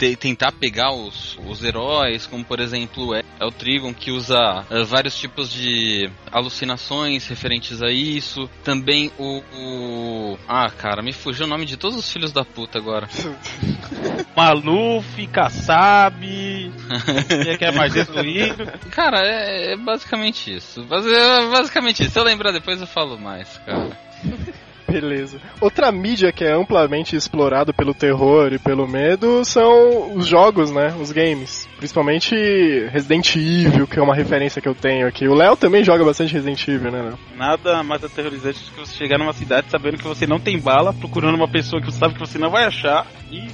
te- 0.00 0.16
tentar 0.16 0.50
pegar 0.52 0.90
os, 0.92 1.38
os 1.46 1.62
heróis, 1.62 2.26
como 2.26 2.42
por 2.44 2.58
exemplo 2.58 3.14
é, 3.14 3.22
é 3.38 3.44
o 3.44 3.50
Trigon 3.52 3.92
que 3.92 4.10
usa 4.10 4.64
eh, 4.70 4.82
vários 4.82 5.14
tipos 5.18 5.52
de 5.52 6.10
alucinações 6.32 7.26
referentes 7.28 7.82
a 7.82 7.90
isso. 7.90 8.48
Também 8.64 9.12
o, 9.18 9.42
o- 9.54 10.38
Ah, 10.48 10.70
cara, 10.70 11.02
me 11.02 11.12
fugiu 11.12 11.44
o 11.44 11.48
nome 11.48 11.66
de 11.66 11.76
todos 11.76 11.96
os 11.98 12.10
filhos 12.10 12.32
da 12.32 12.44
puta 12.44 12.78
agora. 12.78 13.06
Maluf, 14.34 15.26
Kassab. 15.26 16.18
Quem 17.28 17.52
é 17.52 17.56
que 17.58 17.64
é 17.64 17.72
mais 17.72 17.92
destruído? 17.92 18.66
Cara, 18.90 19.18
é, 19.20 19.72
é 19.72 19.76
basicamente 19.76 20.54
isso. 20.54 20.80
É 20.80 21.50
basicamente 21.50 22.02
isso. 22.02 22.12
Se 22.12 22.18
eu 22.18 22.24
lembrar 22.24 22.52
depois 22.52 22.80
eu 22.80 22.86
falo 22.86 23.18
mais, 23.18 23.58
cara. 23.66 23.90
Beleza. 24.90 25.40
Outra 25.60 25.90
mídia 25.92 26.32
que 26.32 26.44
é 26.44 26.52
amplamente 26.52 27.16
explorado 27.16 27.72
pelo 27.72 27.94
terror 27.94 28.52
e 28.52 28.58
pelo 28.58 28.86
medo 28.88 29.44
são 29.44 30.14
os 30.14 30.26
jogos, 30.26 30.70
né? 30.70 30.94
Os 31.00 31.12
games. 31.12 31.68
Principalmente 31.76 32.34
Resident 32.90 33.36
Evil, 33.36 33.86
que 33.86 33.98
é 33.98 34.02
uma 34.02 34.14
referência 34.14 34.60
que 34.60 34.68
eu 34.68 34.74
tenho 34.74 35.06
aqui. 35.06 35.26
O 35.28 35.34
Léo 35.34 35.56
também 35.56 35.84
joga 35.84 36.04
bastante 36.04 36.32
Resident 36.32 36.66
Evil, 36.66 36.90
né, 36.90 37.02
Léo? 37.02 37.18
Nada 37.36 37.82
mais 37.82 38.02
aterrorizante 38.04 38.64
do 38.64 38.70
que 38.72 38.80
você 38.80 38.96
chegar 38.96 39.18
numa 39.18 39.32
cidade 39.32 39.70
sabendo 39.70 39.98
que 39.98 40.04
você 40.04 40.26
não 40.26 40.40
tem 40.40 40.58
bala, 40.58 40.92
procurando 40.92 41.34
uma 41.34 41.48
pessoa 41.48 41.80
que 41.80 41.90
você 41.90 41.98
sabe 41.98 42.14
que 42.14 42.20
você 42.20 42.38
não 42.38 42.50
vai 42.50 42.64
achar 42.64 43.06
e 43.30 43.48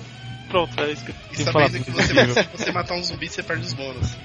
Pronto, 0.48 0.80
é 0.80 0.92
isso 0.92 1.04
que 1.04 1.10
eu 1.10 1.14
tenho 1.14 1.46
que 1.46 1.52
falar. 1.52 1.66
sabendo 1.66 1.84
que 1.84 1.90
você, 1.90 2.42
se 2.42 2.48
você 2.56 2.72
matar 2.72 2.94
um 2.94 3.02
zumbi, 3.02 3.28
você 3.28 3.42
perde 3.42 3.66
os 3.66 3.72
bônus. 3.72 4.16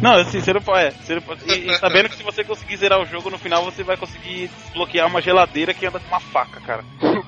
Não, 0.00 0.16
assim, 0.16 0.40
você 0.40 0.52
não 0.52 0.60
pode. 0.60 0.84
É, 0.84 0.90
você 0.90 1.14
não 1.14 1.22
pode 1.22 1.40
e, 1.50 1.70
e 1.70 1.76
sabendo 1.76 2.08
que 2.08 2.16
se 2.16 2.22
você 2.22 2.44
conseguir 2.44 2.76
zerar 2.76 3.00
o 3.00 3.06
jogo, 3.06 3.30
no 3.30 3.38
final 3.38 3.64
você 3.64 3.82
vai 3.82 3.96
conseguir 3.96 4.50
desbloquear 4.64 5.06
uma 5.06 5.22
geladeira 5.22 5.72
que 5.72 5.86
anda 5.86 5.98
com 5.98 6.08
uma 6.08 6.20
faca, 6.20 6.60
cara. 6.60 6.84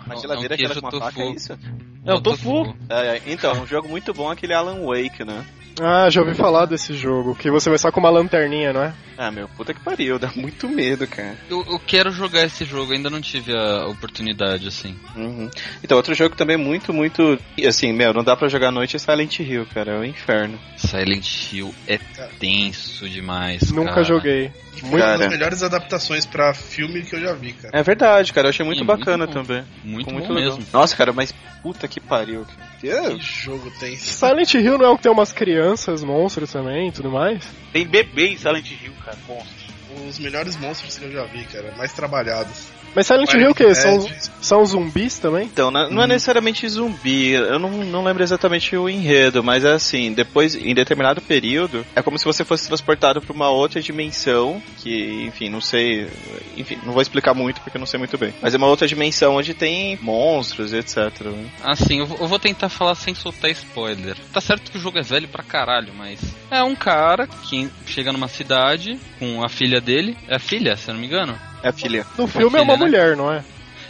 Uma 0.07 0.17
geladeira 0.17 0.55
É 0.55 0.57
um 0.57 0.59
que 0.59 0.67
queijo 0.67 0.81
com 0.81 0.89
uma 0.89 1.01
faca, 1.01 1.23
é 1.23 1.31
isso? 1.31 1.59
É 2.05 2.15
o 2.15 2.21
tofu. 2.21 2.75
É, 2.89 3.17
é, 3.17 3.23
então, 3.27 3.63
um 3.63 3.67
jogo 3.67 3.89
muito 3.89 4.13
bom 4.15 4.31
é 4.31 4.33
aquele 4.33 4.55
Alan 4.55 4.85
Wake, 4.85 5.25
né? 5.25 5.45
Ah, 5.81 6.11
já 6.11 6.21
ouvi 6.21 6.35
falar 6.35 6.67
desse 6.67 6.95
jogo, 6.95 7.35
que 7.35 7.51
você 7.51 7.69
vai 7.69 7.79
só 7.79 7.91
com 7.91 8.01
uma 8.01 8.11
lanterninha, 8.11 8.73
não 8.73 8.83
é? 8.83 8.93
Ah, 9.17 9.31
meu, 9.31 9.49
puta 9.49 9.75
que 9.75 9.81
pariu, 9.81 10.19
dá 10.19 10.31
muito 10.37 10.69
medo, 10.69 11.07
cara. 11.07 11.37
Eu, 11.51 11.65
eu 11.69 11.79
quero 11.79 12.11
jogar 12.11 12.45
esse 12.45 12.65
jogo, 12.65 12.93
ainda 12.93 13.11
não 13.11 13.21
tive 13.21 13.53
a 13.57 13.87
oportunidade, 13.87 14.69
assim. 14.69 14.97
Uhum. 15.17 15.51
Então, 15.83 15.97
outro 15.97 16.15
jogo 16.15 16.37
também 16.37 16.57
muito, 16.57 16.93
muito. 16.93 17.39
Assim, 17.67 17.93
meu, 17.93 18.13
não 18.15 18.23
dá 18.23 18.37
pra 18.37 18.49
jogar 18.49 18.69
à 18.69 18.73
noite 18.73 18.97
é 18.97 18.99
Silent 18.99 19.41
Hill, 19.41 19.67
cara, 19.67 19.93
é 19.93 19.99
o 19.99 20.05
inferno. 20.05 20.59
Silent 20.77 21.53
Hill 21.53 21.75
é 21.87 21.99
tenso 22.39 23.09
demais, 23.09 23.71
Nunca 23.73 23.91
cara. 23.95 24.05
joguei. 24.05 24.53
Foi 24.81 24.91
uma 24.91 24.99
Cara. 25.01 25.19
das 25.19 25.29
melhores 25.29 25.63
adaptações 25.65 26.25
pra 26.25 26.55
filme 26.55 27.03
que 27.03 27.17
eu 27.17 27.21
já 27.21 27.33
vi, 27.35 27.53
cara. 27.53 27.77
É 27.77 27.83
verdade, 27.83 28.33
cara, 28.33 28.47
eu 28.47 28.51
achei 28.51 28.65
muito 28.65 28.79
Sim, 28.79 28.85
bacana 28.87 29.27
muito 29.27 29.33
também. 29.33 29.65
Muito, 29.83 30.15
legal. 30.15 30.35
mesmo. 30.35 30.65
Nossa, 30.73 30.97
cara, 30.97 31.13
mas 31.13 31.35
puta 31.63 31.89
que 31.89 31.99
pariu. 31.99 32.45
cara. 32.45 32.69
Que 32.81 33.19
jogo 33.19 33.71
tem. 33.81 33.97
Silent 33.97 34.55
Hill 34.55 34.79
não 34.79 34.87
é 34.87 34.91
um 34.91 34.97
que 34.97 35.03
tem 35.03 35.13
umas 35.13 35.33
crianças, 35.33 36.05
monstros 36.05 36.53
também 36.53 36.89
e 36.89 36.93
tudo 36.93 37.11
mais? 37.11 37.45
Tem 37.73 37.87
bebê 37.87 38.29
em 38.29 38.37
Silent 38.37 38.71
Hill, 38.71 38.93
cara. 39.05 39.19
Monstro. 39.27 39.69
Os 40.09 40.19
melhores 40.19 40.57
monstros 40.57 40.97
que 40.97 41.05
eu 41.05 41.13
já 41.13 41.25
vi, 41.25 41.45
cara. 41.45 41.75
Mais 41.77 41.93
trabalhados. 41.93 42.69
Mas 42.95 43.07
Silent 43.07 43.33
Hill 43.35 43.51
o 43.51 43.55
quê? 43.55 43.75
São, 43.75 44.07
são 44.41 44.65
zumbis 44.67 45.19
também? 45.19 45.45
Então, 45.47 45.71
não, 45.71 45.91
não 45.91 46.03
é 46.03 46.07
necessariamente 46.07 46.69
zumbi, 46.69 47.31
eu 47.31 47.59
não, 47.59 47.71
não 47.71 48.03
lembro 48.05 48.23
exatamente 48.23 48.77
o 48.77 48.89
enredo, 48.89 49.43
mas 49.45 49.65
é 49.65 49.73
assim, 49.73 50.13
depois, 50.13 50.55
em 50.55 50.75
determinado 50.75 51.21
período, 51.21 51.85
é 51.95 52.03
como 52.03 52.19
se 52.19 52.25
você 52.25 52.45
fosse 52.45 52.67
transportado 52.67 53.21
pra 53.21 53.33
uma 53.33 53.51
outra 53.51 53.81
dimensão, 53.81 54.61
que, 54.79 55.25
enfim, 55.27 55.49
não 55.49 55.61
sei, 55.61 56.09
enfim, 56.57 56.79
não 56.85 56.93
vou 56.93 57.03
explicar 57.03 57.35
muito 57.35 57.61
porque 57.61 57.77
eu 57.77 57.81
não 57.81 57.87
sei 57.87 57.99
muito 57.99 58.17
bem, 58.19 58.33
mas 58.43 58.55
é 58.55 58.57
uma 58.57 58.67
outra 58.67 58.87
dimensão 58.89 59.37
onde 59.37 59.55
tem 59.55 59.99
monstros, 60.03 60.73
etc. 60.73 60.97
né? 61.27 61.47
Assim, 61.63 61.99
eu, 62.01 62.07
vou- 62.07 62.19
eu 62.21 62.27
vou 62.27 62.39
tentar 62.39 62.69
falar 62.69 62.95
sem 62.95 63.15
soltar 63.15 63.51
spoiler. 63.51 64.17
Tá 64.33 64.41
certo 64.41 64.71
que 64.71 64.79
o 64.79 64.81
jogo 64.81 64.99
é 64.99 65.03
velho 65.03 65.29
pra 65.29 65.43
caralho, 65.43 65.93
mas. 65.97 66.21
É 66.51 66.63
um 66.63 66.75
cara 66.75 67.27
que 67.27 67.69
chega 67.87 68.13
numa 68.13 68.29
cidade 68.29 68.99
com 69.19 69.45
a 69.45 69.49
filha 69.49 69.81
dele. 69.81 70.17
É 70.27 70.37
a 70.37 70.41
filha, 70.41 70.77
se 70.77 70.89
eu 70.89 70.95
não 70.95 71.01
me 71.01 71.07
engano? 71.07 71.39
É 71.63 71.69
a 71.69 71.73
filha. 71.73 72.07
No 72.17 72.27
filme 72.27 72.59
é 72.59 72.63
uma 72.63 72.75
filha, 72.75 72.87
né? 72.87 72.91
mulher, 72.91 73.17
não 73.17 73.33
é? 73.33 73.45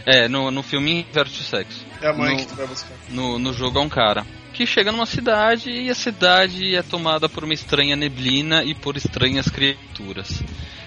É, 0.06 0.28
no, 0.28 0.50
no 0.50 0.62
filme 0.62 1.00
inverte 1.10 1.40
o 1.40 1.44
sexo. 1.44 1.84
É 2.00 2.08
a 2.08 2.12
mãe 2.12 2.32
No- 2.32 2.36
que 2.38 2.46
tu 2.46 2.54
vai 2.54 2.66
buscar. 2.66 2.94
No, 3.10 3.38
no 3.38 3.52
jogo 3.52 3.78
é 3.78 3.82
um 3.82 3.88
cara 3.88 4.24
que 4.54 4.66
chega 4.66 4.90
numa 4.90 5.06
cidade 5.06 5.70
e 5.70 5.88
a 5.90 5.94
cidade 5.94 6.74
é 6.74 6.82
tomada 6.82 7.28
por 7.28 7.44
uma 7.44 7.54
estranha 7.54 7.94
neblina 7.94 8.64
e 8.64 8.74
por 8.74 8.96
estranhas 8.96 9.48
criaturas. 9.48 10.42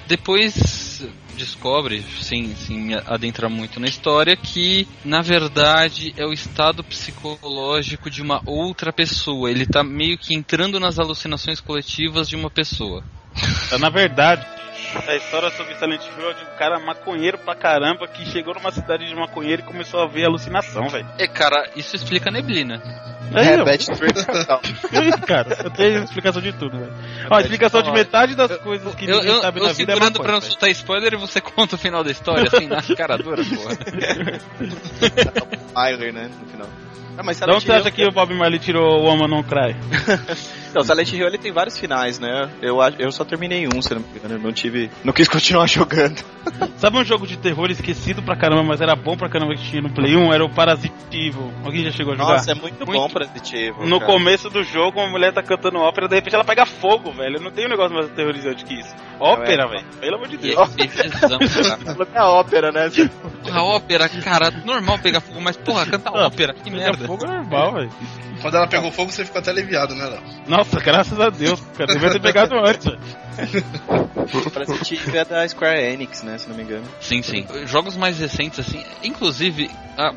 Depois 0.07 1.05
descobre, 1.37 2.03
sem, 2.21 2.53
sem 2.55 2.77
me 2.81 2.95
adentrar 2.95 3.49
muito 3.49 3.79
na 3.79 3.87
história, 3.87 4.35
que 4.35 4.85
na 5.05 5.21
verdade 5.21 6.13
é 6.17 6.25
o 6.25 6.33
estado 6.33 6.83
psicológico 6.83 8.09
de 8.09 8.21
uma 8.21 8.41
outra 8.45 8.91
pessoa. 8.91 9.49
Ele 9.49 9.65
tá 9.65 9.83
meio 9.83 10.17
que 10.17 10.35
entrando 10.35 10.79
nas 10.79 10.99
alucinações 10.99 11.61
coletivas 11.61 12.27
de 12.27 12.35
uma 12.35 12.49
pessoa. 12.49 13.03
Na 13.79 13.89
verdade, 13.89 14.45
A 15.08 15.15
história 15.15 15.49
sobre 15.51 15.75
Silent 15.75 16.01
Hill 16.06 16.30
é 16.30 16.34
de 16.34 16.43
um 16.43 16.58
cara 16.58 16.80
maconheiro 16.80 17.38
pra 17.38 17.56
caramba 17.56 18.08
que 18.08 18.25
chegou 18.25 18.54
numa 18.54 18.71
cidade 18.71 19.08
de 19.08 19.15
maconheiro 19.15 19.62
e 19.62 19.65
começou 19.65 20.01
a 20.01 20.08
ver 20.08 20.25
alucinação, 20.25 20.88
velho. 20.89 21.08
É, 21.17 21.27
cara, 21.27 21.69
isso 21.75 21.95
explica 21.95 22.30
a 22.30 22.32
neblina. 22.32 22.82
É, 23.34 23.56
não. 23.56 23.63
Bad 23.63 23.86
Trip 23.86 24.13
cara, 25.25 25.58
eu 25.63 25.71
tenho 25.71 26.04
explicação 26.04 26.41
de 26.41 26.51
tudo, 26.51 26.77
velho. 26.77 26.93
Ó, 27.30 27.36
a 27.36 27.41
explicação 27.41 27.82
de 27.82 27.91
metade 27.91 28.36
das 28.36 28.58
coisas 28.58 28.93
que 28.95 29.06
Eu, 29.06 29.17
ninguém 29.17 29.32
eu, 29.32 29.41
sabe 29.41 29.60
eu 29.60 29.63
na 29.63 29.71
vida 29.71 29.91
é 29.91 29.95
segurando 29.95 30.13
maconha, 30.17 30.23
pra 30.23 30.34
não 30.34 30.41
soltar 30.41 30.69
spoiler 30.71 31.13
e 31.13 31.17
você 31.17 31.39
conta 31.41 31.75
o 31.75 31.80
final 31.80 32.04
da 32.04 32.12
história, 32.12 32.49
assim, 32.51 32.67
na 32.67 32.82
cara 32.95 33.17
dura, 33.17 33.41
porra. 33.43 33.77
Tyler, 35.73 36.13
né, 36.13 36.30
no 36.41 36.47
final. 36.47 36.67
Ah, 37.17 37.23
mas 37.23 37.38
Silent 37.38 37.62
você 37.62 37.71
acha 37.71 37.91
que 37.91 38.06
o 38.06 38.12
Bob 38.12 38.34
Marley 38.34 38.60
tirou 38.60 38.99
o 38.99 39.04
Woman 39.06 39.27
Não 39.27 39.43
Cry? 39.43 39.75
Não, 40.73 40.84
Silent 40.84 41.12
Hill 41.12 41.27
ele 41.27 41.38
tem 41.38 41.51
vários 41.51 41.77
finais, 41.77 42.19
né? 42.19 42.49
Eu, 42.62 42.77
eu 42.99 43.12
só 43.12 43.23
terminei 43.25 43.67
um, 43.67 43.81
se 43.81 43.93
não 43.93 44.01
me 44.01 44.07
engano. 44.17 44.36
Eu 44.36 44.39
não 44.39 44.51
tive. 44.53 44.89
Não 45.03 45.12
quis 45.13 45.27
continuar 45.27 45.67
jogando. 45.69 46.23
Sabe 46.77 46.97
um 46.97 47.03
jogo 47.03 47.27
de 47.27 47.38
terror 47.38 47.69
esquecido 47.69 48.21
pra 48.23 48.36
caramba, 48.36 48.63
mas 48.63 48.81
era 48.81 48.95
bom 48.95 49.15
pra 49.15 49.29
caramba 49.29 49.53
que 49.55 49.62
tinha 49.69 49.81
no 49.81 49.89
Play 49.93 50.15
1? 50.15 50.34
Era 50.34 50.43
o 50.45 50.49
Parasite 50.49 50.93
Evil. 51.12 51.51
Alguém 51.63 51.84
já 51.84 51.91
chegou 51.91 52.13
a 52.13 52.15
jogar? 52.17 52.34
Nossa, 52.34 52.51
é 52.51 52.55
muito, 52.55 52.86
bom 52.86 53.07
pra 53.10 53.25
Resident 53.25 53.53
Evil. 53.53 53.86
No 53.86 53.99
cara. 53.99 54.12
começo 54.12 54.49
do 54.49 54.63
jogo, 54.63 54.99
uma 54.99 55.10
mulher 55.10 55.34
tá 55.34 55.43
cantando 55.43 55.77
ópera, 55.79 56.07
de 56.07 56.15
repente 56.15 56.34
ela 56.36 56.43
pega 56.43 56.65
fogo, 56.65 57.12
velho. 57.12 57.39
Não 57.39 57.51
tem 57.51 57.65
um 57.65 57.69
negócio 57.69 57.93
mais 57.93 58.07
aterrorizante 58.07 58.63
que 58.65 58.73
isso. 58.79 58.93
Ópera, 59.19 59.65
É. 59.65 59.67
velho. 59.67 59.86
Pelo 59.99 60.15
amor 60.15 60.27
de 60.27 60.36
E 60.36 60.38
Deus. 60.38 60.57
é 60.77 60.88
visão, 60.88 61.39
cara. 61.39 62.07
É 62.13 62.19
a 62.19 62.29
ópera, 62.29 62.71
né? 62.71 62.89
A 63.51 63.63
ópera, 63.63 64.10
cara, 64.10 64.51
normal 64.65 64.97
pegar 64.99 65.21
fogo, 65.21 65.39
mas 65.41 65.55
porra, 65.57 65.86
canta 65.86 66.12
ópera, 66.12 66.53
que 66.53 66.69
merda. 66.69 67.05
fogo 67.05 67.25
é 67.25 67.27
normal, 67.29 67.73
velho. 67.73 67.89
Quando 68.41 68.55
ela 68.57 68.67
pegou 68.67 68.91
fogo, 68.91 69.12
você 69.12 69.23
ficou 69.23 69.39
até 69.39 69.51
aliviado, 69.51 69.93
né, 69.93 70.05
Léo? 70.05 70.21
Nossa, 70.62 70.80
graças 70.80 71.19
a 71.19 71.32
Deus, 71.32 71.60
cara. 71.76 71.91
Devia 71.91 72.12
ter 72.12 72.21
pegado 72.21 72.56
antes, 72.56 72.86
velho. 72.86 73.00
Resident 74.56 74.91
Evil 74.91 75.19
é 75.19 75.26
da 75.26 75.47
Square 75.47 75.82
Enix, 75.82 76.21
né? 76.21 76.38
Se 76.38 76.47
não 76.47 76.56
me 76.56 76.62
engano. 76.62 76.86
Sim, 77.00 77.24
sim. 77.24 77.47
Jogos 77.65 77.97
mais 77.97 78.19
recentes, 78.19 78.60
assim, 78.60 78.84
inclusive, 79.04 79.71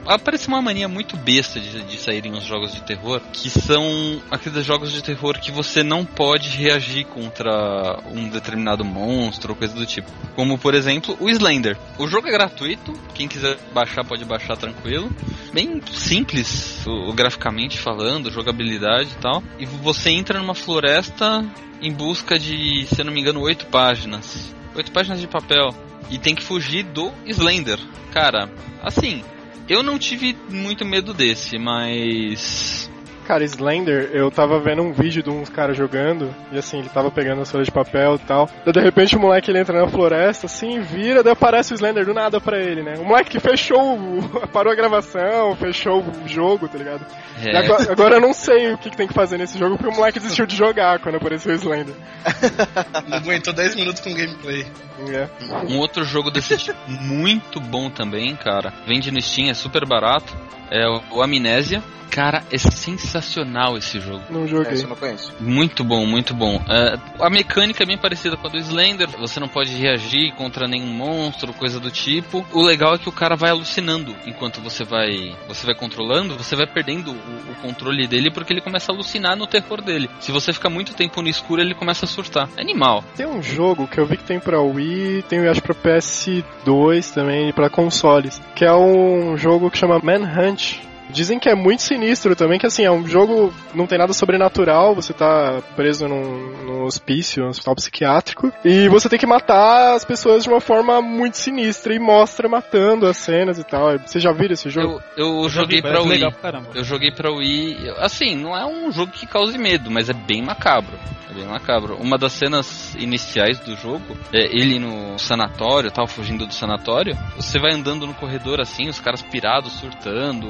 aparece 0.06 0.48
uma 0.48 0.60
mania 0.60 0.88
muito 0.88 1.16
besta 1.16 1.60
de, 1.60 1.82
de 1.82 1.96
saírem 1.96 2.32
os 2.32 2.44
jogos 2.44 2.74
de 2.74 2.82
terror, 2.82 3.20
que 3.32 3.48
são 3.48 4.20
aqueles 4.30 4.64
jogos 4.64 4.92
de 4.92 5.02
terror 5.02 5.38
que 5.38 5.50
você 5.50 5.82
não 5.82 6.04
pode 6.04 6.48
reagir 6.50 7.06
contra 7.06 7.98
um 8.12 8.28
determinado 8.28 8.84
monstro 8.84 9.52
ou 9.52 9.56
coisa 9.56 9.74
do 9.74 9.86
tipo. 9.86 10.10
Como, 10.34 10.58
por 10.58 10.74
exemplo, 10.74 11.16
o 11.20 11.30
Slender. 11.30 11.76
O 11.98 12.06
jogo 12.06 12.28
é 12.28 12.32
gratuito, 12.32 12.92
quem 13.14 13.28
quiser 13.28 13.56
baixar 13.72 14.04
pode 14.04 14.24
baixar 14.24 14.56
tranquilo. 14.56 15.10
Bem 15.52 15.80
simples, 15.92 16.84
o 16.86 17.12
graficamente 17.12 17.78
falando, 17.78 18.30
jogabilidade 18.30 19.10
e 19.12 19.20
tal. 19.20 19.42
E 19.58 19.64
você 19.64 20.10
entra 20.10 20.33
numa 20.38 20.54
floresta 20.54 21.44
em 21.80 21.92
busca 21.92 22.38
de, 22.38 22.86
se 22.86 23.00
eu 23.00 23.04
não 23.04 23.12
me 23.12 23.20
engano, 23.20 23.40
oito 23.40 23.66
páginas. 23.66 24.54
Oito 24.74 24.90
páginas 24.92 25.20
de 25.20 25.26
papel. 25.26 25.74
E 26.10 26.18
tem 26.18 26.34
que 26.34 26.42
fugir 26.42 26.84
do 26.84 27.12
Slender. 27.26 27.78
Cara, 28.12 28.50
assim, 28.82 29.22
eu 29.68 29.82
não 29.82 29.98
tive 29.98 30.36
muito 30.48 30.84
medo 30.84 31.14
desse, 31.14 31.58
mas. 31.58 32.83
Cara, 33.26 33.42
Slender, 33.44 34.10
eu 34.12 34.30
tava 34.30 34.60
vendo 34.60 34.82
um 34.82 34.92
vídeo 34.92 35.22
de 35.22 35.30
uns 35.30 35.48
caras 35.48 35.76
jogando, 35.76 36.34
e 36.52 36.58
assim, 36.58 36.78
ele 36.80 36.88
tava 36.90 37.10
pegando 37.10 37.40
as 37.40 37.50
folhas 37.50 37.66
de 37.66 37.72
papel 37.72 38.16
e 38.16 38.18
tal. 38.18 38.48
Daí 38.64 38.72
de 38.72 38.80
repente 38.80 39.16
o 39.16 39.20
moleque 39.20 39.50
ele 39.50 39.58
entra 39.60 39.80
na 39.80 39.88
floresta, 39.88 40.44
assim, 40.46 40.80
vira, 40.80 41.22
daí 41.22 41.32
aparece 41.32 41.72
o 41.72 41.74
Slender 41.76 42.04
do 42.04 42.12
nada 42.12 42.38
pra 42.40 42.58
ele, 42.60 42.82
né? 42.82 42.94
O 42.98 43.04
moleque 43.04 43.30
que 43.30 43.40
fechou, 43.40 43.96
o- 43.98 44.46
parou 44.52 44.70
a 44.72 44.76
gravação, 44.76 45.56
fechou 45.56 46.02
o 46.02 46.28
jogo, 46.28 46.68
tá 46.68 46.76
ligado? 46.76 47.06
É, 47.42 47.56
agora, 47.56 47.92
agora 47.92 48.14
eu 48.16 48.20
não 48.20 48.34
sei 48.34 48.74
o 48.74 48.78
que, 48.78 48.90
que 48.90 48.96
tem 48.96 49.08
que 49.08 49.14
fazer 49.14 49.38
nesse 49.38 49.58
jogo, 49.58 49.78
porque 49.78 49.92
o 49.92 49.96
moleque 49.96 50.20
desistiu 50.20 50.44
de 50.46 50.54
jogar 50.54 50.98
quando 51.00 51.16
apareceu 51.16 51.52
o 51.52 51.56
Slender. 51.56 51.94
Não 53.08 53.16
aguentou 53.18 53.52
10 53.52 53.74
minutos 53.76 54.00
com 54.00 54.12
gameplay. 54.14 54.66
É. 55.10 55.28
um 55.68 55.78
outro 55.78 56.04
jogo 56.04 56.30
desse 56.30 56.56
tipo 56.56 56.78
muito 56.88 57.58
bom 57.60 57.90
também, 57.90 58.36
cara. 58.36 58.72
Vende 58.86 59.10
no 59.10 59.20
Steam, 59.20 59.50
é 59.50 59.54
super 59.54 59.86
barato. 59.86 60.32
É 60.70 60.86
o- 60.88 61.02
o 61.18 61.22
Amnésia. 61.22 61.82
Cara, 62.10 62.44
é 62.52 62.58
sensacional 62.58 63.13
esse 63.18 64.00
jogo. 64.00 64.22
Não 64.30 64.46
joguei. 64.46 64.82
Eu 64.82 64.88
não 64.88 64.96
conheço. 64.96 65.32
Muito 65.40 65.84
bom, 65.84 66.06
muito 66.06 66.34
bom. 66.34 66.60
É, 66.68 66.96
a 67.20 67.30
mecânica 67.30 67.82
é 67.82 67.86
bem 67.86 67.98
parecida 67.98 68.36
com 68.36 68.46
a 68.46 68.50
do 68.50 68.58
Slender. 68.58 69.08
Você 69.18 69.38
não 69.38 69.48
pode 69.48 69.70
reagir 69.74 70.32
contra 70.34 70.66
nenhum 70.66 70.86
monstro, 70.86 71.52
coisa 71.52 71.78
do 71.78 71.90
tipo. 71.90 72.44
O 72.52 72.62
legal 72.62 72.94
é 72.94 72.98
que 72.98 73.08
o 73.08 73.12
cara 73.12 73.36
vai 73.36 73.50
alucinando 73.50 74.14
enquanto 74.26 74.60
você 74.60 74.84
vai, 74.84 75.34
você 75.46 75.64
vai 75.66 75.74
controlando. 75.74 76.36
Você 76.36 76.56
vai 76.56 76.66
perdendo 76.66 77.10
o, 77.12 77.52
o 77.52 77.54
controle 77.62 78.06
dele 78.06 78.30
porque 78.30 78.52
ele 78.52 78.60
começa 78.60 78.90
a 78.90 78.94
alucinar 78.94 79.36
no 79.36 79.46
terror 79.46 79.80
dele. 79.80 80.10
Se 80.20 80.32
você 80.32 80.52
ficar 80.52 80.70
muito 80.70 80.94
tempo 80.94 81.22
no 81.22 81.28
escuro, 81.28 81.60
ele 81.60 81.74
começa 81.74 82.04
a 82.04 82.08
surtar. 82.08 82.48
É 82.56 82.60
animal. 82.60 83.04
Tem 83.16 83.26
um 83.26 83.42
jogo 83.42 83.86
que 83.86 83.98
eu 83.98 84.06
vi 84.06 84.16
que 84.16 84.24
tem 84.24 84.40
pra 84.40 84.60
Wii, 84.60 85.22
tem 85.28 85.44
eu 85.44 85.50
acho 85.50 85.62
pra 85.62 85.74
PS2 85.74 87.12
também 87.12 87.50
e 87.50 87.52
pra 87.52 87.68
consoles, 87.68 88.40
que 88.54 88.64
é 88.64 88.74
um 88.74 89.36
jogo 89.36 89.70
que 89.70 89.78
chama 89.78 90.00
Manhunt. 90.02 90.80
Dizem 91.14 91.38
que 91.38 91.48
é 91.48 91.54
muito 91.54 91.82
sinistro 91.82 92.34
também, 92.34 92.58
que 92.58 92.66
assim, 92.66 92.84
é 92.84 92.90
um 92.90 93.06
jogo, 93.06 93.54
não 93.72 93.86
tem 93.86 93.96
nada 93.96 94.12
sobrenatural, 94.12 94.94
você 94.94 95.12
tá 95.12 95.62
preso 95.76 96.08
num, 96.08 96.64
num 96.64 96.82
hospício, 96.82 97.44
um 97.44 97.48
hospital 97.48 97.76
psiquiátrico, 97.76 98.52
e 98.64 98.88
você 98.88 99.08
tem 99.08 99.18
que 99.18 99.26
matar 99.26 99.94
as 99.94 100.04
pessoas 100.04 100.42
de 100.42 100.48
uma 100.48 100.60
forma 100.60 101.00
muito 101.00 101.36
sinistra, 101.36 101.94
e 101.94 101.98
mostra 102.00 102.48
matando 102.48 103.06
as 103.06 103.16
cenas 103.16 103.58
e 103.58 103.64
tal. 103.64 103.96
Você 104.00 104.18
já 104.18 104.32
viu 104.32 104.50
esse 104.50 104.68
jogo? 104.68 105.00
Eu, 105.16 105.42
eu 105.42 105.48
joguei 105.48 105.80
pra 105.80 105.92
parece 105.92 106.08
Wii. 106.08 106.18
legal 106.18 106.32
pra 106.32 106.40
caramba. 106.40 106.70
Eu 106.74 106.84
joguei 106.84 107.12
pra 107.12 107.30
Wii. 107.30 107.90
Assim, 107.98 108.34
não 108.36 108.56
é 108.56 108.66
um 108.66 108.90
jogo 108.90 109.12
que 109.12 109.26
cause 109.26 109.56
medo, 109.56 109.90
mas 109.90 110.08
é 110.10 110.12
bem 110.12 110.42
macabro. 110.42 110.98
É 111.30 111.34
bem 111.34 111.46
macabro. 111.46 111.96
Uma 111.96 112.18
das 112.18 112.32
cenas 112.32 112.94
iniciais 112.96 113.58
do 113.60 113.76
jogo 113.76 114.16
é 114.32 114.44
ele 114.44 114.78
no 114.78 115.18
sanatório, 115.18 115.90
tal, 115.90 116.06
fugindo 116.06 116.46
do 116.46 116.52
sanatório. 116.52 117.16
Você 117.36 117.58
vai 117.58 117.72
andando 117.72 118.06
no 118.06 118.14
corredor 118.14 118.60
assim, 118.60 118.88
os 118.88 119.00
caras 119.00 119.22
pirados, 119.22 119.72
surtando, 119.72 120.46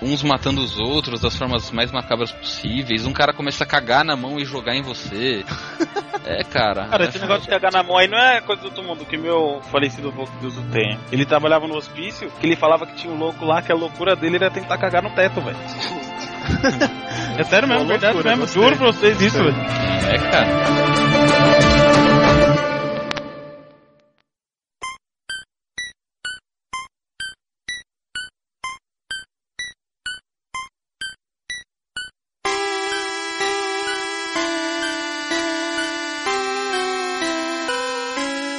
uns 0.00 0.22
matando 0.22 0.62
os 0.62 0.78
outros 0.78 1.20
das 1.20 1.36
formas 1.36 1.70
mais 1.70 1.90
macabras 1.90 2.32
possíveis. 2.32 3.06
Um 3.06 3.12
cara 3.12 3.32
começa 3.32 3.64
a 3.64 3.66
cagar 3.66 4.04
na 4.04 4.16
mão 4.16 4.38
e 4.38 4.44
jogar 4.44 4.74
em 4.74 4.82
você. 4.82 5.44
é, 6.24 6.42
cara. 6.44 6.86
Cara, 6.88 7.04
é 7.04 7.08
esse 7.08 7.18
negócio 7.18 7.42
de 7.42 7.48
cagar 7.48 7.72
na 7.72 7.82
mão 7.82 7.96
aí 7.96 8.08
não 8.08 8.18
é 8.18 8.40
coisa 8.40 8.62
do 8.62 8.68
outro 8.68 8.82
mundo 8.82 9.04
que 9.04 9.16
meu 9.16 9.60
falecido 9.70 10.08
avô 10.08 10.28
Deus 10.40 10.54
tem. 10.72 10.98
Ele 11.10 11.24
trabalhava 11.24 11.66
no 11.66 11.76
hospício, 11.76 12.30
que 12.40 12.46
ele 12.46 12.56
falava 12.56 12.86
que 12.86 12.94
tinha 12.94 13.12
um 13.12 13.18
louco 13.18 13.44
lá, 13.44 13.62
que 13.62 13.72
a 13.72 13.74
loucura 13.74 14.16
dele 14.16 14.36
era 14.36 14.50
tentar 14.50 14.78
cagar 14.78 15.02
no 15.02 15.10
teto, 15.10 15.40
velho. 15.40 15.58
é 17.38 17.42
sério 17.44 17.68
mesmo, 17.68 17.84
Uma 17.84 17.98
verdade 17.98 18.22
mesmo. 18.22 18.46
Juro 18.46 18.76
pra 18.76 18.86
vocês 18.86 19.20
isso, 19.20 19.38
velho. 19.38 19.56
É, 19.56 20.18
cara. 20.18 21.51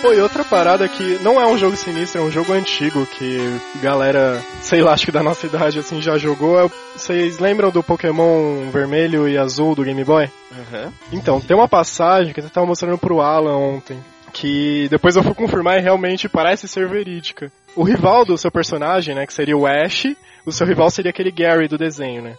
Pô, 0.04 0.12
e 0.12 0.20
outra 0.20 0.44
parada 0.44 0.86
que 0.90 1.18
não 1.24 1.40
é 1.40 1.48
um 1.48 1.58
jogo 1.58 1.78
sinistro, 1.78 2.20
é 2.20 2.24
um 2.26 2.30
jogo 2.30 2.52
antigo 2.52 3.06
que 3.06 3.38
galera, 3.82 4.44
sei 4.60 4.82
lá, 4.82 4.92
acho 4.92 5.06
que 5.06 5.14
da 5.14 5.24
nossa 5.24 5.48
idade 5.48 5.80
assim 5.80 6.02
já 6.02 6.18
jogou. 6.18 6.60
É 6.60 6.70
Vocês 6.94 7.40
lembram 7.40 7.72
do 7.72 7.82
Pokémon 7.82 8.70
vermelho 8.70 9.30
e 9.30 9.38
azul 9.38 9.74
do 9.74 9.82
Game 9.86 10.04
Boy? 10.04 10.30
Então, 11.10 11.40
tem 11.40 11.56
uma 11.56 11.70
passagem 11.70 12.34
que 12.34 12.42
eu 12.42 12.50
tava 12.50 12.68
mostrando 12.68 12.98
pro 12.98 13.22
Alan 13.22 13.56
ontem, 13.56 13.98
que 14.34 14.90
depois 14.90 15.16
eu 15.16 15.24
fui 15.24 15.34
confirmar 15.34 15.78
e 15.78 15.82
realmente 15.82 16.28
parece 16.28 16.68
ser 16.68 16.86
verídica. 16.90 17.50
O 17.74 17.84
rival 17.84 18.26
do 18.26 18.38
seu 18.38 18.52
personagem, 18.52 19.16
né, 19.16 19.26
que 19.26 19.34
seria 19.34 19.56
o 19.56 19.66
Ash, 19.66 20.08
o 20.46 20.52
seu 20.52 20.68
rival 20.68 20.90
seria 20.90 21.12
aquele 21.12 21.32
Gary 21.32 21.70
do 21.70 21.78
desenho, 21.78 22.22
né? 22.22 22.36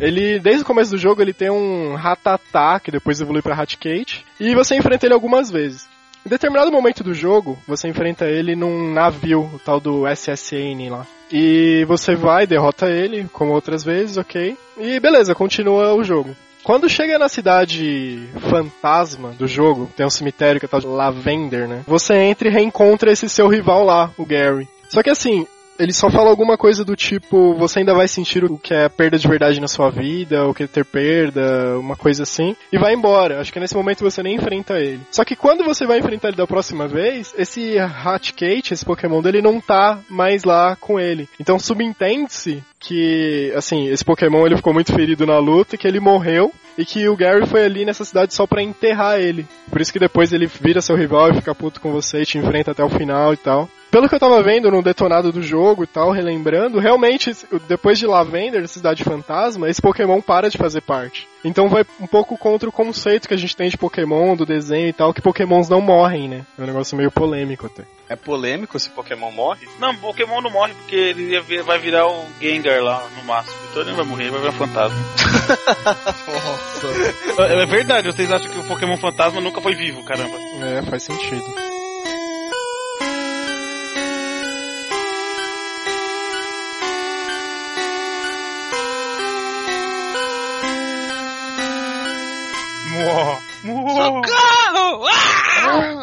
Ele, 0.00 0.38
desde 0.38 0.62
o 0.62 0.66
começo 0.66 0.92
do 0.92 0.98
jogo, 0.98 1.20
ele 1.20 1.32
tem 1.32 1.50
um 1.50 1.96
Rattata, 1.96 2.78
que 2.78 2.92
depois 2.92 3.20
evolui 3.20 3.42
pra 3.42 3.56
Raticate, 3.56 4.24
e 4.38 4.54
você 4.54 4.76
enfrenta 4.76 5.04
ele 5.04 5.14
algumas 5.14 5.50
vezes. 5.50 5.97
Em 6.24 6.28
determinado 6.28 6.70
momento 6.70 7.02
do 7.02 7.14
jogo, 7.14 7.58
você 7.66 7.88
enfrenta 7.88 8.26
ele 8.26 8.54
num 8.54 8.92
navio, 8.92 9.50
o 9.54 9.58
tal 9.58 9.80
do 9.80 10.04
SSN 10.06 10.90
lá. 10.90 11.06
E 11.30 11.84
você 11.86 12.14
vai, 12.14 12.46
derrota 12.46 12.86
ele, 12.86 13.28
como 13.32 13.52
outras 13.52 13.84
vezes, 13.84 14.16
ok. 14.16 14.56
E 14.78 15.00
beleza, 15.00 15.34
continua 15.34 15.94
o 15.94 16.02
jogo. 16.02 16.34
Quando 16.62 16.88
chega 16.88 17.18
na 17.18 17.28
cidade 17.28 18.28
fantasma 18.50 19.30
do 19.30 19.46
jogo, 19.46 19.90
tem 19.96 20.04
um 20.04 20.10
cemitério 20.10 20.60
que 20.60 20.66
é 20.66 20.68
tal 20.68 20.80
de 20.80 20.86
Lavender, 20.86 21.66
né? 21.66 21.82
Você 21.86 22.14
entra 22.14 22.48
e 22.48 22.50
reencontra 22.50 23.10
esse 23.10 23.28
seu 23.28 23.48
rival 23.48 23.84
lá, 23.84 24.10
o 24.18 24.26
Gary. 24.26 24.68
Só 24.88 25.02
que 25.02 25.10
assim, 25.10 25.46
ele 25.78 25.92
só 25.92 26.10
fala 26.10 26.28
alguma 26.28 26.56
coisa 26.56 26.84
do 26.84 26.96
tipo, 26.96 27.54
você 27.54 27.78
ainda 27.78 27.94
vai 27.94 28.08
sentir 28.08 28.44
o 28.44 28.58
que 28.58 28.74
é 28.74 28.88
perda 28.88 29.18
de 29.18 29.28
verdade 29.28 29.60
na 29.60 29.68
sua 29.68 29.90
vida, 29.90 30.46
o 30.46 30.54
que 30.54 30.64
é 30.64 30.66
ter 30.66 30.84
perda, 30.84 31.78
uma 31.78 31.96
coisa 31.96 32.24
assim, 32.24 32.56
e 32.72 32.78
vai 32.78 32.94
embora. 32.94 33.40
Acho 33.40 33.52
que 33.52 33.60
nesse 33.60 33.76
momento 33.76 34.02
você 34.02 34.22
nem 34.22 34.36
enfrenta 34.36 34.78
ele. 34.78 35.00
Só 35.10 35.24
que 35.24 35.36
quando 35.36 35.64
você 35.64 35.86
vai 35.86 35.98
enfrentar 35.98 36.28
ele 36.28 36.36
da 36.36 36.46
próxima 36.46 36.88
vez, 36.88 37.34
esse 37.38 37.78
Hatkate, 37.78 38.74
esse 38.74 38.84
Pokémon 38.84 39.22
dele, 39.22 39.40
não 39.40 39.60
tá 39.60 39.98
mais 40.08 40.44
lá 40.44 40.76
com 40.76 40.98
ele. 40.98 41.28
Então 41.38 41.58
subentende-se 41.58 42.62
que, 42.80 43.52
assim, 43.56 43.88
esse 43.88 44.04
Pokémon 44.04 44.46
ele 44.46 44.56
ficou 44.56 44.72
muito 44.72 44.92
ferido 44.92 45.26
na 45.26 45.38
luta, 45.38 45.76
que 45.76 45.86
ele 45.86 46.00
morreu, 46.00 46.52
e 46.76 46.84
que 46.84 47.08
o 47.08 47.16
Gary 47.16 47.44
foi 47.46 47.64
ali 47.64 47.84
nessa 47.84 48.04
cidade 48.04 48.32
só 48.32 48.46
pra 48.46 48.62
enterrar 48.62 49.18
ele. 49.18 49.46
Por 49.68 49.80
isso 49.80 49.92
que 49.92 49.98
depois 49.98 50.32
ele 50.32 50.46
vira 50.46 50.80
seu 50.80 50.96
rival 50.96 51.30
e 51.30 51.34
fica 51.34 51.54
puto 51.54 51.80
com 51.80 51.90
você 51.90 52.22
e 52.22 52.26
te 52.26 52.38
enfrenta 52.38 52.70
até 52.70 52.84
o 52.84 52.88
final 52.88 53.34
e 53.34 53.36
tal. 53.36 53.68
Pelo 53.90 54.08
que 54.08 54.14
eu 54.14 54.20
tava 54.20 54.42
vendo 54.42 54.70
no 54.70 54.82
detonado 54.82 55.32
do 55.32 55.42
jogo 55.42 55.84
e 55.84 55.86
tal, 55.86 56.10
relembrando, 56.10 56.78
realmente, 56.78 57.34
depois 57.66 57.98
de 57.98 58.06
Lavender, 58.06 58.60
da 58.60 58.68
Cidade 58.68 59.02
Fantasma, 59.02 59.68
esse 59.68 59.80
Pokémon 59.80 60.20
para 60.20 60.50
de 60.50 60.58
fazer 60.58 60.82
parte. 60.82 61.26
Então 61.42 61.68
vai 61.68 61.84
um 61.98 62.06
pouco 62.06 62.36
contra 62.36 62.68
o 62.68 62.72
conceito 62.72 63.26
que 63.26 63.34
a 63.34 63.38
gente 63.38 63.56
tem 63.56 63.70
de 63.70 63.78
Pokémon, 63.78 64.36
do 64.36 64.44
desenho 64.44 64.88
e 64.88 64.92
tal, 64.92 65.14
que 65.14 65.22
Pokémons 65.22 65.68
não 65.68 65.80
morrem, 65.80 66.28
né? 66.28 66.44
É 66.58 66.62
um 66.62 66.66
negócio 66.66 66.96
meio 66.96 67.10
polêmico 67.10 67.66
até. 67.66 67.84
É 68.10 68.16
polêmico 68.16 68.78
se 68.78 68.90
Pokémon 68.90 69.30
morre? 69.30 69.66
Não, 69.78 69.94
Pokémon 69.96 70.40
não 70.42 70.50
morre 70.50 70.74
porque 70.74 70.96
ele 70.96 71.40
vai 71.62 71.78
virar 71.78 72.06
o 72.06 72.26
Gengar 72.40 72.82
lá 72.82 73.06
no 73.16 73.24
máximo. 73.24 73.56
Então 73.70 73.82
ele 73.82 73.90
não 73.90 73.96
vai 73.96 74.06
morrer, 74.06 74.24
ele 74.24 74.30
vai 74.32 74.40
virar 74.40 74.52
fantasma. 74.52 74.98
é, 77.38 77.62
é 77.62 77.66
verdade, 77.66 78.12
vocês 78.12 78.30
acham 78.30 78.50
que 78.50 78.58
o 78.58 78.64
Pokémon 78.64 78.96
fantasma 78.98 79.40
nunca 79.40 79.60
foi 79.60 79.74
vivo, 79.74 80.04
caramba. 80.04 80.36
É, 80.62 80.82
faz 80.82 81.02
sentido. 81.02 81.67
Socorro! 92.98 94.22
Ah! 95.06 95.94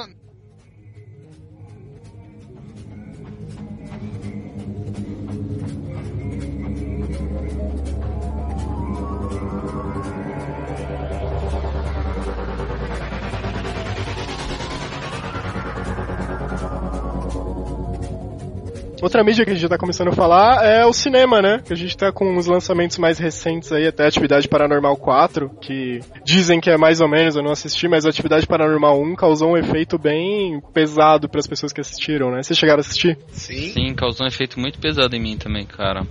Outra 19.06 19.24
mídia 19.24 19.46
que 19.46 19.52
a 19.52 19.54
gente 19.54 19.62
já 19.62 19.70
tá 19.70 19.78
começando 19.78 20.08
a 20.08 20.14
falar 20.14 20.66
é 20.66 20.84
o 20.84 20.92
cinema, 20.92 21.40
né? 21.40 21.62
Que 21.64 21.72
a 21.72 21.76
gente 21.76 21.96
tá 21.96 22.12
com 22.12 22.36
os 22.38 22.48
lançamentos 22.48 22.98
mais 22.98 23.20
recentes 23.20 23.72
aí, 23.72 23.86
até 23.86 24.08
Atividade 24.08 24.48
Paranormal 24.48 24.98
4, 24.98 25.48
que 25.62 26.00
dizem 26.24 26.60
que 26.60 26.72
é 26.72 26.76
mais 26.76 27.00
ou 27.02 27.08
menos, 27.08 27.36
eu 27.36 27.44
não 27.44 27.52
assisti, 27.52 27.88
mas 27.88 28.08
a 28.08 28.10
Atividade 28.10 28.48
Paranormal 28.48 29.00
1 29.00 29.16
causou 29.16 29.52
um 29.52 29.58
efeito 29.58 30.00
bem 30.00 30.60
pesado 30.74 31.30
para 31.30 31.40
as 31.40 31.46
pessoas 31.46 31.72
que 31.72 31.80
assistiram, 31.80 32.32
né? 32.32 32.42
Vocês 32.42 32.58
chegaram 32.58 32.80
a 32.80 32.82
assistir? 32.82 33.16
Sim. 33.28 33.70
Sim, 33.74 33.94
causou 33.94 34.26
um 34.26 34.28
efeito 34.28 34.60
muito 34.60 34.80
pesado 34.80 35.16
em 35.16 35.22
mim 35.22 35.38
também, 35.38 35.68
cara. 35.68 36.02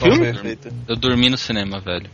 Filme? 0.00 0.58
Eu 0.88 0.96
dormi 0.96 1.30
no 1.30 1.38
cinema, 1.38 1.78
velho. 1.78 2.10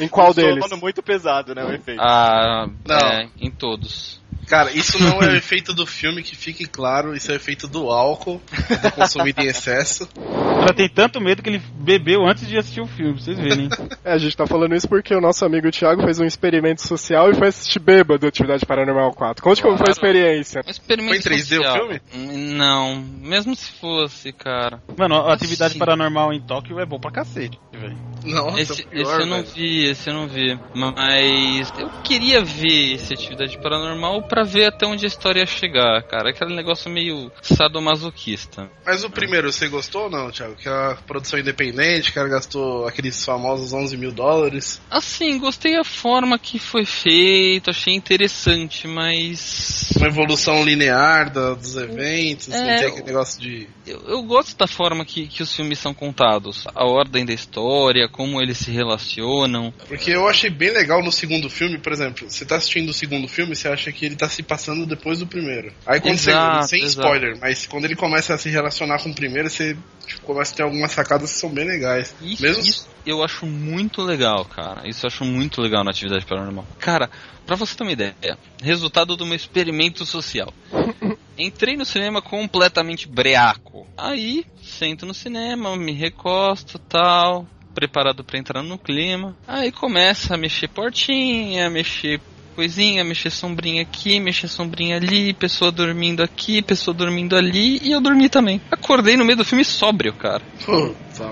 Em 0.00 0.08
qual 0.08 0.30
Um 0.30 0.34
deles? 0.34 0.64
muito 0.82 1.00
pesado, 1.00 1.54
né, 1.54 1.64
o 1.64 1.72
efeito. 1.72 2.00
Ah, 2.02 2.66
Não. 2.84 2.96
é, 2.96 3.28
em 3.40 3.52
todos. 3.52 4.20
Cara, 4.46 4.70
isso 4.72 4.98
não 5.02 5.22
é 5.22 5.28
o 5.28 5.34
efeito 5.36 5.72
do 5.72 5.86
filme, 5.86 6.22
que 6.22 6.34
fique 6.36 6.66
claro, 6.66 7.14
isso 7.14 7.30
é 7.30 7.34
o 7.34 7.36
efeito 7.36 7.68
do 7.68 7.90
álcool, 7.90 8.40
do 8.82 8.92
consumido 8.92 9.40
em 9.42 9.46
excesso. 9.46 10.08
Ela 10.16 10.74
tem 10.74 10.88
tanto 10.88 11.20
medo 11.20 11.42
que 11.42 11.48
ele 11.48 11.62
bebeu 11.74 12.26
antes 12.26 12.46
de 12.46 12.58
assistir 12.58 12.80
o 12.80 12.86
filme, 12.86 13.14
pra 13.14 13.22
vocês 13.22 13.38
verem. 13.38 13.64
hein? 13.64 13.68
É, 14.04 14.12
a 14.14 14.18
gente 14.18 14.36
tá 14.36 14.46
falando 14.46 14.74
isso 14.74 14.88
porque 14.88 15.14
o 15.14 15.20
nosso 15.20 15.44
amigo 15.44 15.70
Thiago 15.70 16.02
fez 16.02 16.18
um 16.18 16.24
experimento 16.24 16.82
social 16.82 17.30
e 17.30 17.34
foi 17.34 17.48
assistir 17.48 17.78
bêbado 17.78 18.26
Atividade 18.26 18.64
Paranormal 18.66 19.12
4. 19.12 19.42
Conte 19.42 19.60
como 19.62 19.76
foi 19.76 19.90
a 19.90 19.94
Claro. 19.94 19.98
experiência. 20.16 20.62
Um 20.66 20.70
experimento 20.70 21.22
Foi 21.22 21.32
em 21.34 21.38
3D 21.38 21.58
o 21.58 21.62
social. 21.62 21.74
filme? 21.76 22.00
Hum, 22.14 22.56
Não, 22.56 22.96
mesmo 22.96 23.54
se 23.54 23.70
fosse, 23.72 24.32
cara. 24.32 24.80
Mano, 24.96 25.16
a 25.16 25.32
atividade 25.34 25.74
Sim. 25.74 25.78
paranormal 25.78 26.32
em 26.32 26.40
Tóquio 26.40 26.78
é 26.80 26.86
bom 26.86 26.98
pra 26.98 27.10
cacete, 27.10 27.58
velho. 27.72 27.96
Nossa, 28.24 28.60
Esse, 28.60 28.84
pior, 28.86 29.00
esse 29.02 29.20
eu 29.22 29.26
não 29.26 29.42
velho. 29.42 29.48
vi, 29.54 29.84
esse 29.86 30.10
eu 30.10 30.14
não 30.14 30.28
vi. 30.28 30.58
Mas 30.74 31.72
eu 31.78 31.88
queria 32.02 32.42
ver 32.44 32.94
esse 32.94 33.12
Atividade 33.14 33.56
Paranormal 33.58 34.22
pra 34.22 34.39
ver 34.44 34.66
até 34.66 34.86
onde 34.86 35.04
a 35.04 35.08
história 35.08 35.40
ia 35.40 35.46
chegar, 35.46 36.02
cara. 36.04 36.30
Aquele 36.30 36.54
negócio 36.54 36.90
meio 36.90 37.30
sadomasoquista. 37.42 38.70
Mas 38.84 39.04
o 39.04 39.10
primeiro, 39.10 39.52
você 39.52 39.68
gostou 39.68 40.04
ou 40.04 40.10
não, 40.10 40.30
Thiago? 40.30 40.54
Que 40.56 40.68
é 40.68 40.72
a 40.72 40.96
produção 41.06 41.38
independente, 41.38 42.10
o 42.10 42.14
cara 42.14 42.28
gastou 42.28 42.86
aqueles 42.86 43.24
famosos 43.24 43.72
11 43.72 43.96
mil 43.96 44.12
dólares. 44.12 44.80
Assim, 44.90 45.38
gostei 45.38 45.76
da 45.76 45.84
forma 45.84 46.38
que 46.38 46.58
foi 46.58 46.84
feito, 46.84 47.70
achei 47.70 47.94
interessante, 47.94 48.86
mas. 48.86 49.90
Uma 49.96 50.06
evolução 50.08 50.64
linear 50.64 51.30
da- 51.32 51.54
dos 51.54 51.76
eventos, 51.76 52.48
É, 52.48 52.58
não 52.58 52.66
tem 52.78 52.86
aquele 52.88 53.06
negócio 53.06 53.40
de... 53.40 53.68
Eu, 53.86 54.02
eu 54.06 54.22
gosto 54.22 54.56
da 54.56 54.66
forma 54.66 55.04
que, 55.04 55.26
que 55.26 55.42
os 55.42 55.54
filmes 55.54 55.78
são 55.78 55.92
contados. 55.92 56.66
A 56.74 56.84
ordem 56.84 57.24
da 57.24 57.32
história, 57.32 58.08
como 58.08 58.40
eles 58.40 58.58
se 58.58 58.70
relacionam. 58.70 59.72
Porque 59.88 60.10
eu 60.10 60.28
achei 60.28 60.50
bem 60.50 60.70
legal 60.70 61.02
no 61.02 61.10
segundo 61.12 61.48
filme, 61.50 61.78
por 61.78 61.92
exemplo, 61.92 62.30
você 62.30 62.44
tá 62.44 62.56
assistindo 62.56 62.90
o 62.90 62.94
segundo 62.94 63.26
filme, 63.28 63.54
você 63.56 63.68
acha 63.68 63.90
que 63.92 64.06
ele 64.06 64.16
tá 64.20 64.28
se 64.28 64.42
passando 64.42 64.86
depois 64.86 65.18
do 65.18 65.26
primeiro. 65.26 65.72
Aí 65.86 66.00
quando 66.00 66.14
Exato, 66.14 66.62
você. 66.62 66.68
Sem 66.76 66.84
exato. 66.84 67.06
spoiler, 67.06 67.38
mas 67.40 67.66
quando 67.66 67.84
ele 67.84 67.96
começa 67.96 68.34
a 68.34 68.38
se 68.38 68.50
relacionar 68.50 69.02
com 69.02 69.10
o 69.10 69.14
primeiro, 69.14 69.48
você 69.48 69.76
tipo, 70.06 70.22
começa 70.22 70.52
a 70.52 70.56
ter 70.56 70.62
algumas 70.62 70.92
sacadas 70.92 71.32
que 71.32 71.38
são 71.38 71.50
bem 71.50 71.66
legais. 71.66 72.14
Isso, 72.20 72.42
Mesmo 72.42 72.62
isso 72.62 72.90
eu 73.06 73.22
acho 73.22 73.46
muito 73.46 74.02
legal, 74.02 74.44
cara. 74.44 74.88
Isso 74.88 75.06
eu 75.06 75.08
acho 75.08 75.24
muito 75.24 75.60
legal 75.60 75.82
na 75.84 75.90
atividade 75.90 76.26
paranormal. 76.26 76.66
Cara, 76.78 77.10
pra 77.46 77.56
você 77.56 77.74
ter 77.74 77.82
uma 77.82 77.92
ideia, 77.92 78.14
resultado 78.62 79.16
de 79.16 79.22
um 79.22 79.34
experimento 79.34 80.04
social. 80.04 80.52
Entrei 81.38 81.76
no 81.76 81.84
cinema 81.84 82.20
completamente 82.20 83.08
breaco. 83.08 83.86
Aí, 83.96 84.44
sento 84.62 85.06
no 85.06 85.14
cinema, 85.14 85.74
me 85.76 85.92
recosto 85.92 86.78
tal, 86.78 87.46
preparado 87.74 88.22
pra 88.22 88.38
entrar 88.38 88.62
no 88.62 88.78
clima. 88.78 89.36
Aí 89.48 89.72
começa 89.72 90.34
a 90.34 90.38
mexer 90.38 90.68
portinha, 90.68 91.70
mexer 91.70 92.20
coisinha, 92.50 93.04
mexer 93.04 93.30
sombrinha 93.30 93.82
aqui, 93.82 94.20
mexer 94.20 94.48
sombrinha 94.48 94.96
ali, 94.96 95.32
pessoa 95.32 95.70
dormindo 95.72 96.22
aqui, 96.22 96.60
pessoa 96.62 96.94
dormindo 96.94 97.36
ali, 97.36 97.78
e 97.82 97.92
eu 97.92 98.00
dormi 98.00 98.28
também. 98.28 98.60
Acordei 98.70 99.16
no 99.16 99.24
meio 99.24 99.36
do 99.38 99.44
filme 99.44 99.64
sóbrio, 99.64 100.12
cara. 100.12 100.42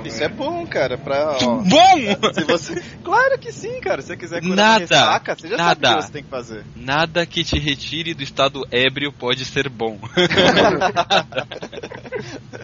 Isso 0.05 0.23
é 0.23 0.29
bom, 0.29 0.67
cara, 0.67 0.99
pra. 0.99 1.37
Ó, 1.43 1.57
Bom! 1.65 2.33
se 2.35 2.45
você... 2.45 2.83
Claro 3.03 3.39
que 3.39 3.53
sim, 3.53 3.81
cara. 3.81 4.03
Se 4.03 4.09
você 4.09 4.17
quiser 4.17 4.41
curar 4.43 4.57
Nada, 4.57 4.87
de 4.87 4.95
ressaca, 4.95 5.35
você 5.37 5.49
já 5.49 5.57
sabe 5.57 5.81
o 5.81 5.83
nada. 5.83 5.97
que 5.97 6.03
você 6.07 6.13
tem 6.13 6.23
que 6.23 6.29
fazer. 6.31 6.65
Nada 6.77 7.27
que 7.27 7.43
te 7.45 7.59
retire 7.59 8.15
do 8.15 8.23
estado 8.23 8.67
ébrio 8.71 9.13
pode 9.13 9.45
ser 9.45 9.69
bom. 9.69 9.99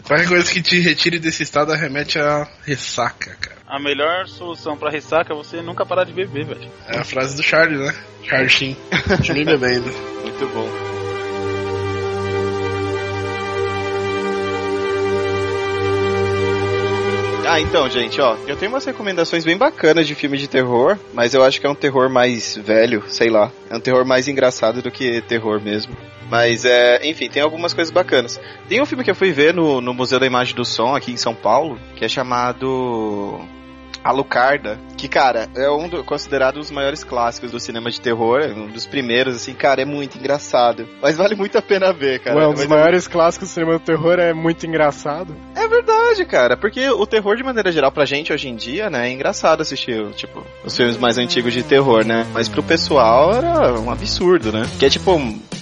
Qualquer 0.05 0.29
coisa 0.29 0.53
que 0.53 0.61
te 0.63 0.79
retire 0.81 1.19
desse 1.19 1.43
estado 1.43 1.73
remete 1.73 2.19
a 2.19 2.47
ressaca, 2.65 3.35
cara. 3.41 3.57
A 3.75 3.79
melhor 3.81 4.29
solução 4.29 4.77
pra 4.77 4.89
ressaca 4.89 5.33
é 5.33 5.37
você 5.37 5.61
nunca 5.61 5.85
parar 5.85 6.05
de 6.05 6.13
beber, 6.13 6.45
velho. 6.45 6.71
É 6.87 6.99
a 6.99 7.03
frase 7.03 7.35
do 7.35 7.43
Charlie, 7.43 7.77
né? 7.77 7.93
Charlie 8.23 8.49
Sheen. 8.49 8.77
Continue 9.09 9.45
bebendo. 9.45 9.91
Muito 10.23 10.47
bom. 10.55 10.69
Ah, 17.49 17.61
então, 17.61 17.91
gente, 17.91 18.21
ó, 18.21 18.37
eu 18.47 18.55
tenho 18.57 18.71
umas 18.71 18.85
recomendações 18.85 19.45
bem 19.45 19.57
bacanas 19.57 20.07
de 20.07 20.15
filme 20.15 20.39
de 20.39 20.47
terror, 20.47 20.97
mas 21.13 21.35
eu 21.35 21.43
acho 21.43 21.61
que 21.61 21.67
é 21.67 21.71
um 21.71 21.75
terror 21.75 22.09
mais 22.09 22.57
velho, 22.57 23.03
sei 23.09 23.29
lá. 23.29 23.51
É 23.69 23.77
um 23.77 23.81
terror 23.81 24.05
mais 24.07 24.29
engraçado 24.29 24.83
do 24.83 24.91
que 24.91 25.21
terror 25.23 25.61
mesmo. 25.61 25.97
Mas, 26.31 26.65
é, 26.65 27.05
enfim, 27.05 27.29
tem 27.29 27.43
algumas 27.43 27.75
coisas 27.75 27.93
bacanas. 27.93 28.41
Tem 28.69 28.81
um 28.81 28.87
filme 28.87 29.03
que 29.03 29.11
eu 29.11 29.17
fui 29.17 29.33
ver 29.33 29.53
no, 29.53 29.81
no 29.81 29.93
Museu 29.93 30.21
da 30.21 30.27
Imagem 30.27 30.55
do 30.55 30.65
Som, 30.65 30.95
aqui 30.95 31.11
em 31.11 31.17
São 31.17 31.35
Paulo, 31.35 31.77
que 31.97 32.05
é 32.05 32.09
chamado 32.09 33.45
Alucarda, 34.05 34.79
que, 34.99 35.09
cara, 35.09 35.49
é 35.57 35.71
um 35.71 35.89
do, 35.89 36.05
considerado 36.05 36.57
um 36.57 36.61
dos 36.61 36.71
maiores 36.71 37.03
clássicos 37.03 37.51
do 37.51 37.59
cinema 37.59 37.91
de 37.91 38.01
terror, 38.01 38.41
é 38.41 38.53
um 38.53 38.69
dos 38.69 38.87
primeiros, 38.87 39.35
assim, 39.35 39.55
cara, 39.55 39.81
é 39.81 39.85
muito 39.85 40.19
engraçado. 40.19 40.87
Mas 41.01 41.17
vale 41.17 41.35
muito 41.35 41.57
a 41.57 41.63
pena 41.63 41.93
ver, 41.93 42.21
cara. 42.21 42.37
Ué, 42.37 42.47
um 42.47 42.53
dos 42.53 42.61
Mas 42.61 42.69
maiores 42.69 43.09
clássicos 43.09 43.49
do 43.49 43.53
cinema 43.53 43.73
do 43.73 43.81
terror 43.81 44.19
é 44.19 44.35
muito 44.35 44.67
engraçado. 44.67 45.35
É 45.57 45.67
verdade, 45.67 46.25
cara, 46.27 46.57
porque 46.57 46.89
o 46.91 47.07
terror, 47.07 47.37
de 47.37 47.43
maneira 47.43 47.73
geral, 47.73 47.91
pra 47.91 48.05
gente 48.05 48.33
hoje 48.33 48.49
em 48.49 48.57
dia, 48.57 48.91
né, 48.91 49.09
é 49.09 49.13
engraçado 49.13 49.63
assistir, 49.63 50.07
tipo, 50.13 50.45
os 50.65 50.77
filmes 50.77 50.99
mais 50.99 51.19
antigos 51.19 51.53
de 51.53 51.63
terror, 51.63 52.05
né? 52.05 52.27
Mas 52.33 52.49
pro 52.49 52.63
pessoal 52.63 53.33
era 53.35 53.81
um 53.81 53.91
absurdo, 53.91 54.53
né? 54.53 54.69
Que 54.79 54.87
é 54.87 54.91
tipo, 54.91 55.19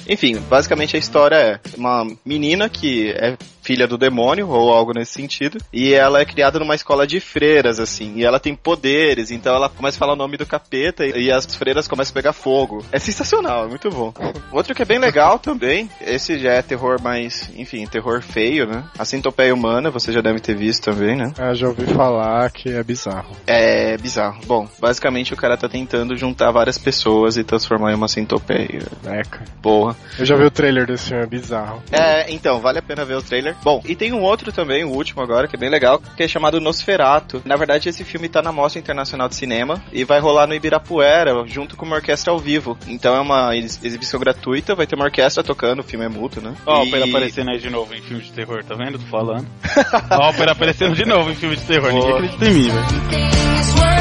enfim, 0.08 0.36
basicamente 0.48 0.96
a 0.96 0.98
história 0.98 1.36
é 1.36 1.60
uma 1.76 2.06
menina 2.24 2.68
que 2.68 3.10
é 3.12 3.36
filha 3.62 3.86
do 3.86 3.96
demônio, 3.96 4.48
ou 4.48 4.72
algo 4.72 4.92
nesse 4.92 5.12
sentido, 5.12 5.58
e 5.72 5.94
ela 5.94 6.20
é 6.20 6.24
criada 6.24 6.58
numa 6.58 6.74
escola 6.74 7.06
de 7.06 7.20
freiras, 7.20 7.78
assim, 7.78 8.14
e 8.16 8.24
ela 8.24 8.40
tem 8.40 8.54
poderes, 8.54 9.30
então 9.30 9.54
ela 9.54 9.68
começa 9.68 9.96
a 9.96 10.00
falar 10.00 10.12
o 10.14 10.16
nome 10.16 10.36
do 10.36 10.44
capeta 10.44 11.06
e, 11.06 11.26
e 11.26 11.32
as 11.32 11.46
freiras 11.54 11.88
começam 11.88 12.12
a 12.12 12.14
pegar 12.14 12.32
fogo. 12.32 12.84
É 12.90 12.98
sensacional, 12.98 13.64
é 13.64 13.68
muito 13.68 13.88
bom. 13.90 14.12
Outro 14.52 14.74
que 14.74 14.82
é 14.82 14.84
bem 14.84 14.98
legal 14.98 15.38
também, 15.38 15.88
esse 16.00 16.38
já 16.38 16.52
é 16.52 16.62
terror 16.62 17.00
mais, 17.00 17.48
enfim, 17.56 17.86
terror 17.86 18.20
feio, 18.22 18.66
né? 18.66 18.84
A 18.98 19.04
centopeia 19.04 19.54
humana, 19.54 19.90
você 19.90 20.12
já 20.12 20.20
deve 20.20 20.40
ter 20.40 20.56
visto 20.56 20.84
também, 20.84 21.16
né? 21.16 21.32
Ah, 21.38 21.54
já 21.54 21.68
ouvi 21.68 21.86
falar 21.86 22.50
que 22.50 22.70
é 22.70 22.82
bizarro. 22.82 23.36
É 23.46 23.96
bizarro. 23.96 24.40
Bom, 24.46 24.68
basicamente 24.80 25.32
o 25.32 25.36
cara 25.36 25.56
tá 25.56 25.68
tentando 25.68 26.16
juntar 26.16 26.50
várias 26.50 26.78
pessoas 26.78 27.36
e 27.36 27.44
transformar 27.44 27.92
em 27.92 27.94
uma 27.94 28.08
centopeia. 28.08 28.82
É, 29.04 29.22
cara. 29.22 29.44
Porra. 29.60 29.96
Eu 30.18 30.24
já 30.24 30.36
vi 30.36 30.44
o 30.44 30.50
trailer 30.50 30.86
desse 30.86 31.08
filme, 31.08 31.22
é 31.22 31.26
bizarro. 31.26 31.82
É, 31.90 32.30
então, 32.32 32.60
vale 32.60 32.78
a 32.78 32.82
pena 32.82 33.04
ver 33.04 33.16
o 33.16 33.22
trailer. 33.22 33.56
Bom, 33.62 33.80
e 33.86 33.94
tem 33.94 34.12
um 34.12 34.20
outro 34.22 34.50
também, 34.52 34.84
o 34.84 34.90
último 34.90 35.22
agora, 35.22 35.46
que 35.46 35.54
é 35.56 35.58
bem 35.58 35.70
legal, 35.70 36.00
que 36.16 36.22
é 36.22 36.28
chamado 36.28 36.60
Nosferato. 36.60 37.40
Na 37.44 37.56
verdade, 37.56 37.88
esse 37.88 38.02
filme 38.04 38.28
tá 38.28 38.42
na 38.42 38.50
Mostra 38.52 38.80
Internacional 38.80 39.28
de 39.28 39.36
Cinema 39.36 39.82
e 39.92 40.04
vai 40.04 40.18
rolar 40.20 40.46
no 40.46 40.54
Ibirapuera, 40.54 41.44
junto 41.46 41.76
com 41.76 41.86
uma 41.86 41.96
orquestra 41.96 42.32
ao 42.32 42.38
vivo. 42.38 42.76
Então 42.86 43.14
é 43.14 43.20
uma 43.20 43.54
ex- 43.56 43.78
exibição 43.84 44.18
gratuita, 44.18 44.74
vai 44.74 44.86
ter 44.86 44.94
uma 44.96 45.04
orquestra 45.04 45.42
tocando, 45.44 45.80
o 45.80 45.84
filme 45.84 46.04
é 46.04 46.08
mútuo, 46.08 46.42
né? 46.42 46.54
Ó, 46.66 46.80
a 46.80 46.84
E- 46.84 46.88
ópera 46.88 47.04
aparecendo 47.04 47.50
aí 47.50 47.58
de 47.58 47.70
novo 47.70 47.94
em 47.94 48.02
filme 48.02 48.22
de 48.22 48.32
terror, 48.32 48.64
tá 48.64 48.74
vendo? 48.74 48.98
Tô 48.98 49.06
falando. 49.06 49.46
a 50.10 50.28
ópera 50.28 50.52
aparecendo 50.52 50.94
de 50.94 51.04
novo 51.04 51.30
em 51.30 51.34
filme 51.34 51.56
de 51.56 51.62
terror, 51.62 51.92
ninguém 51.92 52.08
Boa. 52.10 52.18
acredita 52.18 52.44
em 52.46 52.54
mim, 52.54 52.70
velho. 52.70 53.92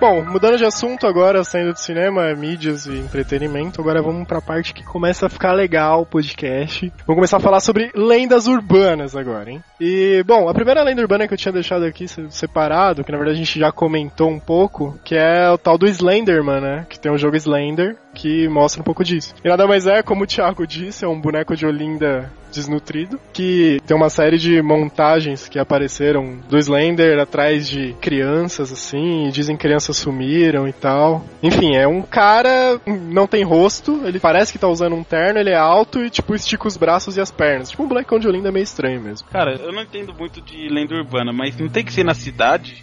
Bom, 0.00 0.24
mudando 0.24 0.56
de 0.56 0.64
assunto 0.64 1.06
agora, 1.06 1.44
saindo 1.44 1.74
do 1.74 1.78
cinema, 1.78 2.34
mídias 2.34 2.86
e 2.86 2.96
entretenimento, 2.96 3.82
agora 3.82 4.00
vamos 4.00 4.26
pra 4.26 4.40
parte 4.40 4.72
que 4.72 4.82
começa 4.82 5.26
a 5.26 5.28
ficar 5.28 5.52
legal 5.52 6.00
o 6.00 6.06
podcast. 6.06 6.90
Vamos 7.06 7.16
começar 7.16 7.36
a 7.36 7.40
falar 7.40 7.60
sobre 7.60 7.90
lendas 7.94 8.46
urbanas 8.46 9.14
agora, 9.14 9.50
hein? 9.50 9.62
E, 9.78 10.22
bom, 10.26 10.48
a 10.48 10.54
primeira 10.54 10.82
lenda 10.82 11.02
urbana 11.02 11.28
que 11.28 11.34
eu 11.34 11.38
tinha 11.38 11.52
deixado 11.52 11.84
aqui 11.84 12.08
se- 12.08 12.30
separado, 12.30 13.04
que 13.04 13.12
na 13.12 13.18
verdade 13.18 13.36
a 13.36 13.44
gente 13.44 13.60
já 13.60 13.70
comentou 13.70 14.30
um 14.30 14.40
pouco, 14.40 14.98
que 15.04 15.14
é 15.14 15.50
o 15.50 15.58
tal 15.58 15.76
do 15.76 15.86
Slenderman, 15.86 16.62
né? 16.62 16.86
Que 16.88 16.98
tem 16.98 17.12
o 17.12 17.18
jogo 17.18 17.36
Slender, 17.36 17.94
que 18.14 18.48
mostra 18.48 18.80
um 18.80 18.84
pouco 18.84 19.04
disso. 19.04 19.34
E 19.44 19.48
nada 19.50 19.66
mais 19.66 19.86
é, 19.86 20.02
como 20.02 20.24
o 20.24 20.26
Thiago 20.26 20.66
disse, 20.66 21.04
é 21.04 21.08
um 21.08 21.20
boneco 21.20 21.54
de 21.54 21.66
Olinda 21.66 22.32
desnutrido, 22.50 23.18
que 23.32 23.80
tem 23.86 23.96
uma 23.96 24.10
série 24.10 24.38
de 24.38 24.60
montagens 24.60 25.48
que 25.48 25.58
apareceram 25.58 26.38
do 26.48 26.58
Slender 26.58 27.18
atrás 27.18 27.68
de 27.68 27.94
crianças, 28.00 28.72
assim, 28.72 29.26
e 29.26 29.32
dizem 29.32 29.56
que 29.56 29.62
crianças 29.70 29.96
sumiram 29.96 30.66
e 30.66 30.72
tal. 30.72 31.24
Enfim, 31.42 31.76
é 31.76 31.86
um 31.86 32.02
cara, 32.02 32.80
não 32.86 33.26
tem 33.26 33.44
rosto, 33.44 34.00
ele 34.04 34.18
parece 34.18 34.52
que 34.52 34.58
tá 34.58 34.66
usando 34.66 34.96
um 34.96 35.04
terno, 35.04 35.38
ele 35.38 35.50
é 35.50 35.56
alto 35.56 36.04
e, 36.04 36.10
tipo, 36.10 36.34
estica 36.34 36.66
os 36.66 36.76
braços 36.76 37.16
e 37.16 37.20
as 37.20 37.30
pernas. 37.30 37.70
Tipo, 37.70 37.84
um 37.84 37.88
bonecão 37.88 38.18
de 38.18 38.26
Olinda 38.26 38.50
meio 38.50 38.64
estranho 38.64 39.00
mesmo. 39.00 39.28
Cara, 39.28 39.54
eu 39.54 39.72
não 39.72 39.82
entendo 39.82 40.12
muito 40.12 40.40
de 40.40 40.68
lenda 40.68 40.94
urbana, 40.96 41.32
mas 41.32 41.56
não 41.56 41.68
tem 41.68 41.84
que 41.84 41.92
ser 41.92 42.04
na 42.04 42.14
cidade? 42.14 42.82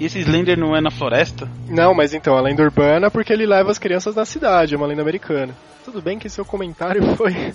E 0.00 0.06
esse 0.06 0.18
Slender 0.18 0.58
não 0.58 0.74
é 0.74 0.80
na 0.80 0.90
floresta? 0.90 1.48
Não, 1.68 1.94
mas 1.94 2.12
então, 2.12 2.36
a 2.36 2.40
lenda 2.40 2.62
urbana 2.62 3.10
porque 3.10 3.32
ele 3.32 3.46
leva 3.46 3.70
as 3.70 3.78
crianças 3.78 4.16
na 4.16 4.24
cidade, 4.24 4.74
é 4.74 4.76
uma 4.76 4.86
lenda 4.86 5.02
americana. 5.02 5.54
Tudo 5.84 6.02
bem 6.02 6.18
que 6.18 6.28
seu 6.28 6.44
comentário 6.44 7.02
foi... 7.14 7.54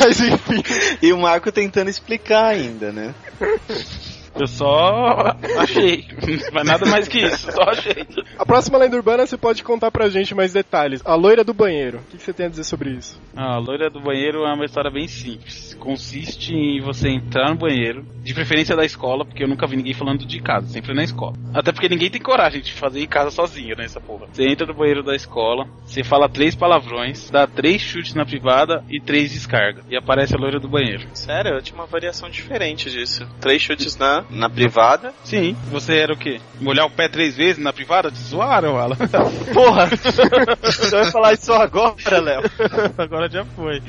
mas 0.00 0.20
enfim... 0.20 0.62
E 1.02 1.12
o 1.12 1.18
Marco 1.18 1.50
tentando 1.52 1.90
explicar 1.90 2.46
ainda, 2.46 2.92
né? 2.92 3.14
Eu 4.38 4.46
só 4.46 5.36
achei. 5.58 6.04
Mas 6.52 6.66
nada 6.66 6.86
mais 6.86 7.08
que 7.08 7.18
isso, 7.18 7.50
só 7.50 7.62
achei. 7.62 8.06
A 8.38 8.44
próxima 8.44 8.78
lenda 8.78 8.96
urbana 8.96 9.26
você 9.26 9.36
pode 9.36 9.62
contar 9.62 9.90
pra 9.90 10.08
gente 10.08 10.34
mais 10.34 10.52
detalhes. 10.52 11.02
A 11.04 11.14
loira 11.14 11.42
do 11.42 11.54
banheiro. 11.54 11.98
O 11.98 12.16
que 12.16 12.22
você 12.22 12.32
tem 12.32 12.46
a 12.46 12.48
dizer 12.48 12.64
sobre 12.64 12.90
isso? 12.90 13.20
Ah, 13.34 13.54
a 13.54 13.58
loira 13.58 13.88
do 13.90 14.00
banheiro 14.00 14.44
é 14.44 14.52
uma 14.52 14.64
história 14.64 14.90
bem 14.90 15.08
simples. 15.08 15.74
Consiste 15.74 16.54
em 16.54 16.80
você 16.80 17.08
entrar 17.08 17.50
no 17.50 17.56
banheiro, 17.56 18.04
de 18.22 18.34
preferência 18.34 18.76
da 18.76 18.84
escola, 18.84 19.24
porque 19.24 19.44
eu 19.44 19.48
nunca 19.48 19.66
vi 19.66 19.76
ninguém 19.76 19.94
falando 19.94 20.26
de 20.26 20.40
casa, 20.40 20.68
sempre 20.68 20.94
na 20.94 21.02
escola. 21.02 21.34
Até 21.54 21.72
porque 21.72 21.88
ninguém 21.88 22.10
tem 22.10 22.20
coragem 22.20 22.60
de 22.60 22.72
fazer 22.72 23.00
em 23.00 23.06
casa 23.06 23.30
sozinho, 23.30 23.76
né, 23.76 23.84
essa 23.84 24.00
porra. 24.00 24.26
Você 24.32 24.44
entra 24.48 24.66
no 24.66 24.74
banheiro 24.74 25.02
da 25.02 25.14
escola, 25.14 25.66
você 25.84 26.02
fala 26.02 26.28
três 26.28 26.54
palavrões, 26.54 27.30
dá 27.30 27.46
três 27.46 27.80
chutes 27.80 28.14
na 28.14 28.24
privada 28.24 28.84
e 28.88 29.00
três 29.00 29.32
descarga. 29.32 29.82
E 29.88 29.96
aparece 29.96 30.34
a 30.34 30.38
loira 30.38 30.58
do 30.58 30.68
banheiro. 30.68 31.06
Sério, 31.14 31.54
eu 31.54 31.62
tinha 31.62 31.78
uma 31.78 31.86
variação 31.86 32.28
diferente 32.28 32.90
disso. 32.90 33.26
Três 33.40 33.62
chutes 33.62 33.96
na, 33.96 34.24
na 34.30 34.48
privada. 34.50 35.12
Sim, 35.24 35.56
você 35.70 35.96
era 35.96 36.12
o 36.12 36.16
quê? 36.16 36.40
Molhar 36.60 36.86
o 36.86 36.90
pé 36.90 37.08
três 37.08 37.36
vezes 37.36 37.58
na 37.62 37.72
privada? 37.72 38.10
Te 38.10 38.18
zoaram, 38.18 38.76
Alan? 38.78 38.96
Porra! 39.52 39.86
Você 39.86 40.90
vai 40.90 41.10
falar 41.10 41.32
isso 41.34 41.52
agora, 41.52 42.20
Léo? 42.20 42.42
Agora 42.98 43.28
já 43.30 43.44
foi. 43.44 43.80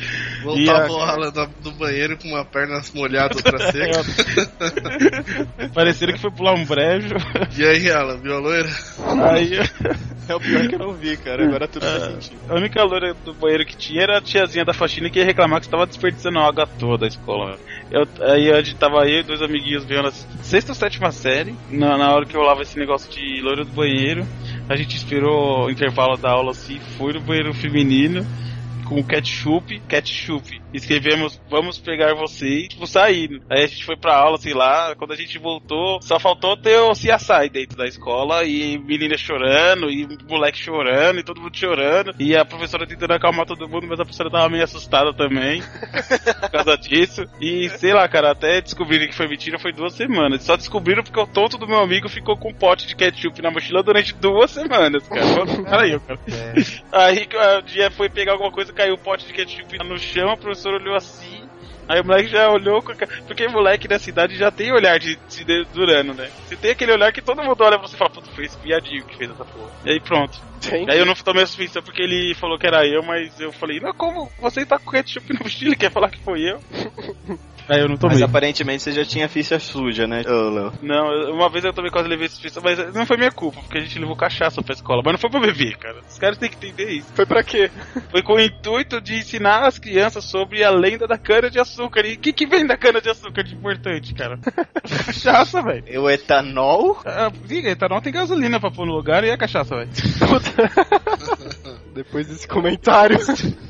Voltava 0.43 0.59
E 0.59 0.69
a- 0.69 0.91
o 0.91 1.01
Alan 1.01 1.31
da- 1.31 1.49
do 1.61 1.71
banheiro 1.71 2.17
com 2.17 2.27
uma 2.29 2.45
perna 2.45 2.81
molhada, 2.93 3.35
outra 3.35 3.57
seca. 3.71 4.01
Parecendo 5.73 6.13
que 6.13 6.19
foi 6.19 6.31
pular 6.31 6.53
um 6.53 6.65
brejo. 6.65 7.15
e 7.57 7.65
aí, 7.65 7.89
Alan, 7.91 8.17
viu 8.17 8.35
a 8.35 8.39
loira? 8.39 8.69
Aí 9.31 9.57
É 10.29 10.35
o 10.35 10.39
pior 10.39 10.67
que 10.67 10.75
eu 10.75 10.79
não 10.79 10.93
vi, 10.93 11.15
cara. 11.17 11.45
Agora 11.45 11.67
tudo 11.67 11.85
faz 11.85 12.03
sentido. 12.03 12.39
a 12.49 12.55
única 12.55 12.83
loira 12.83 13.13
do 13.25 13.33
banheiro 13.33 13.65
que 13.65 13.77
tinha 13.77 14.03
era 14.03 14.17
a 14.17 14.21
tiazinha 14.21 14.65
da 14.65 14.73
faxina 14.73 15.09
que 15.09 15.19
ia 15.19 15.25
reclamar 15.25 15.59
que 15.59 15.67
estava 15.67 15.85
desperdiçando 15.85 16.39
a 16.39 16.47
água 16.47 16.67
toda 16.79 16.97
da 16.97 17.07
escola. 17.07 17.57
Eu, 17.89 18.05
aí 18.21 18.51
a 18.51 18.61
gente 18.61 18.75
tava 18.75 19.01
aí, 19.01 19.23
dois 19.23 19.41
amiguinhos 19.41 19.85
vendo 19.85 20.07
a 20.07 20.11
sexta 20.11 20.71
ou 20.71 20.75
sétima 20.75 21.11
série. 21.11 21.55
Na, 21.69 21.97
na 21.97 22.13
hora 22.13 22.25
que 22.25 22.35
rolava 22.35 22.61
esse 22.61 22.77
negócio 22.77 23.09
de 23.09 23.41
loira 23.41 23.63
do 23.63 23.71
banheiro, 23.71 24.25
a 24.67 24.75
gente 24.75 24.95
esperou 24.95 25.65
o 25.65 25.71
intervalo 25.71 26.17
da 26.17 26.31
aula 26.31 26.51
assim, 26.51 26.79
foi 26.97 27.13
no 27.13 27.21
banheiro 27.21 27.53
feminino. 27.53 28.25
Com 28.87 29.03
ketchup, 29.03 29.79
ketchup. 29.87 30.61
Escrevemos, 30.73 31.39
vamos 31.49 31.77
pegar 31.77 32.13
você 32.13 32.47
e 32.47 32.67
tipo, 32.67 32.87
sair. 32.87 33.41
Aí 33.49 33.63
a 33.63 33.67
gente 33.67 33.83
foi 33.83 33.95
pra 33.95 34.15
aula, 34.15 34.37
sei 34.37 34.53
lá, 34.53 34.95
quando 34.95 35.13
a 35.13 35.15
gente 35.15 35.37
voltou, 35.37 36.01
só 36.01 36.19
faltou 36.19 36.55
ter 36.57 36.77
o 36.77 36.91
CSI 36.91 37.49
dentro 37.51 37.77
da 37.77 37.85
escola 37.85 38.43
e 38.43 38.77
menina 38.77 39.17
chorando, 39.17 39.89
e 39.89 40.07
moleque 40.29 40.57
chorando, 40.57 41.19
e 41.19 41.23
todo 41.23 41.41
mundo 41.41 41.55
chorando, 41.55 42.13
e 42.19 42.35
a 42.35 42.45
professora 42.45 42.87
tentando 42.87 43.13
acalmar 43.13 43.45
todo 43.45 43.67
mundo, 43.67 43.87
mas 43.87 43.99
a 43.99 44.03
professora 44.03 44.29
tava 44.29 44.49
meio 44.49 44.63
assustada 44.63 45.13
também 45.13 45.61
por 46.41 46.51
causa 46.51 46.77
disso. 46.77 47.25
E 47.41 47.69
sei 47.69 47.93
lá, 47.93 48.07
cara, 48.07 48.31
até 48.31 48.61
descobrirem 48.61 49.07
que 49.07 49.15
foi 49.15 49.27
mentira 49.27 49.59
foi 49.59 49.73
duas 49.73 49.93
semanas. 49.93 50.43
Só 50.43 50.55
descobriram 50.55 51.03
porque 51.03 51.19
o 51.19 51.27
tonto 51.27 51.57
do 51.57 51.67
meu 51.67 51.79
amigo 51.79 52.09
ficou 52.09 52.37
com 52.37 52.49
um 52.49 52.53
pote 52.53 52.87
de 52.87 52.95
ketchup 52.95 53.41
na 53.41 53.51
mochila 53.51 53.83
durante 53.83 54.13
duas 54.15 54.51
semanas, 54.51 55.07
cara. 55.07 55.45
Peraí, 55.69 55.99
cara. 55.99 56.19
Aí 56.91 57.27
o 57.57 57.61
dia 57.61 57.91
foi 57.91 58.09
pegar 58.09 58.33
alguma 58.33 58.51
coisa, 58.51 58.73
caiu 58.77 58.93
o 58.93 58.97
pote 58.97 59.25
de 59.25 59.33
ketchup 59.33 59.77
no 59.79 59.97
chão, 59.97 60.29
a 60.29 60.37
professora 60.37 60.77
olhou 60.77 60.95
assim. 60.95 61.41
Aí 61.89 62.01
o 62.01 62.05
moleque 62.05 62.29
já 62.29 62.49
olhou, 62.49 62.81
com 62.83 62.91
a 62.91 62.95
porque 63.25 63.47
moleque 63.47 63.87
da 63.87 63.97
cidade 63.97 64.35
já 64.35 64.51
tem 64.51 64.73
olhar 64.73 64.99
de 64.99 65.17
se 65.29 65.45
durando, 65.73 66.13
né? 66.13 66.29
Você 66.45 66.55
tem 66.57 66.71
aquele 66.71 66.91
olhar 66.91 67.13
que 67.13 67.21
todo 67.21 67.41
mundo 67.41 67.61
olha 67.61 67.79
pra 67.79 67.87
você 67.87 67.95
e 67.95 67.97
fala, 67.97 68.11
puta, 68.11 68.29
foi 68.31 68.43
esse 68.43 68.57
viadinho 68.59 69.05
que 69.05 69.17
fez 69.17 69.31
essa 69.31 69.45
porra. 69.45 69.71
E 69.85 69.91
aí 69.91 69.99
pronto. 70.01 70.37
Entendi. 70.57 70.91
Aí 70.91 70.99
eu 70.99 71.05
não 71.05 71.13
tomei 71.15 71.43
a 71.43 71.47
suspensão 71.47 71.81
porque 71.81 72.01
ele 72.01 72.35
falou 72.35 72.59
que 72.59 72.67
era 72.67 72.85
eu, 72.85 73.01
mas 73.01 73.39
eu 73.39 73.53
falei, 73.53 73.79
não, 73.79 73.93
como 73.93 74.29
você 74.39 74.65
tá 74.65 74.77
com 74.77 74.91
ketchup 74.91 75.33
no 75.33 75.39
mochila 75.39 75.75
quer 75.75 75.91
falar 75.91 76.09
que 76.09 76.19
foi 76.19 76.41
eu? 76.41 76.59
Aí 77.69 77.81
eu 77.81 77.89
não 77.89 77.97
tomei. 77.97 78.19
Mas 78.19 78.23
aparentemente 78.23 78.83
você 78.83 78.91
já 78.91 79.03
tinha 79.03 79.27
ficha 79.27 79.59
suja, 79.59 80.07
né, 80.07 80.21
ô, 80.25 80.49
Léo? 80.49 80.73
Não, 80.81 81.31
uma 81.33 81.49
vez 81.49 81.65
eu 81.65 81.73
também 81.73 81.91
quase 81.91 82.07
levei 82.07 82.29
suspensão, 82.29 82.63
mas 82.63 82.93
não 82.93 83.05
foi 83.05 83.17
minha 83.17 83.31
culpa, 83.31 83.59
porque 83.61 83.77
a 83.77 83.81
gente 83.81 83.99
levou 83.99 84.15
cachaça 84.15 84.61
pra 84.61 84.73
escola, 84.73 85.01
mas 85.03 85.13
não 85.13 85.19
foi 85.19 85.29
pra 85.29 85.39
beber, 85.39 85.77
cara. 85.77 85.97
Os 86.07 86.17
caras 86.17 86.37
têm 86.37 86.49
que 86.49 86.55
entender 86.55 86.91
isso. 86.91 87.07
Foi 87.13 87.25
pra 87.25 87.43
quê? 87.43 87.69
Foi 88.09 88.21
com 88.23 88.33
o 88.33 88.39
intuito 88.39 89.01
de 89.01 89.15
ensinar 89.15 89.65
as 89.65 89.77
crianças 89.77 90.23
sobre 90.25 90.63
a 90.63 90.69
lenda 90.69 91.07
da 91.07 91.17
cana 91.17 91.49
de 91.49 91.59
açúcar. 91.59 92.05
E 92.05 92.13
o 92.13 92.19
que, 92.19 92.33
que 92.33 92.47
vem 92.47 92.65
da 92.65 92.77
cana 92.77 93.01
de 93.01 93.09
açúcar 93.09 93.43
de 93.43 93.55
importante, 93.55 94.13
cara? 94.13 94.39
cachaça, 95.05 95.61
velho. 95.61 95.83
E 95.87 95.97
o 95.97 96.09
etanol? 96.09 96.99
Ah, 97.05 97.31
Viga, 97.43 97.69
etanol 97.69 98.01
tem 98.01 98.13
gasolina 98.13 98.59
pra 98.59 98.71
pôr 98.71 98.85
no 98.85 98.93
lugar 98.93 99.23
e 99.23 99.31
a 99.31 99.37
cachaça, 99.37 99.75
velho. 99.75 99.89
Depois 101.93 102.27
desse 102.27 102.47
comentário. 102.47 103.17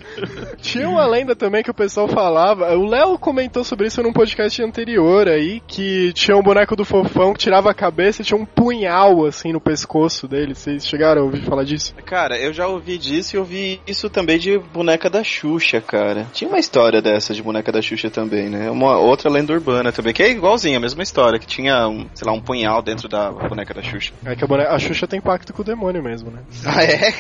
Tinha 0.60 0.90
uma 0.90 1.06
lenda 1.06 1.36
também 1.36 1.64
que 1.64 1.72
o 1.72 1.74
pessoal 1.74 2.08
falava. 2.08 2.76
O 2.76 2.86
Léo 2.86 3.18
comentou 3.18 3.64
sobre 3.64 3.87
isso 3.88 4.04
num 4.04 4.12
podcast 4.12 4.62
anterior 4.62 5.28
aí, 5.28 5.62
que 5.66 6.12
tinha 6.14 6.36
um 6.36 6.44
boneco 6.44 6.76
do 6.76 6.84
fofão 6.84 7.34
que 7.34 7.40
tirava 7.40 7.72
a 7.72 7.74
cabeça 7.74 8.22
e 8.22 8.26
tinha 8.26 8.40
um 8.40 8.46
punhal 8.46 9.26
assim 9.26 9.54
no 9.54 9.62
pescoço 9.62 10.28
dele. 10.28 10.54
Vocês 10.54 10.86
chegaram 10.86 11.22
a 11.22 11.26
ouvir 11.26 11.42
falar 11.44 11.64
disso? 11.64 11.96
Cara, 12.06 12.38
eu 12.38 12.54
já 12.54 12.68
ouvi 12.68 12.98
disso 12.98 13.36
e 13.36 13.40
ouvi 13.40 13.82
isso 13.88 14.10
também 14.10 14.38
de 14.38 14.58
boneca 14.58 15.10
da 15.10 15.24
Xuxa, 15.24 15.80
cara. 15.80 16.28
Tinha 16.34 16.50
uma 16.50 16.60
história 16.60 17.02
dessa 17.02 17.34
de 17.34 17.42
boneca 17.42 17.72
da 17.72 17.82
Xuxa 17.82 18.10
também, 18.10 18.50
né? 18.50 18.70
Uma 18.70 18.98
outra 18.98 19.30
lenda 19.30 19.54
urbana 19.54 19.92
também, 19.92 20.14
que 20.14 20.22
é 20.22 20.30
igualzinha, 20.30 20.78
a 20.78 20.82
mesma 20.82 21.02
história, 21.02 21.40
que 21.40 21.48
tinha, 21.48 21.88
um, 21.88 22.08
sei 22.14 22.28
lá, 22.28 22.34
um 22.34 22.42
punhal 22.42 22.82
dentro 22.82 23.08
da 23.08 23.32
boneca 23.32 23.74
da 23.74 23.82
Xuxa. 23.82 24.14
É 24.26 24.36
que 24.36 24.44
a, 24.44 24.48
boneca, 24.48 24.74
a 24.74 24.80
Xuxa 24.80 25.08
tem 25.08 25.22
pacto 25.22 25.54
com 25.54 25.62
o 25.62 25.66
demônio 25.66 26.04
mesmo, 26.04 26.30
né? 26.30 26.42
Ah, 26.68 26.84
é? 26.84 27.14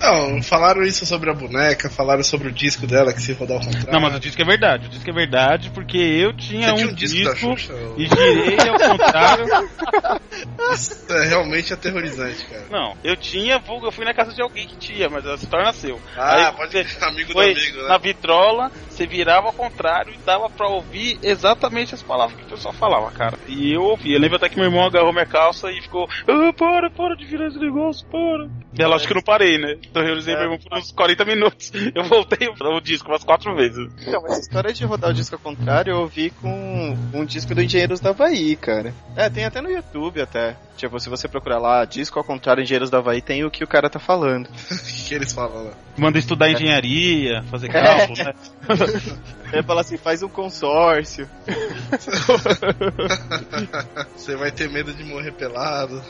Não, 0.00 0.42
falaram 0.42 0.82
isso 0.82 1.04
sobre 1.04 1.28
a 1.28 1.34
boneca, 1.34 1.90
falaram 1.90 2.22
sobre 2.22 2.48
o 2.48 2.52
disco 2.52 2.86
dela 2.86 3.12
que 3.12 3.20
se 3.20 3.32
rodar 3.32 3.58
ao 3.58 3.64
contrário. 3.64 3.92
Não, 3.92 4.00
mas 4.00 4.14
o 4.14 4.20
disco 4.20 4.40
é 4.40 4.44
verdade. 4.44 4.86
O 4.86 4.88
disco 4.88 5.10
é 5.10 5.12
verdade 5.12 5.70
porque 5.70 5.98
eu 6.04 6.32
tinha 6.36 6.74
um, 6.74 6.78
um 6.78 6.94
disco 6.94 7.24
da 7.24 7.32
disco, 7.32 7.56
Xuxa? 7.56 7.74
e 7.96 8.06
girei 8.06 8.68
ao 8.68 8.78
contrário. 8.78 9.46
Isso 10.72 11.12
é 11.12 11.26
realmente 11.28 11.72
aterrorizante, 11.72 12.44
cara. 12.46 12.64
Não, 12.70 12.96
eu 13.04 13.16
tinha, 13.16 13.58
vulgo, 13.58 13.86
eu 13.86 13.92
fui 13.92 14.04
na 14.04 14.14
casa 14.14 14.32
de 14.32 14.42
alguém 14.42 14.66
que 14.66 14.76
tinha, 14.76 15.08
mas 15.08 15.24
ela 15.24 15.36
se 15.36 15.46
torna 15.46 15.72
seu. 15.72 16.00
Ah, 16.16 16.48
Aí 16.48 16.52
pode 16.52 16.72
ser 16.72 17.04
amigo 17.04 17.28
do 17.28 17.32
foi 17.34 17.52
amigo, 17.52 17.82
né? 17.82 17.88
na 17.88 17.98
vitrola, 17.98 18.72
você 18.88 19.06
virava 19.06 19.48
ao 19.48 19.52
contrário 19.52 20.12
e 20.14 20.18
dava 20.18 20.48
pra 20.50 20.68
ouvir 20.68 21.18
exatamente 21.22 21.94
as 21.94 22.02
palavras 22.02 22.36
que 22.38 22.44
o 22.44 22.48
pessoal 22.48 22.74
falava, 22.74 23.10
cara. 23.10 23.38
E 23.46 23.72
eu 23.72 23.82
ouvi. 23.82 24.12
Eu 24.12 24.20
lembro 24.20 24.36
até 24.36 24.48
que 24.48 24.56
meu 24.56 24.66
irmão 24.66 24.84
agarrou 24.84 25.12
minha 25.12 25.26
calça 25.26 25.70
e 25.70 25.80
ficou, 25.82 26.08
ah, 26.26 26.52
para, 26.52 26.90
para 26.90 27.16
de 27.16 27.24
virar 27.24 27.48
esse 27.48 27.58
negócio, 27.58 28.06
para. 28.06 28.48
E 28.76 28.82
é 28.82 28.86
lógico 28.86 29.08
que 29.08 29.12
eu 29.12 29.16
não 29.16 29.22
parei, 29.22 29.58
né? 29.58 29.76
Então 29.88 30.02
eu 30.02 30.06
realizei 30.06 30.34
meu 30.34 30.44
irmão 30.44 30.58
por 30.58 30.76
uns 30.76 30.90
40 30.90 31.24
minutos. 31.24 31.72
Eu 31.94 32.02
voltei 32.04 32.48
o 32.48 32.80
disco 32.80 33.08
umas 33.08 33.22
quatro 33.22 33.54
vezes. 33.54 33.88
Então, 34.06 34.26
essa 34.26 34.40
história 34.40 34.72
de 34.72 34.84
rodar 34.84 35.10
o 35.10 35.14
disco 35.14 35.36
ao 35.36 35.40
contrário 35.40 35.93
eu 35.94 36.00
ouvi 36.00 36.30
com 36.30 36.96
um 37.12 37.24
disco 37.24 37.54
do 37.54 37.62
Engenheiros 37.62 38.00
da 38.00 38.10
Havaí, 38.10 38.56
cara. 38.56 38.92
É, 39.16 39.30
tem 39.30 39.44
até 39.44 39.60
no 39.60 39.70
YouTube 39.70 40.20
até. 40.20 40.56
Tipo, 40.76 40.98
se 40.98 41.08
você 41.08 41.28
procurar 41.28 41.58
lá, 41.58 41.84
disco 41.84 42.18
ao 42.18 42.24
contrário, 42.24 42.62
Engenheiros 42.62 42.90
da 42.90 42.98
Havaí, 42.98 43.22
tem 43.22 43.44
o 43.44 43.50
que 43.50 43.62
o 43.62 43.66
cara 43.66 43.88
tá 43.88 43.98
falando. 43.98 44.48
O 45.04 45.06
que, 45.06 45.14
eles 45.14 45.34
falam 45.34 45.64
lá? 45.64 45.72
Manda 45.98 46.18
estudar 46.18 46.50
engenharia, 46.50 47.42
fazer 47.50 47.68
cálculo, 47.68 48.24
né? 48.24 48.32
Ele 49.52 49.62
fala 49.62 49.82
assim, 49.82 49.98
faz 49.98 50.22
um 50.22 50.30
consórcio. 50.30 51.28
Você 54.16 54.34
vai 54.34 54.50
ter 54.50 54.70
medo 54.70 54.94
de 54.94 55.04
morrer 55.04 55.32
pelado. 55.32 56.02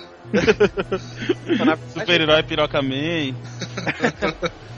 Super-herói 1.92 2.44
Piroca 2.44 2.80
Man. 2.80 3.34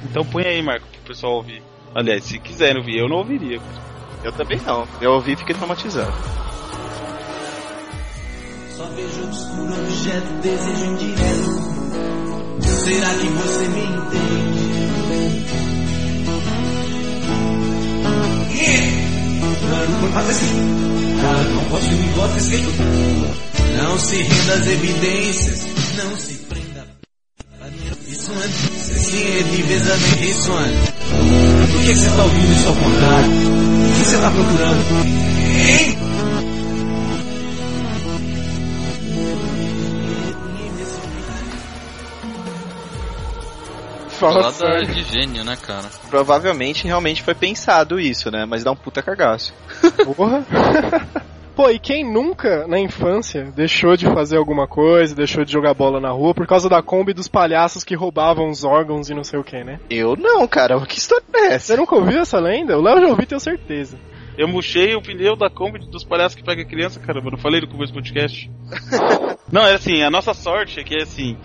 então 0.02 0.24
põe 0.24 0.46
aí, 0.46 0.62
Marco, 0.62 0.88
pro 0.88 1.00
pessoal 1.02 1.34
ouvir. 1.34 1.62
Aliás, 1.94 2.24
se 2.24 2.38
quiserem 2.38 2.78
ouvir, 2.78 2.98
eu 2.98 3.09
não 3.09 3.18
ouviria. 3.18 3.61
Eu 4.27 4.33
também 4.33 4.61
não. 4.66 4.89
Eu 5.01 5.12
ouvi 5.12 5.35
e 5.35 5.37
fiquei 5.37 5.55
traumatizado. 5.55 6.12
Só 8.77 8.85
vejo 8.87 9.22
obscuro 9.22 9.72
objeto, 9.72 10.33
desejo 10.43 10.85
indireto. 10.85 12.61
Será 12.61 13.14
que 13.14 13.29
você 13.29 13.68
me 13.68 13.83
entende? 13.85 14.66
Claro, 19.68 19.91
não. 19.91 20.11
Cara, 21.22 21.45
não 21.45 21.64
posso 21.66 21.87
ir 21.87 22.05
embora 22.09 22.33
desse 22.33 22.51
jeito. 22.51 22.70
Não 23.81 23.97
se 23.97 24.16
renda 24.16 24.55
às 24.55 24.66
evidências. 24.66 25.66
Não 25.99 26.16
se 26.16 26.35
prenda. 26.35 26.85
Isso 28.09 28.33
é. 28.33 28.49
Sim, 28.49 29.39
é 29.39 29.43
divisamente 29.45 30.31
isso 30.31 30.51
é. 30.51 31.70
Por 31.70 31.81
que 31.81 31.95
você 31.95 32.11
tá 32.11 32.24
ouvindo 32.24 32.53
isso 32.53 32.68
ao 32.68 32.74
contrário? 32.74 33.76
O 33.97 33.99
que 33.99 34.05
você 34.05 34.20
tá 34.20 34.30
procurando? 34.30 34.76
Hein? 35.59 35.97
Fala 44.18 44.51
Salada 44.51 44.84
sério. 44.84 44.94
de 44.94 45.03
gênio, 45.03 45.44
né, 45.44 45.57
cara? 45.57 45.88
Provavelmente 46.11 46.86
realmente 46.86 47.22
foi 47.22 47.34
pensado 47.34 47.99
isso, 47.99 48.30
né? 48.30 48.44
Mas 48.47 48.62
dá 48.62 48.70
um 48.70 48.76
puta 48.76 49.03
cagaço. 49.03 49.55
Porra. 50.05 50.44
Pô, 51.57 51.70
e 51.70 51.78
quem 51.78 52.04
nunca, 52.04 52.66
na 52.66 52.78
infância, 52.78 53.44
deixou 53.57 53.96
de 53.96 54.04
fazer 54.04 54.36
alguma 54.36 54.68
coisa, 54.68 55.14
deixou 55.14 55.42
de 55.42 55.50
jogar 55.50 55.72
bola 55.72 55.98
na 55.98 56.11
rua 56.11 56.34
por 56.34 56.46
causa 56.46 56.68
da 56.68 56.82
Kombi 56.82 57.14
dos 57.14 57.28
palhaços 57.28 57.82
que 57.82 57.94
roubavam 57.94 58.50
os 58.50 58.62
órgãos 58.62 59.09
e 59.09 59.14
não 59.14 59.24
sei 59.24 59.38
o 59.38 59.42
que, 59.42 59.64
né? 59.64 59.80
Eu 59.88 60.14
não, 60.16 60.46
cara. 60.46 60.78
Que 60.84 60.98
história 60.98 61.24
é 61.34 61.54
essa? 61.54 61.68
Você 61.68 61.76
nunca 61.76 61.94
ouviu 61.94 62.20
essa 62.20 62.38
lenda? 62.38 62.76
O 62.76 62.82
Léo 62.82 63.00
já 63.00 63.07
ouviu, 63.07 63.26
tenho 63.26 63.40
certeza. 63.40 63.98
Eu 64.36 64.46
murchei 64.46 64.94
o 64.94 65.00
pneu 65.00 65.34
da 65.34 65.48
Kombi 65.48 65.78
dos 65.78 66.04
palhaços 66.04 66.34
que 66.34 66.44
pega 66.44 66.62
criança, 66.62 67.00
caramba. 67.00 67.28
Eu 67.28 67.32
não 67.32 67.38
falei 67.38 67.62
no 67.62 67.68
começo 67.68 67.90
do 67.90 67.96
podcast. 67.96 68.50
não, 69.50 69.66
é 69.66 69.76
assim, 69.76 70.02
a 70.02 70.11
nossa 70.11 70.34
sorte 70.34 70.78
é 70.78 70.84
que, 70.84 71.02
assim, 71.02 71.38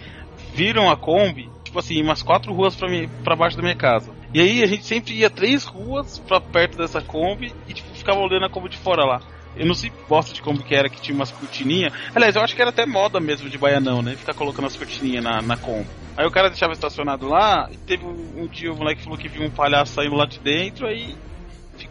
viram 0.53 0.91
a 0.91 0.97
Kombi, 0.97 1.49
tipo 1.63 1.79
assim, 1.79 2.03
umas 2.03 2.21
quatro 2.21 2.53
ruas 2.53 2.75
pra, 2.75 2.89
mim, 2.89 3.09
pra 3.23 3.33
baixo 3.33 3.55
da 3.55 3.63
minha 3.63 3.75
casa. 3.75 4.11
E 4.33 4.41
aí 4.41 4.61
a 4.61 4.67
gente 4.67 4.85
sempre 4.85 5.13
ia 5.13 5.29
três 5.29 5.63
ruas 5.63 6.19
pra 6.19 6.41
perto 6.41 6.77
dessa 6.77 7.01
Kombi 7.01 7.53
e, 7.65 7.73
tipo, 7.73 7.95
ficava 7.95 8.19
olhando 8.19 8.45
a 8.45 8.49
Kombi 8.49 8.67
de 8.67 8.77
fora 8.77 9.05
lá. 9.05 9.21
Eu 9.55 9.65
não 9.65 9.73
sei 9.73 9.91
bosta 10.07 10.33
de 10.33 10.41
Kombi 10.41 10.63
que 10.63 10.73
era, 10.73 10.89
que 10.89 11.01
tinha 11.01 11.15
umas 11.15 11.31
cortininhas. 11.31 11.93
Aliás, 12.15 12.35
eu 12.35 12.41
acho 12.41 12.55
que 12.55 12.61
era 12.61 12.69
até 12.69 12.85
moda 12.85 13.19
mesmo 13.19 13.49
de 13.49 13.57
baianão, 13.57 14.01
né? 14.01 14.15
Ficar 14.15 14.33
colocando 14.33 14.65
as 14.65 14.75
cortininhas 14.75 15.23
na, 15.23 15.41
na 15.41 15.57
Kombi. 15.57 15.87
Aí 16.15 16.25
o 16.25 16.31
cara 16.31 16.49
deixava 16.49 16.73
estacionado 16.73 17.27
lá, 17.27 17.69
e 17.71 17.77
teve 17.77 18.05
um, 18.05 18.43
um 18.43 18.47
dia 18.47 18.71
o 18.71 18.77
moleque 18.77 19.03
falou 19.03 19.17
que 19.17 19.27
viu 19.27 19.43
um 19.43 19.49
palhaço 19.49 19.93
saindo 19.93 20.15
lá 20.15 20.25
de 20.25 20.39
dentro, 20.39 20.85
aí 20.87 21.15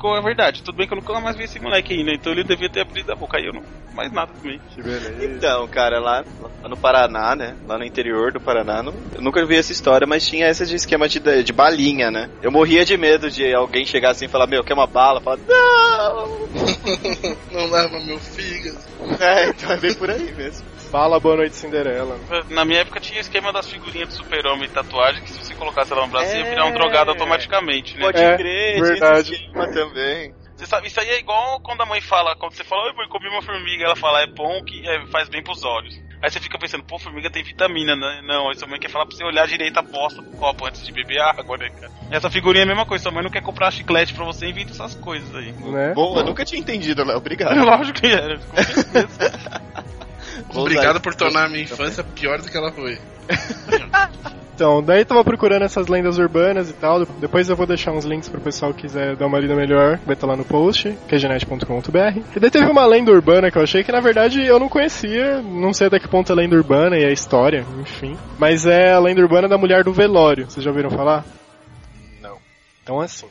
ficou 0.01 0.15
a 0.15 0.21
verdade. 0.23 0.63
Tudo 0.63 0.77
bem 0.79 0.87
que 0.89 0.95
eu 0.95 0.97
nunca 0.99 1.21
mais 1.21 1.37
vi 1.37 1.45
esse 1.45 1.61
moleque 1.61 1.93
aí, 1.93 2.03
né? 2.03 2.15
Então 2.15 2.33
ele 2.33 2.43
devia 2.43 2.71
ter 2.71 2.81
abrido 2.81 3.13
a 3.13 3.15
boca. 3.15 3.37
Aí 3.37 3.45
eu 3.45 3.53
não. 3.53 3.63
Mais 3.93 4.11
nada 4.11 4.33
também. 4.33 4.59
Que 4.75 4.83
beleza. 4.83 5.23
Então, 5.25 5.69
cara, 5.69 6.01
lá, 6.01 6.25
lá 6.63 6.69
no 6.69 6.77
Paraná, 6.77 7.37
né? 7.37 7.55
Lá 7.67 7.77
no 7.77 7.85
interior 7.85 8.33
do 8.33 8.41
Paraná, 8.41 8.83
não- 8.83 8.95
eu 9.15 9.21
nunca 9.21 9.45
vi 9.45 9.57
essa 9.57 9.73
história, 9.73 10.07
mas 10.07 10.27
tinha 10.27 10.47
essa 10.47 10.65
de 10.65 10.75
esquema 10.75 11.07
de, 11.07 11.21
de 11.43 11.53
balinha, 11.53 12.11
né? 12.11 12.31
Eu 12.41 12.51
morria 12.51 12.85
de 12.85 12.97
medo 12.97 13.31
de 13.31 13.53
alguém 13.55 13.85
chegar 13.85 14.11
assim 14.11 14.25
e 14.25 14.29
falar, 14.29 14.47
meu, 14.47 14.65
quer 14.65 14.73
uma 14.75 14.87
bala? 14.87 15.21
Fala, 15.21 15.39
não! 15.47 16.41
Não 17.53 17.71
leva 17.71 18.01
meu 18.01 18.19
fígado. 18.19 18.79
É, 19.21 19.49
então 19.51 19.71
é 19.73 19.77
bem 19.77 19.95
por 19.95 20.11
aí 20.11 20.33
mesmo. 20.35 20.67
Fala 20.91 21.21
Boa 21.21 21.37
Noite 21.37 21.55
Cinderela. 21.57 22.19
Na 22.49 22.65
minha 22.65 22.81
época 22.81 22.99
tinha 22.99 23.21
esquema 23.21 23.53
das 23.53 23.69
figurinhas 23.71 24.09
do 24.09 24.15
super-homem 24.15 24.65
e 24.65 24.69
tatuagem 24.69 25.23
que 25.23 25.31
se 25.31 25.39
você 25.45 25.55
colocasse 25.55 25.93
ela 25.93 26.03
no 26.05 26.09
braço 26.11 26.35
ia 26.35 26.43
É. 26.43 26.51
virar 26.51 26.67
um 26.67 26.73
drogado 26.73 27.11
automaticamente, 27.11 27.95
né? 27.97 28.01
Pode 28.07 28.21
É, 28.21 28.37
crer, 28.37 28.83
verdade. 28.83 29.33
esquema 29.35 29.69
também. 29.69 30.35
Você 30.57 30.67
sabe, 30.67 30.89
isso 30.89 31.01
aí 31.01 31.09
é 31.09 31.19
igual 31.21 31.61
quando 31.61 31.81
a 31.83 31.87
mãe 31.87 32.01
fala, 32.01 32.35
quando 32.37 32.53
você 32.53 32.65
fala, 32.65 32.87
oi 32.87 32.93
mãe, 32.95 33.09
comi 33.09 33.29
uma 33.29 33.41
formiga, 33.41 33.85
ela 33.85 33.97
fala, 33.97 34.21
é 34.23 34.27
bom 34.27 34.63
que 34.65 34.87
é, 34.87 35.07
faz 35.07 35.29
bem 35.29 35.43
pros 35.43 35.65
olhos. 35.65 35.95
Aí 36.23 36.29
você 36.31 36.39
fica 36.39 36.59
pensando, 36.59 36.85
pô, 36.85 36.99
formiga 36.99 37.31
tem 37.31 37.43
vitamina, 37.43 37.97
né? 37.97 38.21
Não, 38.27 38.51
aí 38.51 38.57
sua 38.57 38.69
mãe 38.69 38.79
quer 38.79 38.91
falar 38.91 39.07
pra 39.07 39.17
você 39.17 39.25
olhar 39.25 39.47
direito 39.47 39.79
a 39.79 39.83
bosta 39.83 40.21
do 40.21 40.31
copo 40.33 40.67
antes 40.67 40.85
de 40.85 40.93
beber 40.93 41.19
água, 41.21 41.57
né, 41.57 41.71
cara? 41.71 41.91
Essa 42.11 42.29
figurinha 42.29 42.63
é 42.63 42.67
a 42.67 42.69
mesma 42.69 42.85
coisa, 42.85 43.05
sua 43.05 43.13
mãe 43.13 43.23
não 43.23 43.31
quer 43.31 43.41
comprar 43.43 43.71
chiclete 43.71 44.13
pra 44.13 44.25
você 44.27 44.47
e 44.47 44.51
inventa 44.51 44.73
essas 44.73 44.95
coisas 44.97 45.35
aí. 45.35 45.53
Né? 45.53 45.95
Bom, 45.95 46.19
eu 46.19 46.25
nunca 46.25 46.45
tinha 46.45 46.61
entendido, 46.61 47.05
Léo. 47.05 47.17
Obrigado. 47.19 47.57
Lógico 47.65 48.01
que 48.01 48.09
era, 48.09 48.39
com 48.39 48.57
certeza. 48.63 49.63
Obrigado 50.55 51.01
por 51.01 51.15
tornar 51.15 51.47
a 51.47 51.49
minha 51.49 51.63
infância 51.63 52.03
pior 52.03 52.41
do 52.41 52.51
que 52.51 52.57
ela 52.57 52.73
foi. 52.73 52.99
Então, 54.61 54.83
daí 54.83 55.07
tava 55.07 55.25
procurando 55.25 55.63
essas 55.63 55.89
lendas 55.89 56.19
urbanas 56.19 56.69
e 56.69 56.75
tal. 56.75 57.07
Depois 57.19 57.49
eu 57.49 57.57
vou 57.57 57.67
deixar 57.67 57.93
uns 57.93 58.05
links 58.05 58.29
pro 58.29 58.43
pessoal 58.43 58.75
que 58.75 58.83
quiser 58.83 59.17
dar 59.17 59.27
uma 59.27 59.39
lida 59.39 59.57
melhor. 59.57 59.99
Vai 60.05 60.13
estar 60.13 60.27
lá 60.27 60.37
no 60.37 60.45
post, 60.45 60.95
quegenet.com.br. 61.09 62.21
E 62.37 62.39
daí 62.39 62.51
teve 62.51 62.71
uma 62.71 62.85
lenda 62.85 63.11
urbana 63.11 63.51
que 63.51 63.57
eu 63.57 63.63
achei 63.63 63.83
que 63.83 63.91
na 63.91 64.01
verdade 64.01 64.45
eu 64.45 64.61
não 64.61 64.69
conhecia. 64.69 65.41
Não 65.41 65.73
sei 65.73 65.87
até 65.87 65.99
que 65.99 66.07
ponto 66.07 66.31
é 66.31 66.35
lenda 66.35 66.57
urbana 66.57 66.99
e 66.99 67.07
a 67.07 67.11
história, 67.11 67.65
enfim. 67.81 68.19
Mas 68.39 68.67
é 68.67 68.93
a 68.93 68.99
lenda 68.99 69.23
urbana 69.23 69.49
da 69.49 69.57
mulher 69.57 69.83
do 69.83 69.95
velório. 69.95 70.45
Vocês 70.45 70.63
já 70.63 70.71
ouviram 70.71 70.91
falar? 70.91 71.25
Não. 72.21 72.37
Então, 72.83 73.01
assim. 73.01 73.29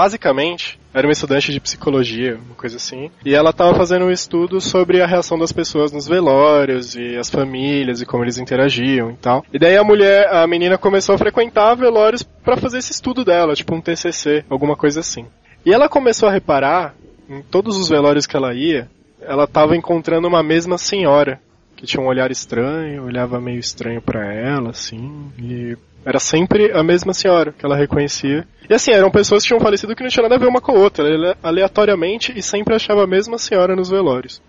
Basicamente, 0.00 0.80
era 0.94 1.06
uma 1.06 1.12
estudante 1.12 1.52
de 1.52 1.60
psicologia, 1.60 2.38
uma 2.46 2.54
coisa 2.54 2.78
assim, 2.78 3.10
e 3.22 3.34
ela 3.34 3.50
estava 3.50 3.74
fazendo 3.74 4.06
um 4.06 4.10
estudo 4.10 4.58
sobre 4.58 5.02
a 5.02 5.06
reação 5.06 5.38
das 5.38 5.52
pessoas 5.52 5.92
nos 5.92 6.08
velórios 6.08 6.96
e 6.96 7.18
as 7.18 7.28
famílias 7.28 8.00
e 8.00 8.06
como 8.06 8.24
eles 8.24 8.38
interagiam 8.38 9.10
e 9.10 9.16
tal. 9.16 9.44
E 9.52 9.58
daí 9.58 9.76
a 9.76 9.84
mulher, 9.84 10.26
a 10.32 10.46
menina 10.46 10.78
começou 10.78 11.14
a 11.14 11.18
frequentar 11.18 11.74
velórios 11.74 12.22
para 12.22 12.56
fazer 12.56 12.78
esse 12.78 12.92
estudo 12.92 13.26
dela, 13.26 13.52
tipo 13.52 13.74
um 13.74 13.80
TCC, 13.82 14.42
alguma 14.48 14.74
coisa 14.74 15.00
assim. 15.00 15.26
E 15.66 15.70
ela 15.70 15.86
começou 15.86 16.30
a 16.30 16.32
reparar 16.32 16.94
em 17.28 17.42
todos 17.42 17.76
os 17.76 17.86
velórios 17.86 18.26
que 18.26 18.38
ela 18.38 18.54
ia, 18.54 18.88
ela 19.20 19.44
estava 19.44 19.76
encontrando 19.76 20.26
uma 20.26 20.42
mesma 20.42 20.78
senhora 20.78 21.38
que 21.76 21.84
tinha 21.84 22.02
um 22.02 22.08
olhar 22.08 22.30
estranho, 22.30 23.04
olhava 23.04 23.38
meio 23.38 23.58
estranho 23.58 24.00
para 24.00 24.32
ela, 24.34 24.70
assim, 24.70 25.30
e 25.38 25.76
era 26.04 26.18
sempre 26.18 26.72
a 26.72 26.82
mesma 26.82 27.12
senhora 27.12 27.52
que 27.52 27.64
ela 27.64 27.76
reconhecia. 27.76 28.46
E 28.68 28.74
assim, 28.74 28.92
eram 28.92 29.10
pessoas 29.10 29.42
que 29.42 29.48
tinham 29.48 29.60
falecido 29.60 29.94
que 29.94 30.02
não 30.02 30.10
tinha 30.10 30.22
nada 30.22 30.36
a 30.36 30.38
ver 30.38 30.46
uma 30.46 30.60
com 30.60 30.72
a 30.72 30.74
outra, 30.76 31.08
ela- 31.08 31.36
aleatoriamente, 31.42 32.32
e 32.36 32.42
sempre 32.42 32.74
achava 32.74 33.04
a 33.04 33.06
mesma 33.06 33.38
senhora 33.38 33.76
nos 33.76 33.90
velórios. 33.90 34.40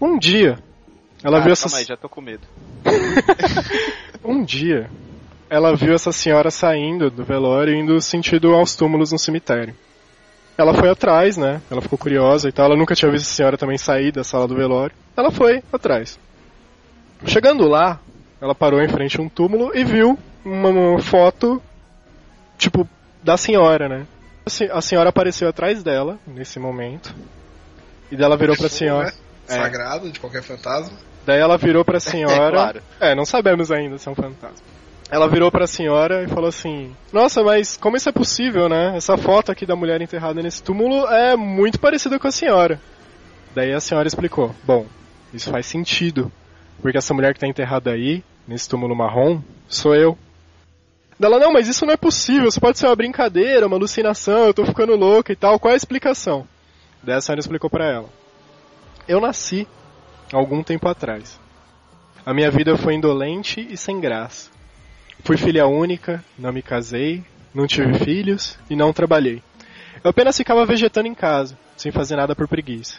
Um 0.00 0.18
dia, 0.18 0.58
ela 1.22 1.38
ah, 1.38 1.40
viu 1.40 1.52
essa 1.52 1.76
aí, 1.76 1.84
já 1.84 1.96
tô 1.96 2.08
com 2.08 2.20
medo. 2.20 2.46
um 4.24 4.42
dia, 4.42 4.90
ela 5.48 5.74
viu 5.74 5.94
essa 5.94 6.12
senhora 6.12 6.50
saindo 6.50 7.10
do 7.10 7.24
velório 7.24 7.74
e 7.74 7.78
indo 7.78 8.00
sentido 8.00 8.54
aos 8.54 8.74
túmulos 8.74 9.12
no 9.12 9.18
cemitério. 9.18 9.74
Ela 10.56 10.72
foi 10.72 10.88
atrás, 10.88 11.36
né? 11.36 11.60
Ela 11.70 11.80
ficou 11.80 11.98
curiosa 11.98 12.48
e 12.48 12.52
tal. 12.52 12.66
Ela 12.66 12.76
nunca 12.76 12.94
tinha 12.94 13.10
visto 13.10 13.26
a 13.26 13.34
senhora 13.34 13.58
também 13.58 13.76
sair 13.76 14.12
da 14.12 14.22
sala 14.22 14.46
do 14.46 14.54
velório. 14.54 14.94
Ela 15.16 15.30
foi 15.30 15.62
atrás. 15.72 16.18
Chegando 17.26 17.66
lá, 17.66 18.00
ela 18.40 18.54
parou 18.54 18.80
em 18.80 18.88
frente 18.88 19.18
a 19.18 19.22
um 19.22 19.28
túmulo 19.28 19.72
e 19.74 19.82
viu 19.82 20.16
uma, 20.44 20.68
uma 20.68 20.98
foto, 21.00 21.62
tipo, 22.58 22.88
da 23.22 23.36
senhora, 23.36 23.88
né? 23.88 24.06
A 24.46 24.50
se- 24.50 24.70
A 24.70 24.80
senhora 24.80 25.08
apareceu 25.08 25.48
atrás 25.48 25.82
dela, 25.82 26.18
nesse 26.26 26.58
momento. 26.58 27.14
E 28.10 28.16
daí 28.16 28.24
ela 28.26 28.36
virou 28.36 28.56
pra 28.56 28.68
senhora. 28.68 29.06
Né? 29.06 29.12
Sagrado 29.46 30.10
de 30.10 30.20
qualquer 30.20 30.42
fantasma. 30.42 30.96
Daí 31.26 31.40
ela 31.40 31.56
virou 31.56 31.84
pra 31.84 31.98
senhora. 32.00 32.34
É, 32.48 32.50
claro. 32.50 32.82
É, 33.00 33.14
não 33.14 33.24
sabemos 33.24 33.70
ainda 33.70 33.98
se 33.98 34.08
é 34.08 34.12
um 34.12 34.14
fantasma. 34.14 34.56
Ela 35.10 35.28
virou 35.28 35.50
pra 35.50 35.66
senhora 35.66 36.22
e 36.24 36.28
falou 36.28 36.48
assim: 36.48 36.94
Nossa, 37.12 37.42
mas 37.42 37.76
como 37.76 37.96
isso 37.96 38.08
é 38.08 38.12
possível, 38.12 38.68
né? 38.68 38.94
Essa 38.96 39.16
foto 39.16 39.52
aqui 39.52 39.64
da 39.66 39.76
mulher 39.76 40.00
enterrada 40.00 40.42
nesse 40.42 40.62
túmulo 40.62 41.06
é 41.08 41.36
muito 41.36 41.78
parecida 41.78 42.18
com 42.18 42.26
a 42.26 42.32
senhora. 42.32 42.80
Daí 43.54 43.72
a 43.72 43.80
senhora 43.80 44.08
explicou: 44.08 44.54
Bom, 44.64 44.86
isso 45.32 45.50
faz 45.50 45.66
sentido. 45.66 46.32
Porque 46.80 46.98
essa 46.98 47.14
mulher 47.14 47.32
que 47.34 47.40
tá 47.40 47.46
enterrada 47.46 47.90
aí, 47.92 48.24
nesse 48.48 48.68
túmulo 48.68 48.96
marrom, 48.96 49.40
sou 49.68 49.94
eu. 49.94 50.18
Daí 51.18 51.30
Ela, 51.30 51.38
não, 51.38 51.52
mas 51.52 51.68
isso 51.68 51.86
não 51.86 51.92
é 51.92 51.96
possível, 51.96 52.48
isso 52.48 52.60
pode 52.60 52.78
ser 52.78 52.86
uma 52.86 52.96
brincadeira, 52.96 53.66
uma 53.66 53.76
alucinação, 53.76 54.46
eu 54.46 54.54
tô 54.54 54.64
ficando 54.64 54.96
louca 54.96 55.32
e 55.32 55.36
tal. 55.36 55.58
Qual 55.58 55.70
é 55.70 55.74
a 55.74 55.76
explicação? 55.76 56.46
Daí 57.02 57.16
a 57.16 57.20
senhora 57.20 57.40
explicou 57.40 57.70
pra 57.70 57.86
ela. 57.86 58.08
Eu 59.06 59.20
nasci 59.20 59.66
algum 60.32 60.62
tempo 60.62 60.88
atrás. 60.88 61.38
A 62.26 62.32
minha 62.32 62.50
vida 62.50 62.76
foi 62.76 62.94
indolente 62.94 63.66
e 63.70 63.76
sem 63.76 64.00
graça. 64.00 64.50
Fui 65.22 65.36
filha 65.36 65.66
única, 65.66 66.24
não 66.38 66.52
me 66.52 66.62
casei, 66.62 67.22
não 67.54 67.66
tive 67.66 67.94
filhos 67.98 68.58
e 68.68 68.74
não 68.74 68.92
trabalhei. 68.92 69.42
Eu 70.02 70.10
apenas 70.10 70.36
ficava 70.36 70.66
vegetando 70.66 71.08
em 71.08 71.14
casa, 71.14 71.56
sem 71.76 71.92
fazer 71.92 72.16
nada 72.16 72.34
por 72.34 72.48
preguiça. 72.48 72.98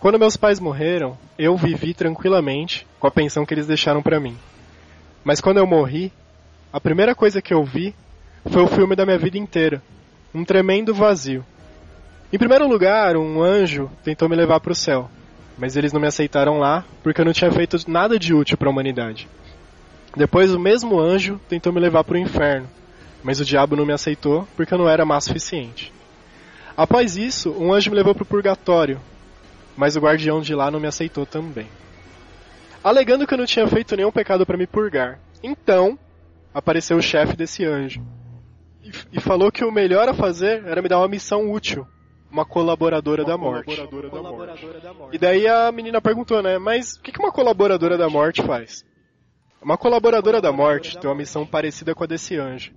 Quando 0.00 0.18
meus 0.18 0.36
pais 0.36 0.60
morreram, 0.60 1.16
eu 1.38 1.56
vivi 1.56 1.94
tranquilamente 1.94 2.86
com 2.98 3.06
a 3.06 3.10
pensão 3.10 3.44
que 3.44 3.54
eles 3.54 3.66
deixaram 3.66 4.02
pra 4.02 4.20
mim. 4.20 4.36
Mas 5.24 5.40
quando 5.40 5.58
eu 5.58 5.66
morri, 5.66 6.12
a 6.74 6.80
primeira 6.80 7.14
coisa 7.14 7.40
que 7.40 7.54
eu 7.54 7.62
vi 7.62 7.94
foi 8.50 8.60
o 8.60 8.66
filme 8.66 8.96
da 8.96 9.06
minha 9.06 9.16
vida 9.16 9.38
inteira, 9.38 9.80
um 10.34 10.44
tremendo 10.44 10.92
vazio. 10.92 11.46
Em 12.32 12.36
primeiro 12.36 12.66
lugar, 12.66 13.16
um 13.16 13.40
anjo 13.40 13.88
tentou 14.02 14.28
me 14.28 14.34
levar 14.34 14.58
para 14.58 14.72
o 14.72 14.74
céu, 14.74 15.08
mas 15.56 15.76
eles 15.76 15.92
não 15.92 16.00
me 16.00 16.08
aceitaram 16.08 16.58
lá 16.58 16.84
porque 17.00 17.20
eu 17.20 17.24
não 17.24 17.32
tinha 17.32 17.52
feito 17.52 17.78
nada 17.86 18.18
de 18.18 18.34
útil 18.34 18.58
para 18.58 18.68
a 18.68 18.72
humanidade. 18.72 19.28
Depois, 20.16 20.52
o 20.52 20.58
mesmo 20.58 20.98
anjo 20.98 21.40
tentou 21.48 21.72
me 21.72 21.78
levar 21.78 22.02
para 22.02 22.16
o 22.16 22.18
inferno, 22.18 22.68
mas 23.22 23.38
o 23.38 23.44
diabo 23.44 23.76
não 23.76 23.86
me 23.86 23.92
aceitou 23.92 24.44
porque 24.56 24.74
eu 24.74 24.78
não 24.78 24.88
era 24.88 25.04
má 25.04 25.20
suficiente. 25.20 25.92
Após 26.76 27.16
isso, 27.16 27.52
um 27.52 27.72
anjo 27.72 27.88
me 27.88 27.96
levou 27.96 28.16
para 28.16 28.24
o 28.24 28.26
purgatório, 28.26 29.00
mas 29.76 29.94
o 29.94 30.00
guardião 30.00 30.40
de 30.40 30.56
lá 30.56 30.72
não 30.72 30.80
me 30.80 30.88
aceitou 30.88 31.24
também. 31.24 31.68
Alegando 32.82 33.28
que 33.28 33.34
eu 33.34 33.38
não 33.38 33.46
tinha 33.46 33.68
feito 33.68 33.94
nenhum 33.94 34.10
pecado 34.10 34.44
para 34.44 34.58
me 34.58 34.66
purgar. 34.66 35.20
Então, 35.40 35.96
apareceu 36.54 36.96
o 36.96 37.02
chefe 37.02 37.36
desse 37.36 37.64
anjo 37.64 38.00
e, 38.82 39.18
e 39.18 39.20
falou 39.20 39.50
que 39.50 39.64
o 39.64 39.72
melhor 39.72 40.08
a 40.08 40.14
fazer 40.14 40.64
era 40.64 40.80
me 40.80 40.88
dar 40.88 40.98
uma 40.98 41.08
missão 41.08 41.50
útil, 41.50 41.86
uma 42.30 42.44
colaboradora, 42.44 43.24
da, 43.24 43.36
morte. 43.36 43.76
E 45.12 45.18
daí 45.18 45.48
a 45.48 45.70
menina 45.72 46.00
perguntou, 46.00 46.42
né? 46.42 46.58
Mas 46.58 46.94
o 46.94 47.02
que 47.02 47.12
que 47.12 47.18
uma 47.18 47.32
colaboradora 47.32 47.98
da 47.98 48.08
morte 48.08 48.42
faz? 48.42 48.84
Uma 49.60 49.76
colaboradora 49.76 50.40
da 50.40 50.52
morte 50.52 50.98
tem 50.98 51.08
uma 51.10 51.16
missão 51.16 51.46
parecida 51.46 51.94
com 51.94 52.04
a 52.04 52.06
desse 52.06 52.36
anjo. 52.36 52.72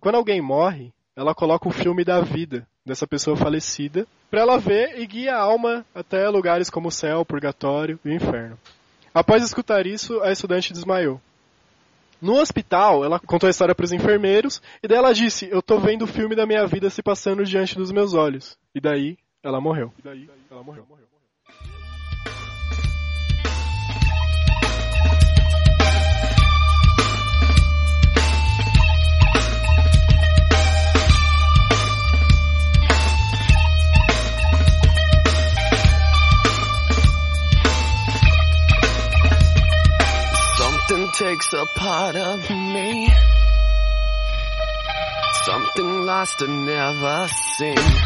Quando 0.00 0.16
alguém 0.16 0.40
morre, 0.40 0.92
ela 1.16 1.34
coloca 1.34 1.68
o 1.68 1.72
filme 1.72 2.04
da 2.04 2.20
vida 2.20 2.66
dessa 2.84 3.06
pessoa 3.06 3.36
falecida 3.36 4.06
para 4.30 4.40
ela 4.40 4.58
ver 4.58 5.00
e 5.00 5.06
guia 5.06 5.34
a 5.36 5.40
alma 5.40 5.84
até 5.94 6.28
lugares 6.28 6.68
como 6.68 6.88
o 6.88 6.92
céu, 6.92 7.20
o 7.20 7.24
purgatório 7.24 7.98
e 8.04 8.10
o 8.10 8.12
inferno. 8.12 8.58
Após 9.14 9.42
escutar 9.42 9.86
isso, 9.86 10.20
a 10.22 10.30
estudante 10.30 10.72
desmaiou. 10.72 11.20
No 12.20 12.40
hospital, 12.40 13.04
ela 13.04 13.20
contou 13.20 13.46
a 13.46 13.50
história 13.50 13.74
para 13.74 13.84
os 13.84 13.92
enfermeiros 13.92 14.62
e 14.82 14.88
daí 14.88 14.98
ela 14.98 15.12
disse: 15.12 15.48
"Eu 15.50 15.62
tô 15.62 15.78
vendo 15.78 16.02
o 16.02 16.06
filme 16.06 16.34
da 16.34 16.46
minha 16.46 16.66
vida 16.66 16.88
se 16.90 17.02
passando 17.02 17.44
diante 17.44 17.76
dos 17.76 17.92
meus 17.92 18.14
olhos". 18.14 18.58
E 18.74 18.80
daí 18.80 19.16
ela 19.42 19.60
morreu. 19.60 19.92
E 19.98 20.02
daí 20.02 20.30
ela 20.50 20.62
morreu. 20.62 20.86
Takes 41.18 41.50
a 41.54 41.64
part 41.64 42.14
of 42.14 42.50
me. 42.50 43.08
Something 45.46 46.04
lost 46.04 46.42
and 46.42 46.66
never 46.66 47.28
seen. 47.56 48.05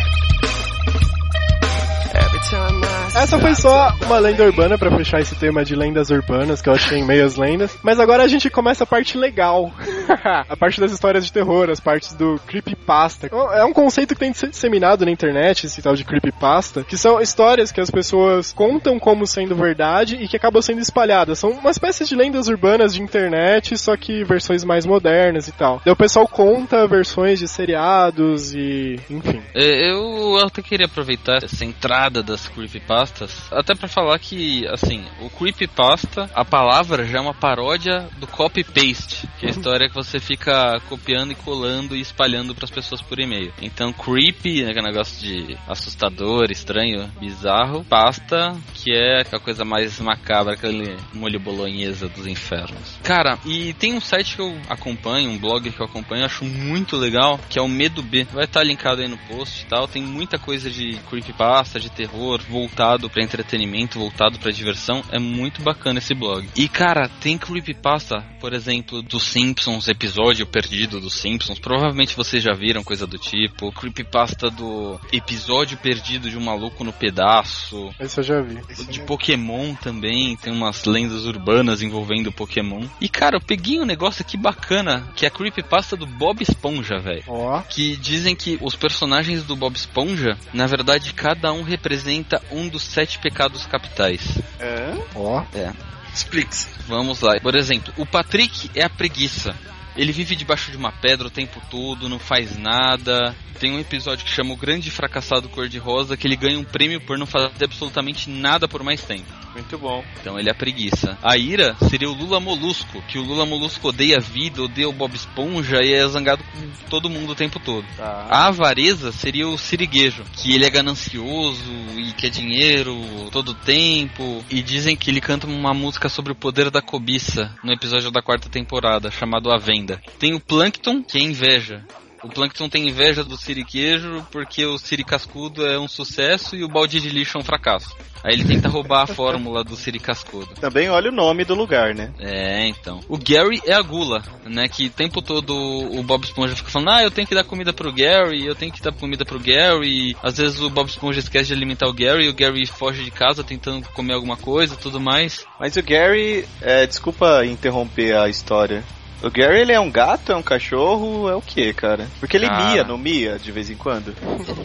Essa 3.15 3.39
foi 3.39 3.55
só 3.55 3.93
uma 4.07 4.19
lenda 4.19 4.45
urbana 4.45 4.79
para 4.79 4.91
fechar 4.97 5.21
esse 5.21 5.35
tema 5.35 5.65
de 5.65 5.75
lendas 5.75 6.11
urbanas 6.11 6.63
que 6.63 6.69
eu 6.69 6.73
achei 6.73 6.99
em 6.99 7.05
meias 7.05 7.37
lendas. 7.37 7.77
Mas 7.83 8.01
agora 8.01 8.23
a 8.23 8.29
gente 8.29 8.49
começa 8.49 8.85
a 8.85 8.87
parte 8.87 9.19
legal. 9.19 9.73
a 10.49 10.57
parte 10.57 10.81
das 10.81 10.93
histórias 10.93 11.25
de 11.25 11.33
terror, 11.33 11.69
as 11.71 11.81
partes 11.81 12.15
do 12.15 12.41
creepypasta. 12.47 13.29
É 13.53 13.65
um 13.65 13.73
conceito 13.73 14.15
que 14.15 14.21
tem 14.21 14.33
sido 14.33 14.51
disseminado 14.51 15.05
na 15.05 15.11
internet, 15.11 15.67
esse 15.67 15.83
tal 15.83 15.95
de 15.95 16.05
creepypasta, 16.05 16.83
que 16.83 16.97
são 16.97 17.21
histórias 17.21 17.71
que 17.71 17.81
as 17.81 17.91
pessoas 17.91 18.53
contam 18.53 18.99
como 18.99 19.27
sendo 19.27 19.55
verdade 19.55 20.17
e 20.17 20.29
que 20.29 20.37
acabam 20.37 20.63
sendo 20.63 20.81
espalhadas. 20.81 21.39
São 21.39 21.51
uma 21.51 21.71
espécie 21.71 22.05
de 22.05 22.15
lendas 22.15 22.49
urbanas 22.49 22.95
de 22.95 23.03
internet, 23.03 23.77
só 23.77 23.97
que 23.97 24.25
versões 24.25 24.65
mais 24.65 24.87
modernas 24.87 25.49
e 25.49 25.53
tal. 25.53 25.81
Daí 25.85 25.93
o 25.93 25.97
pessoal 25.97 26.27
conta 26.27 26.87
versões 26.87 27.39
de 27.39 27.49
seriados 27.49 28.55
e. 28.55 28.99
enfim. 29.11 29.43
É, 29.55 29.91
Eu 29.91 30.39
até 30.39 30.63
queria 30.63 30.87
aproveitar 30.87 31.45
essa 31.45 31.65
entrada 31.65 32.23
das 32.31 32.49
creepypastas, 32.49 33.51
até 33.53 33.75
pra 33.75 33.89
falar 33.89 34.19
que, 34.19 34.67
assim, 34.69 35.05
o 35.21 35.29
creepypasta, 35.31 36.31
a 36.35 36.45
palavra 36.45 37.05
já 37.05 37.19
é 37.19 37.21
uma 37.21 37.35
paródia 37.35 38.09
do 38.19 38.27
copy-paste, 38.27 39.29
que 39.39 39.47
é 39.47 39.49
a 39.49 39.53
história 39.53 39.89
que 39.89 39.95
você 39.95 40.19
fica 40.19 40.81
copiando 40.89 41.33
e 41.33 41.35
colando 41.35 41.97
e 41.97 42.01
espalhando 42.01 42.55
pras 42.55 42.71
pessoas 42.71 43.03
por 43.03 43.19
e-mail. 43.19 43.53
Então, 43.61 43.93
creepy, 43.93 44.65
né, 44.65 44.73
que 44.73 44.79
é 44.79 44.83
um 44.83 44.87
negócio 44.87 45.21
de 45.21 45.57
assustador, 45.69 46.51
estranho, 46.51 47.09
bizarro, 47.21 47.85
pasta, 47.85 48.57
que 48.75 48.93
é 48.93 49.21
a 49.21 49.41
coisa 49.41 49.65
mais 49.65 49.99
macabra, 50.01 50.55
aquele 50.55 50.97
molho 51.13 51.41
bolonhesa 51.41 52.09
dos 52.09 52.27
infernos. 52.27 52.99
Cara, 53.03 53.39
e 53.45 53.73
tem 53.75 53.95
um 53.95 54.01
site 54.01 54.37
que 54.37 54.43
eu 54.43 54.57
acompanho, 54.69 55.31
um 55.31 55.39
blog 55.39 55.71
que 55.71 55.81
eu 55.81 55.87
acompanho, 55.87 56.25
acho 56.25 56.45
muito 56.45 56.97
legal, 56.97 57.39
que 57.49 57.59
é 57.59 57.63
o 57.63 57.69
Medo 57.69 58.03
B. 58.03 58.27
Vai 58.33 58.45
estar 58.45 58.63
linkado 58.63 59.01
aí 59.01 59.09
no 59.09 59.19
post 59.19 59.65
e 59.65 59.67
tal. 59.67 59.89
Tem 59.89 60.03
muita 60.03 60.39
coisa 60.39 60.71
de 60.71 60.99
creepypasta, 61.09 61.81
de 61.81 61.91
terror, 61.91 62.20
voltado 62.49 63.09
para 63.09 63.23
entretenimento, 63.23 63.99
voltado 63.99 64.39
para 64.39 64.53
diversão. 64.53 65.03
É 65.11 65.19
muito 65.19 65.63
bacana 65.63 65.99
esse 65.99 66.15
blog. 66.15 66.49
E 66.57 66.69
cara, 66.69 67.09
tem 67.21 67.39
creepypasta, 67.39 68.21
por 68.41 68.53
exemplo, 68.53 69.03
dos 69.03 69.25
Simpsons, 69.25 69.89
episódio 69.89 70.47
perdido 70.47 71.01
dos 71.01 71.15
Simpsons. 71.15 71.59
Provavelmente 71.59 72.17
vocês 72.17 72.43
já 72.43 72.53
viram 72.53 72.85
coisa 72.85 73.07
do 73.07 73.19
tipo. 73.19 73.73
Creepypasta 73.73 74.51
do 74.51 75.01
episódio 75.13 75.79
perdido 75.79 76.29
de 76.31 76.37
um 76.37 76.45
maluco 76.45 76.85
no 76.85 76.93
pedaço. 76.93 77.91
Esse 77.99 78.21
eu 78.21 78.25
já 78.25 78.41
vi. 78.41 78.61
De 78.87 79.01
Pokémon 79.01 79.75
também, 79.75 80.37
tem 80.37 80.53
umas 80.53 80.85
lendas 80.85 81.25
urbanas 81.25 81.83
envolvendo 81.83 82.33
Pokémon. 82.33 82.87
E 83.01 83.09
cara, 83.09 83.37
eu 83.37 83.41
peguei 83.41 83.81
um 83.81 83.87
negócio 83.87 84.23
aqui 84.23 84.37
bacana, 84.37 85.09
que 85.15 85.25
é 85.25 85.29
a 85.29 85.31
creepypasta 85.31 85.97
do 85.97 86.07
Bob 86.07 86.43
Esponja, 86.43 86.99
velho. 86.99 87.25
Ó. 87.27 87.61
Que 87.63 87.97
dizem 87.97 88.35
que 88.35 88.59
os 88.61 88.75
personagens 88.75 89.45
do 89.45 89.57
Bob 89.57 89.75
Esponja, 89.75 90.37
na 90.53 90.67
verdade, 90.67 91.15
cada 91.15 91.53
um 91.53 91.63
representa 91.63 92.10
um 92.51 92.69
dos 92.69 92.83
sete 92.83 93.19
pecados 93.19 93.67
capitais. 93.67 94.39
É? 94.59 94.95
Ó. 95.15 95.43
É. 95.55 95.73
Explique-se. 96.13 96.69
Vamos 96.87 97.21
lá. 97.21 97.39
Por 97.41 97.55
exemplo, 97.55 97.93
o 97.97 98.05
Patrick 98.05 98.71
é 98.75 98.85
a 98.85 98.91
preguiça. 98.91 99.55
Ele 99.97 100.13
vive 100.13 100.37
debaixo 100.37 100.71
de 100.71 100.77
uma 100.77 100.93
pedra 100.93 101.27
o 101.27 101.31
tempo 101.31 101.61
todo, 101.71 102.09
não 102.09 102.19
faz 102.19 102.57
nada. 102.57 103.35
Tem 103.59 103.73
um 103.73 103.79
episódio 103.79 104.25
que 104.25 104.31
chama 104.31 104.55
O 104.55 104.57
Grande 104.57 104.91
Fracassado 104.91 105.49
Cor-de-Rosa, 105.49 106.17
que 106.17 106.27
ele 106.27 106.37
ganha 106.37 106.59
um 106.59 106.65
prêmio 106.65 107.01
por 107.01 107.19
não 107.19 107.27
fazer 107.27 107.65
absolutamente 107.65 108.31
nada 108.31 108.67
por 108.67 108.83
mais 108.83 109.03
tempo. 109.03 109.27
Muito 109.61 109.79
bom. 109.79 110.03
Então 110.21 110.39
ele 110.39 110.49
é 110.49 110.53
a 110.53 110.55
preguiça. 110.55 111.19
A 111.23 111.37
ira 111.37 111.77
seria 111.89 112.09
o 112.09 112.15
Lula 112.15 112.41
Molusco, 112.41 113.03
que 113.03 113.19
o 113.19 113.23
Lula 113.23 113.45
Molusco 113.45 113.89
odeia 113.89 114.17
a 114.17 114.21
vida, 114.21 114.63
odeia 114.63 114.89
o 114.89 114.93
Bob 114.93 115.15
Esponja 115.15 115.83
e 115.83 115.93
é 115.93 116.09
zangado 116.09 116.43
com 116.45 116.89
todo 116.89 117.11
mundo 117.11 117.33
o 117.33 117.37
tempo 117.37 117.61
todo. 117.61 117.87
Tá. 117.97 118.27
A 118.31 118.47
avareza 118.47 119.13
seria 119.13 119.47
o 119.47 119.59
siriguejo, 119.59 120.25
que 120.33 120.55
ele 120.55 120.65
é 120.65 120.71
ganancioso 120.71 121.71
e 121.97 122.13
quer 122.13 122.31
dinheiro 122.31 122.97
todo 123.31 123.55
tempo. 123.55 124.43
E 124.51 124.63
dizem 124.63 124.97
que 124.97 125.11
ele 125.11 125.21
canta 125.21 125.47
uma 125.47 125.75
música 125.75 126.09
sobre 126.09 126.33
o 126.33 126.37
poder 126.37 126.71
da 126.71 126.81
cobiça 126.81 127.55
no 127.63 127.73
episódio 127.73 128.11
da 128.11 128.23
quarta 128.23 128.49
temporada, 128.49 129.11
chamado 129.11 129.53
A 129.53 129.59
Venda. 129.59 130.01
Tem 130.19 130.35
o 130.35 130.41
Plankton, 130.41 131.03
que 131.03 131.19
é 131.19 131.23
inveja. 131.23 131.85
O 132.23 132.29
Plankton 132.29 132.69
tem 132.69 132.89
inveja 132.89 133.25
do 133.25 133.37
Siriquejo 133.37 134.27
porque 134.31 134.65
o 134.65 134.77
Siri 134.79 135.05
Cascudo 135.05 135.67
é 135.67 135.79
um 135.79 135.89
sucesso 135.89 136.55
e 136.55 136.63
o 136.63 136.69
balde 136.69 137.01
de 137.01 137.09
lixo 137.09 137.39
é 137.39 137.41
um 137.41 137.45
fracasso. 137.45 137.97
Aí 138.23 138.35
ele 138.35 138.45
tenta 138.45 138.69
roubar 138.69 139.05
a 139.05 139.07
fórmula 139.15 139.65
do 139.65 139.75
Siri 139.75 139.99
Cascudo. 139.99 140.55
Também 140.61 140.91
olha 140.91 141.11
o 141.11 141.15
nome 141.15 141.45
do 141.45 141.55
lugar, 141.55 141.95
né? 141.95 142.13
É, 142.19 142.67
então. 142.67 143.01
O 143.09 143.17
Gary 143.17 143.63
é 143.65 143.73
a 143.73 143.81
gula, 143.81 144.23
né? 144.45 144.69
Que 144.69 144.87
o 144.87 144.91
tempo 144.91 145.23
todo 145.23 145.55
o 145.55 146.03
Bob 146.03 146.25
Esponja 146.25 146.55
fica 146.55 146.71
falando, 146.71 146.91
ah, 146.91 147.03
eu 147.03 147.11
tenho 147.11 147.27
que 147.27 147.35
dar 147.35 147.45
comida 147.45 147.73
pro 147.73 147.93
Gary, 147.93 148.45
eu 148.45 148.55
tenho 148.55 148.73
que 148.73 148.83
dar 148.83 148.93
comida 148.93 149.25
pro 149.25 149.41
Gary. 149.41 150.15
Às 150.23 150.37
vezes 150.37 150.61
o 150.61 150.69
Bob 150.69 150.89
Esponja 150.89 151.21
esquece 151.21 151.47
de 151.47 151.55
alimentar 151.55 151.89
o 151.89 151.95
Gary 151.95 152.27
e 152.27 152.29
o 152.29 152.35
Gary 152.35 152.67
foge 152.67 153.03
de 153.03 153.11
casa 153.11 153.43
tentando 153.43 153.89
comer 153.89 154.15
alguma 154.15 154.37
coisa 154.37 154.77
tudo 154.77 155.01
mais. 155.01 155.47
Mas 155.59 155.77
o 155.77 155.83
Gary, 155.83 156.47
é, 156.61 156.87
desculpa 156.87 157.45
interromper 157.47 158.15
a 158.17 158.29
história. 158.29 158.85
O 159.23 159.31
Gary, 159.31 159.61
ele 159.61 159.73
é 159.73 159.79
um 159.81 159.91
gato, 159.91 160.33
é 160.33 160.37
um 160.37 160.43
cachorro, 160.43 161.29
é 161.29 161.35
o 161.35 161.43
que, 161.43 161.75
cara? 161.75 162.09
Porque 162.19 162.37
ele 162.39 162.47
Cara. 162.47 162.71
mia, 162.71 162.85
não 162.85 162.97
mia, 162.97 163.39
de 163.39 163.53
vez 163.53 163.69
em 163.69 163.77
quando? 163.77 164.15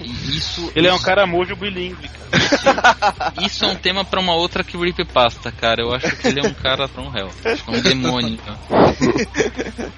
Isso, 0.01 0.71
Ele 0.73 0.87
é 0.87 0.93
um 0.93 0.99
caramujo 0.99 1.55
bilíngue, 1.57 2.07
cara. 2.07 3.33
isso 3.45 3.65
é 3.65 3.67
um 3.67 3.75
tema 3.75 4.05
pra 4.05 4.19
uma 4.19 4.33
outra 4.33 4.63
creepypasta, 4.63 5.51
cara. 5.51 5.81
Eu 5.81 5.93
acho 5.93 6.15
que 6.15 6.27
ele 6.27 6.39
é 6.39 6.43
um 6.43 6.53
cara. 6.53 6.85
Acho 6.85 7.63
que 7.63 7.71
é 7.71 7.77
um 7.77 7.81
demônio. 7.81 8.37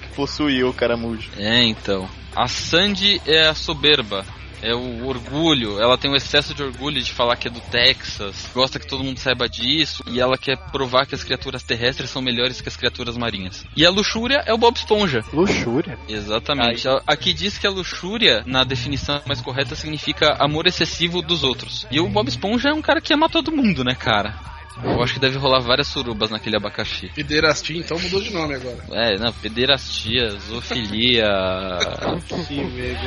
Que 0.00 0.08
possuiu 0.16 0.70
o 0.70 0.74
caramujo. 0.74 1.30
É, 1.36 1.62
então. 1.62 2.08
A 2.34 2.48
Sandy 2.48 3.20
é 3.26 3.48
a 3.48 3.54
soberba. 3.54 4.24
É 4.62 4.74
o 4.74 5.06
orgulho, 5.06 5.80
ela 5.80 5.96
tem 5.96 6.10
um 6.10 6.16
excesso 6.16 6.54
de 6.54 6.62
orgulho 6.62 7.00
de 7.00 7.12
falar 7.12 7.36
que 7.36 7.48
é 7.48 7.50
do 7.50 7.60
Texas, 7.60 8.50
gosta 8.52 8.78
que 8.78 8.86
todo 8.86 9.04
mundo 9.04 9.18
saiba 9.18 9.48
disso, 9.48 10.02
e 10.06 10.20
ela 10.20 10.36
quer 10.36 10.56
provar 10.70 11.06
que 11.06 11.14
as 11.14 11.22
criaturas 11.22 11.62
terrestres 11.62 12.10
são 12.10 12.20
melhores 12.20 12.60
que 12.60 12.68
as 12.68 12.76
criaturas 12.76 13.16
marinhas. 13.16 13.64
E 13.76 13.84
a 13.84 13.90
luxúria 13.90 14.42
é 14.46 14.52
o 14.52 14.58
Bob 14.58 14.76
Esponja. 14.76 15.24
Luxúria. 15.32 15.98
Exatamente. 16.08 16.86
Aqui 17.06 17.32
diz 17.32 17.58
que 17.58 17.66
a 17.66 17.70
luxúria, 17.70 18.42
na 18.46 18.64
definição 18.64 19.20
mais 19.26 19.40
correta, 19.40 19.74
significa 19.74 20.36
amor 20.38 20.66
excessivo 20.66 21.22
dos 21.22 21.42
outros. 21.42 21.86
E 21.90 22.00
o 22.00 22.08
Bob 22.08 22.28
Esponja 22.28 22.70
é 22.70 22.74
um 22.74 22.82
cara 22.82 23.00
que 23.00 23.14
ama 23.14 23.28
todo 23.28 23.52
mundo, 23.52 23.84
né, 23.84 23.94
cara? 23.94 24.57
Eu 24.84 25.02
acho 25.02 25.14
que 25.14 25.20
deve 25.20 25.36
rolar 25.38 25.60
várias 25.60 25.88
surubas 25.88 26.30
naquele 26.30 26.56
abacaxi. 26.56 27.08
Pederastia, 27.14 27.78
então 27.78 27.98
mudou 27.98 28.20
de 28.20 28.32
nome 28.32 28.54
agora. 28.54 28.78
É, 28.92 29.18
não, 29.18 29.32
pederastia, 29.32 30.30
zoofilia. 30.38 31.26
Que 32.46 32.60
medo. 32.62 32.98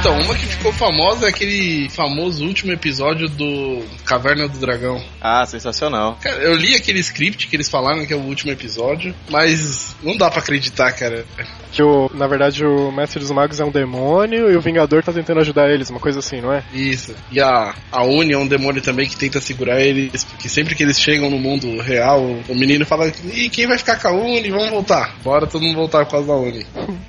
Então, 0.00 0.18
uma 0.18 0.34
que 0.34 0.46
ficou 0.46 0.72
famosa 0.72 1.26
é 1.26 1.28
aquele 1.28 1.90
famoso 1.90 2.42
último 2.46 2.72
episódio 2.72 3.28
do 3.28 3.84
Caverna 4.06 4.48
do 4.48 4.58
Dragão. 4.58 4.98
Ah, 5.20 5.44
sensacional. 5.44 6.16
Cara, 6.22 6.36
eu 6.36 6.56
li 6.56 6.74
aquele 6.74 7.00
script 7.00 7.46
que 7.46 7.54
eles 7.54 7.68
falaram 7.68 8.06
que 8.06 8.12
é 8.14 8.16
o 8.16 8.20
último 8.20 8.50
episódio, 8.50 9.14
mas 9.28 9.94
não 10.02 10.16
dá 10.16 10.30
pra 10.30 10.40
acreditar, 10.40 10.90
cara. 10.92 11.26
Que 11.70 11.82
o, 11.82 12.10
na 12.14 12.26
verdade 12.26 12.64
o 12.64 12.90
Mestre 12.90 13.20
dos 13.20 13.30
Magos 13.30 13.60
é 13.60 13.64
um 13.64 13.70
demônio 13.70 14.50
e 14.50 14.56
o 14.56 14.60
Vingador 14.60 15.04
tá 15.04 15.12
tentando 15.12 15.40
ajudar 15.40 15.70
eles, 15.70 15.90
uma 15.90 16.00
coisa 16.00 16.18
assim, 16.18 16.40
não 16.40 16.52
é? 16.52 16.64
Isso. 16.72 17.14
E 17.30 17.38
a, 17.38 17.74
a 17.92 18.02
Uni 18.02 18.32
é 18.32 18.38
um 18.38 18.48
demônio 18.48 18.80
também 18.82 19.06
que 19.06 19.16
tenta 19.16 19.38
segurar 19.38 19.80
eles, 19.80 20.24
porque 20.24 20.48
sempre 20.48 20.74
que 20.74 20.82
eles 20.82 20.98
chegam 20.98 21.30
no 21.30 21.38
mundo 21.38 21.78
real, 21.78 22.22
o 22.48 22.54
menino 22.54 22.86
fala: 22.86 23.12
e 23.34 23.50
quem 23.50 23.66
vai 23.66 23.76
ficar 23.76 24.00
com 24.00 24.08
a 24.08 24.12
Uni? 24.12 24.50
Vamos 24.50 24.70
voltar. 24.70 25.14
Bora 25.22 25.46
todo 25.46 25.62
mundo 25.62 25.76
voltar 25.76 26.06
por 26.06 26.12
causa 26.12 26.26
da 26.26 26.34
Uni. 26.34 26.66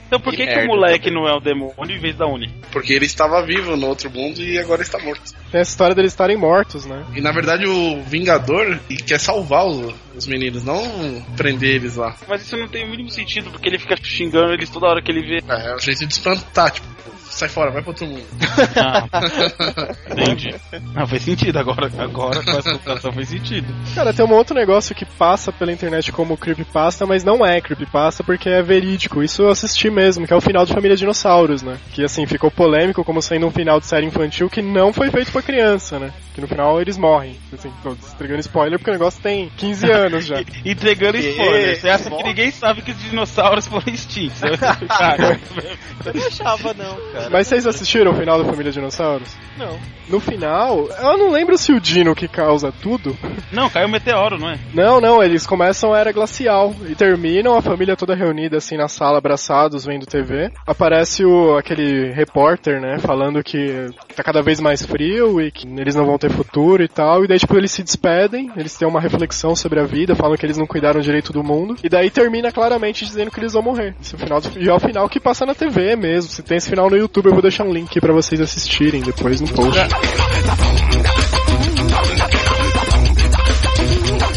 Então 0.08 0.20
por 0.20 0.34
que, 0.34 0.46
Que 0.46 0.54
que 0.54 0.60
o 0.60 0.68
moleque 0.68 1.06
também. 1.06 1.24
não 1.24 1.28
é 1.30 1.34
o 1.34 1.40
demônio 1.40 1.96
em 1.96 2.00
vez 2.00 2.16
da 2.18 2.28
Uni? 2.28 2.54
Porque 2.82 2.94
ele 2.94 3.06
estava 3.06 3.46
vivo 3.46 3.78
no 3.78 3.86
outro 3.86 4.10
mundo 4.10 4.42
e 4.42 4.58
agora 4.58 4.82
está 4.82 4.98
morto. 4.98 5.22
Tem 5.52 5.62
essa 5.62 5.70
história 5.70 5.94
deles 5.94 6.12
estarem 6.12 6.36
mortos, 6.36 6.84
né? 6.84 7.06
E 7.14 7.22
na 7.22 7.32
verdade 7.32 7.68
o 7.68 8.02
Vingador 8.02 8.80
quer 9.06 9.20
salvar 9.20 9.68
os 10.16 10.28
meninos, 10.28 10.64
não 10.64 10.84
prender 11.36 11.76
eles 11.76 11.96
lá. 11.96 12.16
Mas 12.28 12.44
isso 12.44 12.58
não 12.58 12.68
tem 12.68 12.86
o 12.86 12.90
mínimo 12.90 13.10
sentido, 13.10 13.50
porque 13.50 13.68
ele 13.70 13.80
fica 13.80 13.96
xingando 14.02 14.54
eles 14.54 14.70
toda 14.70 14.88
hora 14.88 15.02
que 15.02 15.12
ele 15.12 15.22
vê. 15.22 15.44
É, 15.48 15.72
é 15.72 15.76
um 15.76 15.80
jeito 15.80 16.06
de 16.06 16.14
espantar, 16.14 16.72
tipo, 16.72 16.88
sai 17.32 17.50
fora, 17.50 17.72
vai 17.72 17.82
pra 17.82 17.92
outro 17.92 18.06
mundo. 18.06 18.26
Ah, 18.76 19.08
entendi. 20.12 20.54
Não, 20.94 21.08
faz 21.08 21.22
sentido 21.24 21.58
agora. 21.58 21.90
Agora 21.98 22.44
com 22.44 22.52
essa 22.52 22.72
explicação 22.72 23.12
faz 23.12 23.30
sentido. 23.30 23.74
Cara, 23.96 24.14
tem 24.14 24.26
um 24.26 24.34
outro 24.34 24.56
negócio 24.56 24.94
que 24.94 25.06
passa 25.06 25.52
pela 25.52 25.72
internet 25.72 26.12
como 26.12 26.38
creepypasta, 26.38 27.06
mas 27.06 27.24
não 27.24 27.46
é 27.46 27.62
creepypasta 27.62 28.24
porque 28.24 28.50
é 28.50 28.62
verídico. 28.62 29.24
Isso 29.24 29.44
eu 29.44 29.50
assisti 29.50 29.90
mesmo, 29.90 30.28
que 30.28 30.34
é 30.34 30.36
o 30.36 30.42
final 30.42 30.66
de 30.66 30.74
Família 30.74 30.98
Dinossauros, 30.98 31.62
né? 31.62 31.78
Que 31.94 32.04
assim, 32.04 32.26
ficou 32.26 32.52
polêmico 32.52 33.04
como 33.04 33.22
sendo 33.22 33.48
um 33.48 33.52
final 33.52 33.80
de 33.80 33.86
série 33.86 34.06
infantil 34.06 34.50
que 34.50 34.62
não 34.62 34.92
foi 34.94 35.10
feito 35.10 35.32
pra 35.32 35.42
criança, 35.42 36.00
né? 36.00 36.12
Que 36.34 36.42
no 36.42 36.48
final 36.48 36.82
eles 36.82 36.98
morrem. 36.98 37.38
Assim, 37.54 37.72
tô 37.84 37.92
entregando 37.92 38.40
spoiler 38.42 38.78
porque 38.78 38.92
o 38.92 38.94
negócio 38.94 39.22
tem 39.22 39.50
15 39.58 39.92
anos 39.92 40.01
já. 40.22 40.42
Entregando 40.66 41.18
spoiler. 41.18 41.80
Você 41.80 41.90
acha 41.90 42.10
que 42.10 42.24
ninguém 42.24 42.52
sabe 42.52 42.82
que 42.82 42.92
os 42.92 43.02
dinossauros 43.02 43.68
foram 43.68 43.94
extintos? 43.94 44.40
Cara, 44.88 45.40
Eu 46.06 46.14
não 46.14 46.28
achava, 46.28 46.74
não, 46.74 46.98
cara. 47.14 47.30
Mas 47.30 47.48
vocês 47.48 47.68
assistiram 47.68 48.12
o 48.12 48.16
final 48.16 48.42
da 48.42 48.50
Família 48.50 48.72
Dinossauros? 48.72 49.36
Não. 49.58 49.80
No 50.10 50.20
final, 50.20 50.90
eu 50.90 51.18
não 51.18 51.32
lembro 51.32 51.58
se 51.58 51.72
o 51.72 51.80
Dino 51.80 52.16
que 52.16 52.28
causa 52.28 52.72
tudo. 52.82 53.16
não, 53.52 53.70
caiu 53.70 53.88
um 53.88 53.92
meteoro, 53.92 54.38
não 54.38 54.50
é? 54.50 54.60
Não, 54.74 55.00
não, 55.00 55.24
eles 55.24 55.46
começam 55.46 55.94
a 55.94 56.00
era 56.00 56.12
glacial 56.12 56.76
e 56.90 56.96
terminam 56.96 57.56
a 57.56 57.62
família 57.62 57.96
toda 57.96 58.16
reunida 58.16 58.58
assim 58.58 58.76
na 58.78 58.88
sala, 58.88 59.20
abraçados, 59.20 59.86
vendo 59.86 60.06
TV. 60.06 60.52
Aparece 60.66 61.24
o 61.24 61.56
aquele 61.58 62.12
repórter, 62.12 62.82
né, 62.82 62.98
falando 63.00 63.44
que 63.44 63.90
tá 64.16 64.24
cada 64.24 64.42
vez 64.42 64.60
mais 64.60 64.86
frio 64.86 65.40
e 65.40 65.52
que 65.52 65.68
eles 65.68 65.96
não 65.96 66.06
vão 66.06 66.18
ter 66.18 66.30
futuro 66.32 66.84
e 66.84 66.88
tal. 66.88 67.24
E 67.24 67.28
daí 67.28 67.40
tipo 67.40 67.56
eles 67.56 67.72
se 67.72 67.84
despedem, 67.84 68.52
eles 68.58 68.76
têm 68.76 68.88
uma 68.88 69.00
reflexão 69.00 69.56
sobre 69.56 69.80
a 69.80 69.86
vida, 69.92 70.16
falam 70.16 70.38
que 70.38 70.46
eles 70.46 70.58
não 70.58 70.66
cuidaram 70.66 71.02
direito 71.02 71.34
do 71.34 71.44
mundo. 71.44 71.76
E 71.84 71.90
daí 71.90 72.10
termina 72.10 72.52
claramente 72.52 73.06
dizendo 73.06 73.30
que 73.30 73.40
eles 73.40 73.54
vão 73.54 73.62
morrer. 73.62 73.94
Esse 74.02 74.16
é 74.16 74.18
o 74.18 74.20
final 74.20 74.42
do- 74.42 74.60
e 74.60 74.70
é 74.70 74.74
o 74.74 74.80
final 74.80 75.10
que 75.10 75.20
passa 75.20 75.46
na 75.46 75.54
TV 75.54 75.96
mesmo. 75.96 76.32
Se 76.32 76.42
tem 76.42 76.58
esse 76.58 76.70
final 76.70 76.90
no 76.90 76.98
YouTube, 76.98 77.26
eu 77.28 77.34
vou 77.34 77.42
deixar 77.42 77.64
um 77.66 77.74
link 77.74 78.00
pra 78.00 78.14
vocês 78.14 78.40
assistirem 78.40 79.02
depois 79.02 79.42
no 79.42 79.48
post. 79.50 79.80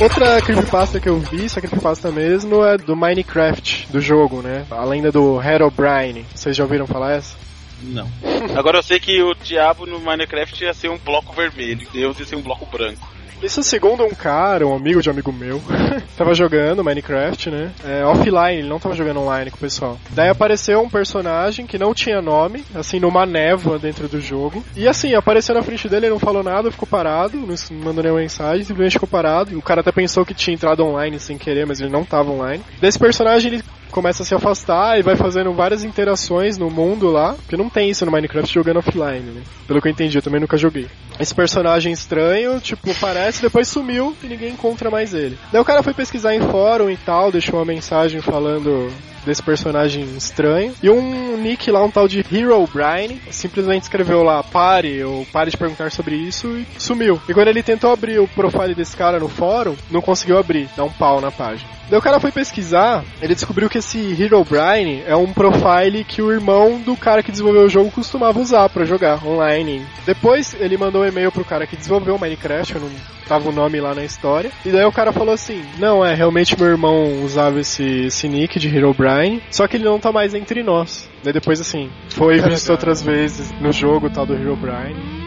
Outra 0.00 0.42
creepypasta 0.42 1.00
que 1.00 1.08
eu 1.08 1.18
vi, 1.18 1.44
essa 1.44 1.60
creepypasta 1.60 2.10
mesmo, 2.10 2.64
é 2.64 2.76
do 2.76 2.96
Minecraft, 2.96 3.86
do 3.90 4.00
jogo, 4.00 4.42
né? 4.42 4.66
A 4.70 4.84
lenda 4.84 5.10
do 5.12 5.40
Herobrine. 5.40 6.26
Vocês 6.34 6.56
já 6.56 6.64
ouviram 6.64 6.86
falar 6.86 7.12
essa? 7.12 7.36
Não. 7.82 8.08
Agora 8.56 8.78
eu 8.78 8.82
sei 8.82 8.98
que 8.98 9.22
o 9.22 9.34
diabo 9.34 9.86
no 9.86 10.00
Minecraft 10.00 10.64
ia 10.64 10.74
ser 10.74 10.88
um 10.90 10.98
bloco 10.98 11.32
vermelho, 11.34 11.86
Deus 11.92 12.18
ia 12.18 12.26
ser 12.26 12.36
um 12.36 12.42
bloco 12.42 12.66
branco. 12.66 13.06
Isso 13.44 13.62
segundo 13.62 14.02
um 14.02 14.14
cara, 14.14 14.66
um 14.66 14.74
amigo 14.74 15.02
de 15.02 15.10
amigo 15.10 15.30
meu, 15.30 15.60
tava 16.16 16.34
jogando 16.34 16.82
Minecraft, 16.82 17.50
né? 17.50 17.72
É, 17.84 18.02
offline, 18.02 18.60
ele 18.60 18.68
não 18.68 18.78
tava 18.78 18.94
jogando 18.94 19.20
online 19.20 19.50
com 19.50 19.58
o 19.58 19.60
pessoal. 19.60 19.98
Daí 20.12 20.30
apareceu 20.30 20.80
um 20.80 20.88
personagem 20.88 21.66
que 21.66 21.76
não 21.76 21.92
tinha 21.92 22.22
nome, 22.22 22.64
assim, 22.74 22.98
numa 22.98 23.26
névoa 23.26 23.78
dentro 23.78 24.08
do 24.08 24.18
jogo. 24.18 24.64
E 24.74 24.88
assim, 24.88 25.12
apareceu 25.12 25.54
na 25.54 25.62
frente 25.62 25.86
dele, 25.90 26.06
ele 26.06 26.14
não 26.14 26.18
falou 26.18 26.42
nada, 26.42 26.70
ficou 26.70 26.88
parado, 26.88 27.36
não 27.36 27.54
mandou 27.84 28.02
nenhuma 28.02 28.22
mensagem, 28.22 28.64
simplesmente 28.64 28.94
ficou 28.94 29.08
parado. 29.08 29.58
O 29.58 29.62
cara 29.62 29.82
até 29.82 29.92
pensou 29.92 30.24
que 30.24 30.32
tinha 30.32 30.54
entrado 30.54 30.82
online 30.82 31.20
sem 31.20 31.36
querer, 31.36 31.66
mas 31.66 31.82
ele 31.82 31.90
não 31.90 32.02
tava 32.02 32.30
online. 32.30 32.64
Desse 32.80 32.98
personagem, 32.98 33.52
ele 33.52 33.64
começa 33.94 34.24
a 34.24 34.26
se 34.26 34.34
afastar 34.34 34.98
e 34.98 35.02
vai 35.02 35.14
fazendo 35.14 35.52
várias 35.52 35.84
interações 35.84 36.58
no 36.58 36.68
mundo 36.68 37.12
lá, 37.12 37.34
porque 37.34 37.56
não 37.56 37.70
tem 37.70 37.88
isso 37.88 38.04
no 38.04 38.10
Minecraft 38.10 38.52
jogando 38.52 38.78
offline, 38.78 39.20
né? 39.20 39.42
Pelo 39.68 39.80
que 39.80 39.86
eu 39.86 39.92
entendi, 39.92 40.18
eu 40.18 40.22
também 40.22 40.40
nunca 40.40 40.56
joguei. 40.56 40.88
Esse 41.20 41.32
personagem 41.32 41.92
estranho, 41.92 42.58
tipo, 42.58 42.92
depois 43.40 43.68
sumiu 43.68 44.16
e 44.22 44.26
ninguém 44.26 44.52
encontra 44.52 44.90
mais 44.90 45.14
ele. 45.14 45.38
Daí 45.52 45.60
o 45.60 45.64
cara 45.64 45.82
foi 45.82 45.94
pesquisar 45.94 46.34
em 46.34 46.40
fórum 46.40 46.90
e 46.90 46.96
tal, 46.96 47.32
deixou 47.32 47.58
uma 47.58 47.64
mensagem 47.64 48.20
falando 48.20 48.90
desse 49.24 49.42
personagem 49.42 50.04
estranho. 50.16 50.74
E 50.82 50.90
um 50.90 51.36
nick 51.36 51.70
lá, 51.70 51.84
um 51.84 51.90
tal 51.90 52.08
de 52.08 52.24
Hero 52.32 52.66
Brian, 52.72 53.16
simplesmente 53.30 53.82
escreveu 53.82 54.22
lá, 54.22 54.42
pare, 54.42 55.02
ou 55.04 55.26
pare 55.26 55.50
de 55.50 55.56
perguntar 55.56 55.90
sobre 55.90 56.16
isso 56.16 56.48
e 56.56 56.66
sumiu. 56.78 57.20
E 57.28 57.34
quando 57.34 57.48
ele 57.48 57.62
tentou 57.62 57.92
abrir 57.92 58.18
o 58.18 58.28
profile 58.28 58.74
desse 58.74 58.96
cara 58.96 59.18
no 59.18 59.28
fórum, 59.28 59.76
não 59.90 60.00
conseguiu 60.00 60.38
abrir, 60.38 60.68
dá 60.76 60.84
um 60.84 60.90
pau 60.90 61.20
na 61.20 61.30
página. 61.30 61.74
Daí 61.88 61.98
o 61.98 62.02
cara 62.02 62.18
foi 62.18 62.32
pesquisar, 62.32 63.04
ele 63.20 63.34
descobriu 63.34 63.68
que 63.68 63.78
esse 63.78 63.98
Hero 64.20 64.42
Brian 64.44 65.02
é 65.06 65.14
um 65.14 65.32
profile 65.32 66.02
que 66.02 66.22
o 66.22 66.32
irmão 66.32 66.80
do 66.80 66.96
cara 66.96 67.22
que 67.22 67.30
desenvolveu 67.30 67.64
o 67.64 67.68
jogo 67.68 67.90
costumava 67.90 68.40
usar 68.40 68.68
para 68.70 68.86
jogar 68.86 69.24
online. 69.24 69.84
Depois 70.06 70.56
ele 70.58 70.78
mandou 70.78 71.02
um 71.02 71.06
e-mail 71.06 71.30
pro 71.30 71.44
cara 71.44 71.66
que 71.66 71.76
desenvolveu 71.76 72.16
o 72.16 72.18
Minecraft, 72.18 72.74
eu 72.74 72.80
não 72.80 72.90
tava 73.26 73.48
o 73.48 73.52
nome 73.52 73.80
lá 73.80 73.94
na 73.94 74.04
história. 74.04 74.50
E 74.64 74.70
daí 74.70 74.84
o 74.84 74.92
cara 74.92 75.12
falou 75.12 75.34
assim: 75.34 75.62
Não, 75.78 76.04
é, 76.04 76.14
realmente 76.14 76.58
meu 76.58 76.68
irmão 76.68 77.22
usava 77.22 77.60
esse, 77.60 78.06
esse 78.06 78.28
nick 78.28 78.58
de 78.58 78.74
Hero 78.74 78.94
Brian, 78.94 79.13
só 79.50 79.66
que 79.66 79.76
ele 79.76 79.84
não 79.84 79.98
tá 79.98 80.10
mais 80.10 80.34
entre 80.34 80.62
nós. 80.62 81.08
Daí 81.22 81.32
depois, 81.32 81.60
assim, 81.60 81.90
foi 82.10 82.40
visto 82.40 82.70
outras 82.70 83.02
vezes 83.02 83.52
no 83.60 83.72
jogo 83.72 84.10
tal 84.10 84.26
do 84.26 84.34
Hero 84.34 84.56
Brian. 84.56 85.24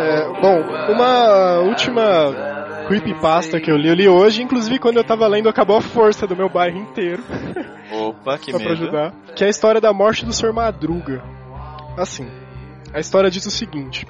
É, 0.00 0.40
bom, 0.40 0.77
uma 0.88 1.60
última 1.60 2.84
creepypasta 2.88 3.60
que 3.60 3.70
eu 3.70 3.76
li, 3.76 3.88
eu 3.88 3.94
li 3.94 4.08
hoje, 4.08 4.42
inclusive 4.42 4.78
quando 4.78 4.96
eu 4.96 5.04
tava 5.04 5.26
lendo 5.26 5.48
acabou 5.48 5.76
a 5.76 5.82
força 5.82 6.26
do 6.26 6.36
meu 6.36 6.48
bairro 6.48 6.78
inteiro. 6.78 7.22
Opa, 7.92 8.38
que 8.38 8.50
Só 8.52 8.58
pra 8.58 8.72
ajudar. 8.72 9.12
Que 9.36 9.44
é 9.44 9.46
a 9.46 9.50
história 9.50 9.80
da 9.80 9.92
morte 9.92 10.24
do 10.24 10.32
Sr. 10.32 10.52
Madruga. 10.52 11.22
Assim, 11.96 12.28
a 12.92 13.00
história 13.00 13.30
diz 13.30 13.44
o 13.46 13.50
seguinte. 13.50 14.06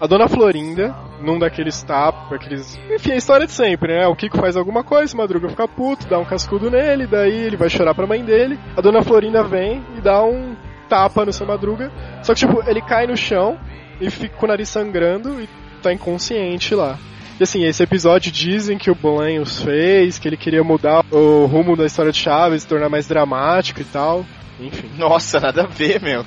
A 0.00 0.06
dona 0.06 0.28
Florinda, 0.28 0.94
num 1.20 1.38
daqueles 1.38 1.80
tapas, 1.82 2.32
aqueles. 2.32 2.76
Enfim, 2.90 3.12
a 3.12 3.16
história 3.16 3.46
de 3.46 3.52
sempre, 3.52 3.96
né? 3.96 4.06
O 4.08 4.16
Kiko 4.16 4.36
faz 4.36 4.56
alguma 4.56 4.82
coisa, 4.82 5.14
o 5.14 5.16
Madruga 5.16 5.48
fica 5.48 5.68
puto, 5.68 6.08
dá 6.08 6.18
um 6.18 6.24
cascudo 6.24 6.68
nele, 6.68 7.06
daí 7.06 7.44
ele 7.44 7.56
vai 7.56 7.70
chorar 7.70 7.94
pra 7.94 8.06
mãe 8.06 8.24
dele. 8.24 8.58
A 8.76 8.80
dona 8.80 9.02
Florinda 9.02 9.44
vem 9.44 9.80
e 9.96 10.00
dá 10.00 10.24
um 10.24 10.56
tapa 10.88 11.24
no 11.24 11.32
seu 11.32 11.46
Madruga. 11.46 11.92
Só 12.22 12.34
que, 12.34 12.40
tipo, 12.40 12.68
ele 12.68 12.82
cai 12.82 13.06
no 13.06 13.16
chão 13.16 13.56
e 14.00 14.10
fica 14.10 14.36
com 14.36 14.46
o 14.46 14.48
nariz 14.48 14.68
sangrando 14.68 15.40
e 15.40 15.48
tá 15.82 15.92
inconsciente 15.92 16.74
lá. 16.74 16.98
E 17.40 17.42
assim, 17.42 17.64
esse 17.64 17.82
episódio 17.82 18.30
dizem 18.30 18.78
que 18.78 18.90
o 18.90 18.94
Bolanhos 18.94 19.62
fez, 19.62 20.18
que 20.18 20.28
ele 20.28 20.36
queria 20.36 20.62
mudar 20.62 21.04
o 21.10 21.46
rumo 21.46 21.76
da 21.76 21.86
história 21.86 22.12
de 22.12 22.18
Chaves, 22.18 22.64
tornar 22.64 22.88
mais 22.88 23.06
dramático 23.06 23.80
e 23.80 23.84
tal. 23.84 24.24
Enfim. 24.60 24.90
Nossa, 24.96 25.40
nada 25.40 25.62
a 25.62 25.66
ver, 25.66 26.00
meu. 26.00 26.24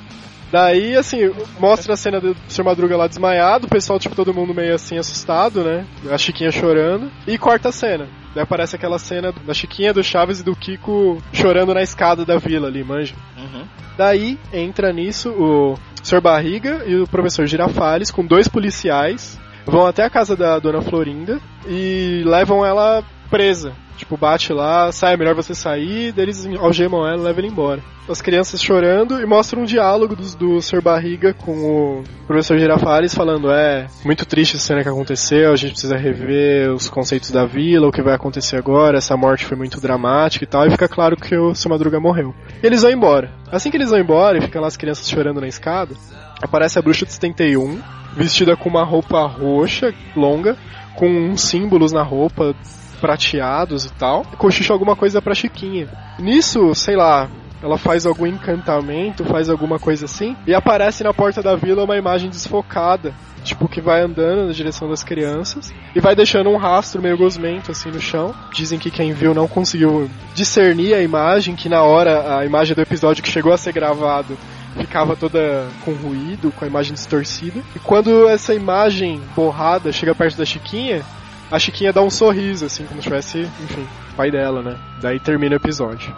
Daí, 0.52 0.96
assim, 0.96 1.32
mostra 1.60 1.94
a 1.94 1.98
cena 1.98 2.20
do 2.20 2.36
Sr. 2.48 2.64
Madruga 2.64 2.96
lá 2.96 3.08
desmaiado, 3.08 3.66
o 3.68 3.70
pessoal, 3.70 4.00
tipo, 4.00 4.16
todo 4.16 4.34
mundo 4.34 4.54
meio 4.54 4.76
assim 4.76 4.98
assustado, 4.98 5.64
né? 5.64 5.86
A 6.10 6.18
Chiquinha 6.18 6.52
chorando. 6.52 7.12
E 7.28 7.38
corta 7.38 7.70
a 7.70 7.72
cena. 7.72 8.08
Daí 8.34 8.44
aparece 8.44 8.76
aquela 8.76 9.00
cena 9.00 9.34
da 9.46 9.54
Chiquinha, 9.54 9.94
do 9.94 10.04
Chaves 10.04 10.42
e 10.42 10.44
do 10.44 10.56
Kiko 10.56 11.22
chorando 11.34 11.74
na 11.74 11.82
escada 11.82 12.26
da 12.26 12.38
vila 12.38 12.68
ali, 12.68 12.84
manja. 12.84 13.16
Uhum. 13.38 13.66
Daí 13.98 14.38
entra 14.54 14.92
nisso 14.92 15.30
o 15.32 15.78
Sr. 16.04 16.22
Barriga 16.22 16.84
e 16.86 16.96
o 16.96 17.08
professor 17.08 17.48
Girafales 17.48 18.12
com 18.12 18.26
dois 18.26 18.48
policiais. 18.48 19.40
Vão 19.66 19.86
até 19.86 20.04
a 20.04 20.10
casa 20.10 20.36
da 20.36 20.60
dona 20.60 20.82
Florinda 20.82 21.40
e 21.68 22.24
levam 22.26 22.66
ela 22.66 23.04
presa. 23.30 23.74
Tipo, 23.98 24.18
bate 24.18 24.52
lá, 24.52 24.92
sai, 24.92 25.14
é 25.14 25.18
melhor 25.18 25.34
você 25.34 25.56
sair, 25.56 26.12
daí 26.12 26.26
eles 26.26 26.46
algemam 26.60 27.08
ela 27.08 27.18
e 27.18 27.24
levam 27.24 27.44
ela 27.44 27.52
embora. 27.52 27.82
As 28.10 28.22
crianças 28.22 28.62
chorando 28.62 29.20
e 29.22 29.26
mostram 29.26 29.62
um 29.62 29.66
diálogo 29.66 30.16
do, 30.16 30.36
do 30.36 30.62
Sr. 30.62 30.82
Barriga 30.82 31.34
com 31.34 31.52
o 31.52 32.04
professor 32.28 32.60
Girafales 32.60 33.16
falando: 33.16 33.50
é 33.50 33.88
muito 34.04 34.26
triste 34.26 34.58
a 34.58 34.60
cena 34.60 34.84
que 34.84 34.90
aconteceu, 34.90 35.52
a 35.52 35.56
gente 35.56 35.72
precisa 35.72 35.96
rever 35.96 36.72
os 36.72 36.90
conceitos 36.90 37.32
da 37.32 37.46
vila, 37.46 37.88
o 37.88 37.92
que 37.92 38.04
vai 38.04 38.14
acontecer 38.14 38.58
agora, 38.58 38.98
essa 38.98 39.16
morte 39.16 39.46
foi 39.46 39.58
muito 39.58 39.80
dramática 39.80 40.44
e 40.44 40.48
tal, 40.48 40.68
e 40.68 40.72
fica 40.72 40.88
claro 40.88 41.16
que 41.16 41.36
o 41.36 41.56
Sr. 41.56 41.70
Madruga 41.70 42.00
morreu. 42.00 42.36
E 42.62 42.68
eles 42.68 42.82
vão 42.82 42.92
embora. 42.92 43.32
Assim 43.50 43.72
que 43.72 43.78
eles 43.78 43.90
vão 43.90 44.00
embora 44.00 44.38
e 44.38 44.42
ficam 44.42 44.62
lá 44.62 44.68
as 44.68 44.78
crianças 44.78 45.10
chorando 45.10 45.40
na 45.40 45.48
escada, 45.48 45.96
aparece 46.42 46.78
a 46.78 46.82
bruxa 46.82 47.06
de 47.06 47.14
71, 47.14 47.82
vestida 48.16 48.56
com 48.56 48.70
uma 48.70 48.84
roupa 48.84 49.26
roxa, 49.26 49.94
longa, 50.16 50.58
com 50.96 51.36
símbolos 51.38 51.92
na 51.92 52.02
roupa 52.04 52.56
prateados 53.00 53.86
e 53.86 53.94
tal, 53.94 54.24
cochicha 54.38 54.74
alguma 54.74 54.96
coisa 54.96 55.22
pra 55.22 55.36
Chiquinha. 55.36 55.90
Nisso, 56.18 56.74
sei 56.74 56.96
lá, 56.96 57.30
ela 57.62 57.78
faz 57.78 58.06
algum 58.06 58.26
encantamento, 58.26 59.26
faz 59.26 59.50
alguma 59.50 59.78
coisa 59.80 60.06
assim, 60.06 60.36
e 60.48 60.54
aparece 60.54 61.04
na 61.04 61.14
porta 61.14 61.42
da 61.42 61.56
vila 61.56 61.84
uma 61.84 61.98
imagem 61.98 62.30
desfocada, 62.30 63.14
tipo, 63.44 63.68
que 63.68 63.82
vai 63.82 64.02
andando 64.02 64.48
na 64.48 64.54
direção 64.54 64.90
das 64.90 65.04
crianças, 65.04 65.74
e 65.96 66.00
vai 66.00 66.16
deixando 66.16 66.50
um 66.50 66.58
rastro 66.58 67.02
meio 67.02 67.18
gosmento 67.18 67.72
assim 67.72 67.90
no 67.90 68.00
chão. 68.00 68.34
Dizem 68.54 68.80
que 68.80 68.90
quem 68.90 69.14
viu 69.14 69.34
não 69.34 69.48
conseguiu 69.48 70.10
discernir 70.34 70.94
a 70.94 71.02
imagem, 71.02 71.56
que 71.56 71.70
na 71.70 71.84
hora, 71.84 72.40
a 72.40 72.46
imagem 72.46 72.76
do 72.76 72.82
episódio 72.82 73.24
que 73.24 73.32
chegou 73.32 73.54
a 73.54 73.58
ser 73.58 73.74
gravado, 73.74 74.38
ficava 74.78 75.16
toda 75.16 75.68
com 75.84 75.94
ruído, 75.94 76.52
com 76.52 76.66
a 76.66 76.68
imagem 76.68 76.94
distorcida. 76.94 77.62
E 77.76 77.80
quando 77.80 78.28
essa 78.28 78.54
imagem 78.54 79.22
borrada 79.36 79.92
chega 79.92 80.14
perto 80.14 80.38
da 80.38 80.46
Chiquinha, 80.46 81.04
a 81.52 81.60
Chiquinha 81.60 81.94
dá 81.94 82.02
um 82.02 82.10
sorriso, 82.10 82.66
assim, 82.66 82.86
como 82.86 83.02
se 83.02 83.08
tivesse, 83.08 83.40
enfim, 83.40 83.88
pai 84.16 84.32
dela, 84.32 84.62
né? 84.62 84.78
Daí 85.02 85.20
termina 85.20 85.56
o 85.56 85.58
episódio. 85.58 86.16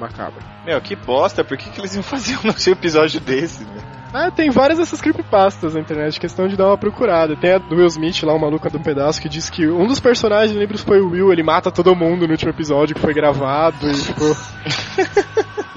Macabro. 0.00 0.42
Meu, 0.64 0.80
que 0.80 0.96
bosta, 0.96 1.44
por 1.44 1.56
que, 1.56 1.70
que 1.70 1.80
eles 1.80 1.94
iam 1.94 2.02
fazer 2.02 2.38
um 2.44 2.48
episódio 2.72 3.20
desse, 3.20 3.64
meu? 3.64 4.01
Ah, 4.12 4.30
tem 4.30 4.50
várias 4.50 4.78
dessas 4.78 5.00
creepypastas 5.00 5.74
na 5.74 5.80
internet, 5.80 6.20
questão 6.20 6.46
de 6.46 6.56
dar 6.56 6.66
uma 6.66 6.76
procurada. 6.76 7.34
Tem 7.34 7.52
a 7.52 7.58
do 7.58 7.76
Will 7.76 7.86
Smith 7.86 8.22
lá, 8.22 8.34
o 8.34 8.38
maluco 8.38 8.68
do 8.68 8.78
pedaço, 8.78 9.20
que 9.20 9.28
diz 9.28 9.48
que 9.48 9.66
um 9.66 9.86
dos 9.86 10.00
personagens, 10.00 10.56
lembro 10.56 10.76
se 10.76 10.84
foi 10.84 11.00
o 11.00 11.10
Will, 11.10 11.32
ele 11.32 11.42
mata 11.42 11.70
todo 11.70 11.96
mundo 11.96 12.26
no 12.26 12.32
último 12.32 12.50
episódio 12.50 12.94
que 12.94 13.00
foi 13.00 13.14
gravado 13.14 13.90
e 13.90 13.94
tipo. 13.94 14.24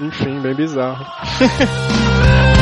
Enfim, 0.00 0.40
bem 0.40 0.54
bizarro. 0.54 1.06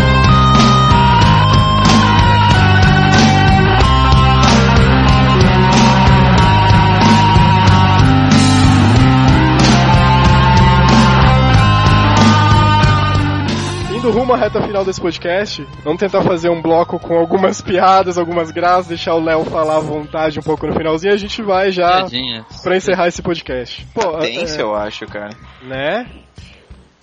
Indo 14.05 14.13
rumo 14.13 14.35
à 14.35 14.37
reta 14.37 14.61
final 14.61 14.85
desse 14.85 15.01
podcast, 15.01 15.67
vamos 15.83 15.99
tentar 15.99 16.21
fazer 16.21 16.51
um 16.51 16.61
bloco 16.61 16.99
com 16.99 17.17
algumas 17.17 17.63
piadas, 17.63 18.19
algumas 18.19 18.51
graças, 18.51 18.89
deixar 18.89 19.15
o 19.15 19.25
Léo 19.25 19.47
falar 19.47 19.77
à 19.79 19.81
vontade 19.81 20.39
um 20.39 20.43
pouco 20.43 20.67
no 20.67 20.75
finalzinho 20.75 21.13
e 21.13 21.15
a 21.15 21.17
gente 21.17 21.41
vai 21.41 21.71
já 21.73 22.01
Piadinha. 22.01 22.45
pra 22.63 22.77
encerrar 22.77 23.09
esse 23.09 23.23
podcast. 23.23 23.87
Pô, 23.95 24.19
Tenso, 24.19 24.59
é, 24.59 24.63
eu 24.63 24.75
acho, 24.75 25.07
cara. 25.07 25.31
né? 25.63 26.07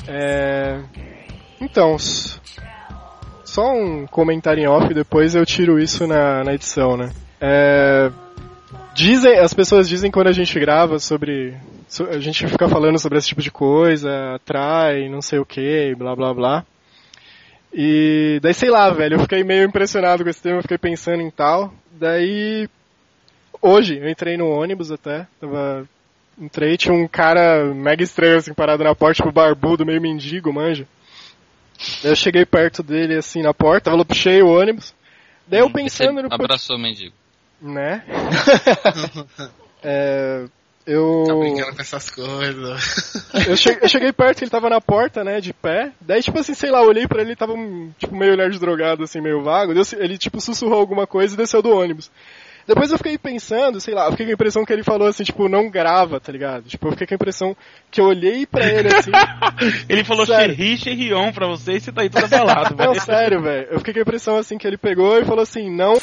É... 0.08 0.80
Então, 1.60 1.98
só 3.44 3.74
um 3.74 4.06
comentário 4.06 4.62
em 4.62 4.68
off, 4.68 4.94
depois 4.94 5.34
eu 5.34 5.44
tiro 5.44 5.80
isso 5.80 6.06
na, 6.06 6.44
na 6.44 6.54
edição, 6.54 6.96
né? 6.96 7.10
É... 7.42 8.12
Dizem, 8.94 9.40
as 9.40 9.56
pessoas 9.56 9.90
dizem 9.90 10.12
quando 10.12 10.28
a 10.28 10.34
gente 10.34 10.60
grava 10.60 11.00
sobre. 11.00 11.56
so- 11.88 12.10
A 12.12 12.20
gente 12.20 12.46
fica 12.46 12.70
falando 12.70 13.00
sobre 13.00 13.18
esse 13.18 13.30
tipo 13.30 13.42
de 13.42 13.50
coisa, 13.50 14.36
atrai, 14.36 15.10
não 15.10 15.20
sei 15.24 15.40
o 15.40 15.46
que, 15.46 15.96
blá 15.98 16.16
blá 16.16 16.32
blá. 16.32 16.64
E 17.74 18.40
daí 18.42 18.54
sei 18.54 18.70
lá, 18.70 18.90
velho, 18.90 19.16
eu 19.16 19.22
fiquei 19.22 19.44
meio 19.44 19.66
impressionado 19.66 20.24
com 20.24 20.30
esse 20.30 20.42
tema, 20.42 20.58
eu 20.58 20.62
fiquei 20.62 20.78
pensando 20.78 21.22
em 21.22 21.32
tal. 21.32 21.74
Daí. 21.92 22.68
Hoje, 23.62 24.00
eu 24.00 24.10
entrei 24.10 24.38
no 24.38 24.50
ônibus 24.50 24.92
até, 24.92 25.28
tava 25.40 25.88
Entrei, 26.42 26.76
tinha 26.76 26.94
um 26.94 27.08
cara 27.08 27.66
mega 27.74 28.04
estranho 28.04 28.38
assim, 28.38 28.54
parado 28.54 28.84
na 28.84 28.96
porta, 28.96 29.18
tipo 29.18 29.32
barbudo, 29.32 29.86
meio 29.86 30.02
mendigo, 30.02 30.52
manja. 30.52 30.88
Daí 32.02 32.12
eu 32.12 32.16
cheguei 32.16 32.46
perto 32.46 32.82
dele, 32.82 33.16
assim, 33.16 33.44
na 33.44 33.54
porta, 33.54 33.92
tava 33.92 34.04
cheio 34.14 34.48
o 34.48 34.60
ônibus. 34.60 34.94
Daí 35.46 35.60
eu 35.60 35.68
Você 35.68 35.74
pensando 35.74 36.24
no... 36.24 36.34
abraçou 36.34 36.78
o 36.78 36.80
mendigo. 36.80 37.14
Né? 37.62 38.04
é, 39.84 40.46
eu... 40.86 41.24
Tá 41.28 41.36
brincando 41.36 41.76
com 41.76 41.82
essas 41.82 42.10
coisas. 42.10 43.32
Eu 43.48 43.56
cheguei, 43.56 43.80
eu 43.84 43.90
cheguei 43.90 44.14
perto, 44.14 44.42
ele 44.44 44.52
tava 44.52 44.70
na 44.70 44.82
porta, 44.82 45.24
né, 45.24 45.40
de 45.40 45.54
pé. 45.54 45.92
Daí, 46.02 46.22
tipo 46.22 46.38
assim, 46.40 46.54
sei 46.54 46.70
lá, 46.70 46.80
eu 46.82 46.88
olhei 46.90 47.08
pra 47.08 47.22
ele, 47.22 47.30
ele 47.30 47.36
tava 47.36 47.54
tipo, 47.98 48.16
meio 48.16 48.36
nerd 48.36 48.60
drogado, 48.60 49.04
assim, 49.04 49.22
meio 49.22 49.42
vago. 49.42 49.74
Ele, 49.98 50.18
tipo, 50.18 50.40
sussurrou 50.42 50.80
alguma 50.80 51.08
coisa 51.08 51.34
e 51.34 51.38
desceu 51.38 51.62
do 51.62 51.76
ônibus. 51.76 52.12
Depois 52.68 52.92
eu 52.92 52.98
fiquei 52.98 53.18
pensando, 53.18 53.82
sei 53.82 53.94
lá, 53.94 54.06
eu 54.06 54.12
fiquei 54.12 54.28
com 54.28 54.32
a 54.32 54.34
impressão 54.34 54.64
que 54.64 54.72
ele 54.72 54.84
falou 54.84 55.08
assim, 55.08 55.24
tipo, 55.24 55.50
não 55.50 55.70
grava, 55.70 56.20
tá 56.20 56.32
ligado? 56.32 56.64
Tipo, 56.64 56.88
eu 56.88 56.92
fiquei 56.92 57.08
com 57.08 57.14
a 57.14 57.16
impressão 57.16 57.58
que 57.90 58.00
eu 58.00 58.06
olhei 58.06 58.46
pra 58.46 58.66
ele 58.66 58.88
assim. 58.94 59.12
Ele 59.90 60.04
falou. 60.04 60.26
Xerri, 60.26 60.78
Xerrion 60.78 61.32
pra 61.34 61.48
você 61.48 61.74
e 61.74 61.80
você 61.80 61.92
tá 61.92 62.02
aí 62.02 62.10
todo 62.10 62.24
abalado, 62.26 62.76
Não, 62.76 62.94
velho. 62.94 63.02
sério, 63.02 63.42
velho. 63.42 63.68
Eu 63.72 63.80
fiquei 63.80 63.94
com 63.94 64.00
a 64.00 64.04
impressão 64.04 64.38
assim 64.38 64.58
que 64.58 64.68
ele 64.68 64.78
pegou 64.78 65.18
e 65.20 65.26
falou 65.26 65.42
assim, 65.42 65.70
não. 65.70 65.98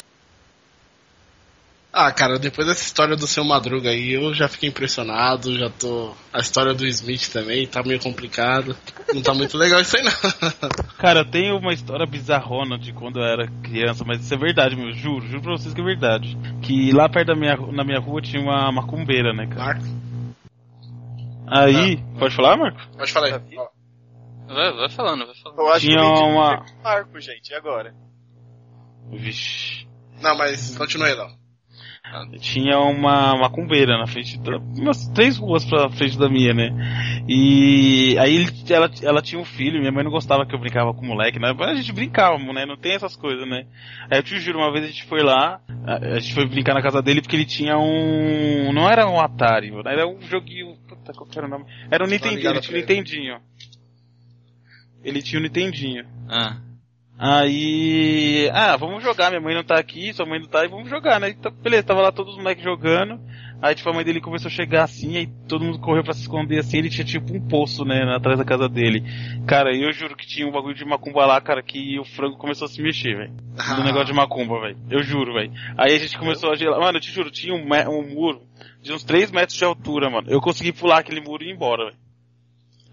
Ah, 1.91 2.11
cara, 2.11 2.37
depois 2.37 2.67
dessa 2.67 2.83
história 2.83 3.15
do 3.15 3.25
seu 3.25 3.43
Madruga 3.43 3.89
aí, 3.89 4.11
eu 4.13 4.31
já 4.31 4.47
fiquei 4.47 4.69
impressionado, 4.69 5.57
já 5.57 5.71
tô. 5.71 6.13
A 6.31 6.39
história 6.39 6.71
do 6.71 6.85
Smith 6.85 7.29
também 7.33 7.65
tá 7.65 7.81
meio 7.81 7.99
complicado. 7.99 8.77
Não 9.11 9.23
tá 9.23 9.33
muito 9.33 9.57
legal 9.57 9.81
isso 9.81 9.97
aí, 9.97 10.03
não. 10.03 10.11
Cara, 10.99 11.21
eu 11.21 11.25
tenho 11.25 11.57
uma 11.57 11.73
história 11.73 12.05
bizarrona 12.05 12.77
de 12.77 12.93
quando 12.93 13.19
eu 13.19 13.23
era 13.25 13.47
criança, 13.63 14.03
mas 14.05 14.21
isso 14.21 14.31
é 14.31 14.37
verdade, 14.37 14.75
meu. 14.75 14.91
Juro, 14.93 15.25
juro 15.25 15.41
pra 15.41 15.51
vocês 15.53 15.73
que 15.73 15.81
é 15.81 15.83
verdade. 15.83 16.37
Que 16.61 16.91
lá 16.91 17.09
perto 17.09 17.29
da 17.29 17.35
minha, 17.35 17.57
na 17.57 17.83
minha 17.83 17.99
rua 17.99 18.21
tinha 18.21 18.39
uma 18.41 18.71
macumbeira, 18.71 19.33
né, 19.33 19.47
cara? 19.47 19.79
Marco, 19.79 19.99
Aí. 21.47 21.97
Pode 22.19 22.35
falar, 22.35 22.55
Marco? 22.55 22.79
pode 22.95 23.11
falar 23.11 23.27
aí. 23.27 23.55
Vai, 24.47 24.73
vai 24.73 24.89
falando, 24.89 25.25
vai 25.25 25.35
falando. 25.41 25.59
Eu 25.59 25.69
acho 25.73 25.85
Tinha 25.87 25.97
que 25.99 26.05
uma- 26.23 26.59
o 26.59 26.83
Marco, 26.83 27.19
gente, 27.19 27.49
e 27.49 27.55
agora? 27.55 27.95
Vixe. 29.11 29.87
Não, 30.21 30.37
mas 30.37 30.77
continua 30.77 31.07
aí, 31.07 31.15
Léo. 31.15 31.39
Tinha 32.39 32.79
uma 32.79 33.37
macumbeira 33.37 33.97
na 33.97 34.07
frente 34.07 34.39
umas 34.77 35.07
três 35.09 35.37
ruas 35.37 35.63
pra 35.65 35.89
frente 35.89 36.17
da 36.17 36.27
minha, 36.27 36.53
né? 36.53 37.23
E 37.27 38.17
aí 38.17 38.47
ela, 38.69 38.89
ela 39.03 39.21
tinha 39.21 39.39
um 39.39 39.45
filho, 39.45 39.79
minha 39.79 39.91
mãe 39.91 40.03
não 40.03 40.11
gostava 40.11 40.45
que 40.45 40.55
eu 40.55 40.59
brincava 40.59 40.93
com 40.93 41.01
o 41.01 41.07
moleque, 41.07 41.37
né? 41.39 41.53
Mas 41.53 41.69
a 41.69 41.75
gente 41.75 41.93
brincava, 41.93 42.37
né? 42.51 42.65
Não 42.65 42.75
tem 42.75 42.93
essas 42.93 43.15
coisas, 43.15 43.47
né? 43.47 43.65
Aí 44.09 44.17
eu 44.17 44.23
te 44.23 44.39
juro, 44.39 44.59
uma 44.59 44.71
vez 44.71 44.85
a 44.85 44.87
gente 44.87 45.03
foi 45.03 45.21
lá, 45.21 45.61
a, 45.85 46.19
gente 46.19 46.33
foi 46.33 46.47
brincar 46.47 46.73
na 46.73 46.81
casa 46.81 47.01
dele 47.01 47.21
porque 47.21 47.35
ele 47.35 47.45
tinha 47.45 47.77
um. 47.77 48.73
Não 48.73 48.89
era 48.89 49.07
um 49.07 49.19
Atari, 49.19 49.71
era 49.85 50.07
um 50.07 50.19
joguinho. 50.21 50.77
Puta, 50.87 51.13
qual 51.13 51.29
que 51.29 51.37
era 51.37 51.47
o 51.47 51.49
nome? 51.49 51.65
Era 51.91 52.03
um 52.03 52.07
Tá 52.07 52.13
Nintendinho, 52.13 52.49
ele 52.49 52.61
tinha 52.61 52.75
um. 52.75 52.79
Nintendinho. 52.79 53.39
Ele 55.03 55.21
tinha 55.21 55.39
um 55.39 55.43
Nintendinho. 55.43 56.05
Ah, 56.27 56.57
Aí. 57.21 58.49
Ah, 58.53 58.77
vamos 58.77 59.03
jogar, 59.03 59.29
minha 59.29 59.41
mãe 59.41 59.53
não 59.53 59.63
tá 59.63 59.77
aqui, 59.77 60.13
sua 60.13 60.25
mãe 60.25 60.39
não 60.39 60.47
tá 60.47 60.61
aí, 60.61 60.69
vamos 60.69 60.89
jogar, 60.89 61.19
né? 61.19 61.31
Então, 61.31 61.51
beleza, 61.51 61.83
tava 61.83 61.99
lá 61.99 62.13
todos 62.13 62.31
os 62.31 62.39
moleques 62.39 62.63
jogando. 62.63 63.19
Aí, 63.61 63.75
tipo, 63.75 63.89
a 63.89 63.93
mãe 63.93 64.05
dele 64.05 64.21
começou 64.21 64.47
a 64.47 64.51
chegar 64.51 64.85
assim, 64.85 65.17
aí 65.17 65.27
todo 65.45 65.65
mundo 65.65 65.79
correu 65.79 66.01
pra 66.01 66.13
se 66.13 66.21
esconder 66.21 66.59
assim, 66.59 66.77
ele 66.77 66.89
tinha 66.89 67.03
tipo 67.03 67.35
um 67.35 67.45
poço, 67.45 67.83
né, 67.83 68.03
atrás 68.15 68.37
da 68.37 68.45
casa 68.45 68.69
dele. 68.69 69.03
Cara, 69.45 69.75
eu 69.75 69.91
juro 69.91 70.15
que 70.15 70.25
tinha 70.25 70.47
um 70.47 70.51
bagulho 70.51 70.73
de 70.73 70.85
macumba 70.85 71.25
lá, 71.25 71.41
cara, 71.41 71.61
que 71.61 71.99
o 71.99 72.05
frango 72.05 72.37
começou 72.37 72.67
a 72.67 72.69
se 72.69 72.81
mexer, 72.81 73.17
velho. 73.17 73.33
No 73.77 73.83
negócio 73.83 74.07
de 74.07 74.13
macumba, 74.13 74.61
velho. 74.61 74.77
Eu 74.89 75.03
juro, 75.03 75.33
velho. 75.33 75.51
Aí 75.77 75.93
a 75.93 75.99
gente 75.99 76.17
começou 76.17 76.53
a 76.53 76.55
gelar. 76.55 76.79
Mano, 76.79 76.99
eu 76.99 77.01
te 77.01 77.11
juro, 77.11 77.29
tinha 77.29 77.53
um, 77.53 77.67
um 77.89 78.13
muro 78.13 78.43
de 78.81 78.93
uns 78.93 79.03
3 79.03 79.29
metros 79.29 79.57
de 79.57 79.65
altura, 79.65 80.09
mano. 80.09 80.29
Eu 80.29 80.39
consegui 80.39 80.71
pular 80.71 80.99
aquele 80.99 81.19
muro 81.19 81.43
e 81.43 81.49
ir 81.49 81.53
embora, 81.53 81.87
velho. 81.87 81.97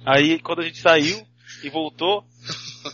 Aí, 0.04 0.40
quando 0.40 0.62
a 0.62 0.64
gente 0.64 0.78
saiu 0.78 1.24
e 1.62 1.70
voltou, 1.70 2.24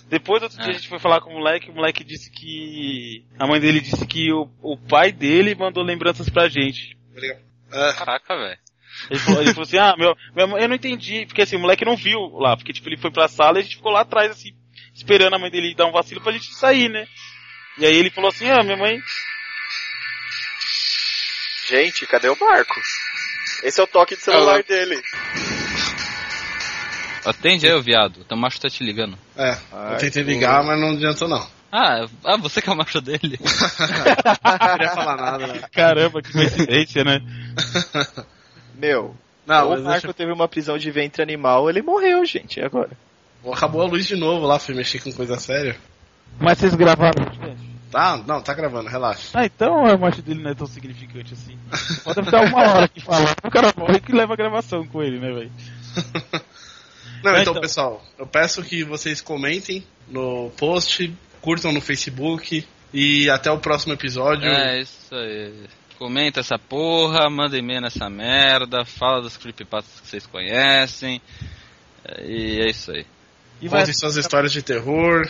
depois 0.09 0.43
outro 0.43 0.59
dia 0.59 0.71
a 0.71 0.73
gente 0.73 0.89
foi 0.89 0.99
falar 0.99 1.21
com 1.21 1.31
o 1.31 1.35
moleque, 1.35 1.71
o 1.71 1.75
moleque 1.75 2.05
disse 2.05 2.31
que. 2.31 3.25
A 3.39 3.47
mãe 3.47 3.61
dele 3.61 3.81
disse 3.81 4.07
que 4.07 4.33
o, 4.33 4.49
o 4.63 4.77
pai 4.77 5.11
dele 5.13 5.55
mandou 5.55 5.83
lembranças 5.83 6.29
pra 6.29 6.49
gente. 6.49 6.97
Ah, 7.73 7.93
caraca, 7.95 8.37
velho. 8.37 8.59
Ele 9.11 9.19
falou, 9.21 9.41
ele 9.43 9.51
falou 9.55 9.63
assim, 9.67 9.79
ah, 9.79 9.95
meu, 9.97 10.15
minha 10.35 10.47
mãe- 10.47 10.63
eu 10.63 10.69
não 10.69 10.77
entendi, 10.77 11.25
porque 11.27 11.43
assim, 11.43 11.57
o 11.57 11.61
moleque 11.61 11.85
não 11.85 11.97
viu 11.97 12.21
lá, 12.39 12.57
porque 12.57 12.73
tipo, 12.73 12.89
ele 12.89 12.99
foi 12.99 13.11
pra 13.11 13.27
sala 13.27 13.59
e 13.59 13.61
a 13.61 13.63
gente 13.65 13.77
ficou 13.77 13.91
lá 13.91 14.03
atrás, 14.03 14.31
assim, 14.31 14.51
esperando 14.95 15.35
a 15.35 15.39
mãe 15.39 15.51
dele 15.51 15.75
dar 15.75 15.87
um 15.87 15.93
vacilo 15.93 16.21
pra 16.21 16.33
gente 16.33 16.55
sair, 16.55 16.89
né? 16.91 17.07
E 17.79 17.87
aí 17.87 17.97
ele 17.97 18.11
falou 18.11 18.29
assim, 18.29 18.51
ah, 18.51 18.63
minha 18.63 18.77
mãe. 18.77 19.01
Gente, 21.69 22.07
cadê 22.07 22.29
o 22.29 22.39
Marco? 22.39 22.81
Esse 23.63 23.81
é 23.81 23.85
o 23.85 23.87
toque 23.87 24.17
de 24.17 24.23
celular 24.23 24.59
Ah, 24.59 24.63
dele. 24.63 25.01
Atende 27.25 27.67
aí, 27.67 27.73
ô 27.73 27.81
viado. 27.83 28.19
O 28.19 28.25
teu 28.25 28.37
macho 28.37 28.61
tá 28.61 28.69
te 28.69 28.85
ligando. 28.85 29.17
é, 29.37 29.57
Ai, 29.73 29.95
eu 29.95 29.99
tentei 29.99 30.25
pô. 30.25 30.31
ligar, 30.31 30.65
mas 30.65 30.81
não 30.81 30.91
adiantou 30.91 31.29
não. 31.29 31.47
Ah, 31.75 32.05
ah, 32.25 32.37
você 32.37 32.61
que 32.61 32.69
é 32.69 32.73
o 32.73 32.77
macho 32.77 33.01
dele. 33.01 33.41
Não 34.45 34.59
queria 34.59 34.91
falar 34.91 35.17
nada, 35.17 35.47
né? 35.47 35.63
Caramba, 35.73 36.21
que 36.21 36.31
coincidência, 36.31 37.03
né? 37.03 37.19
Meu, 38.77 39.17
Não, 39.47 39.69
o 39.69 39.71
Marco 39.71 39.89
deixa... 39.89 40.13
teve 40.13 40.33
uma 40.33 40.47
prisão 40.47 40.77
de 40.77 40.91
ventre 40.91 41.23
animal, 41.23 41.71
ele 41.71 41.81
morreu, 41.81 42.27
gente, 42.27 42.61
e 42.61 42.63
agora? 42.63 42.91
Acabou 43.51 43.81
a 43.81 43.87
luz 43.87 44.07
de 44.07 44.17
novo 44.17 44.47
lá, 44.47 44.59
fui 44.59 44.75
mexer 44.75 45.01
com 45.01 45.11
coisa 45.13 45.39
séria. 45.39 45.77
Mas 46.39 46.59
vocês 46.59 46.75
gravaram 46.75 47.25
Tá, 47.91 48.23
não, 48.27 48.41
tá 48.43 48.53
gravando, 48.55 48.89
relaxa. 48.89 49.31
Ah, 49.33 49.47
então 49.47 49.87
a 49.87 49.97
morte 49.97 50.21
dele 50.21 50.43
não 50.43 50.51
é 50.51 50.55
tão 50.55 50.67
significante 50.67 51.33
assim. 51.33 51.59
Pode 52.05 52.23
ficar 52.23 52.41
uma 52.43 52.61
hora 52.61 52.85
aqui 52.85 53.01
falando, 53.01 53.35
o 53.45 53.51
cara 53.51 53.73
morre 53.77 54.01
que 54.01 54.13
leva 54.13 54.35
a 54.35 54.37
gravação 54.37 54.87
com 54.87 55.03
ele, 55.03 55.19
né, 55.19 55.33
velho? 55.33 55.53
Não, 57.23 57.33
então, 57.33 57.53
então. 57.53 57.61
pessoal, 57.61 58.05
eu 58.19 58.27
peço 58.27 58.63
que 58.63 58.85
vocês 58.85 59.21
comentem 59.21 59.85
no 60.09 60.51
post, 60.57 61.13
curtam 61.41 61.73
no 61.73 61.81
Facebook 61.81 62.67
e 62.93 63.31
até 63.31 63.51
o 63.51 63.59
próximo 63.59 63.93
episódio. 63.93 64.49
É, 64.49 64.81
isso 64.81 65.15
aí. 65.15 65.67
Comenta 65.99 66.41
essa 66.41 66.59
porra, 66.59 67.31
manda 67.31 67.57
e-mail 67.57 67.81
nessa 67.81 68.11
merda, 68.11 68.85
fala 68.85 69.23
dos 69.23 69.37
creepypastas 69.37 70.01
que 70.01 70.09
vocês 70.09 70.27
conhecem. 70.27 71.21
E 72.25 72.61
é 72.61 72.69
isso 72.69 72.91
aí. 72.91 73.07
E 73.61 73.69
vai, 73.69 73.81
Contem 73.81 73.95
suas 73.95 74.17
histórias 74.17 74.53
de 74.53 74.63
terror. 74.63 75.29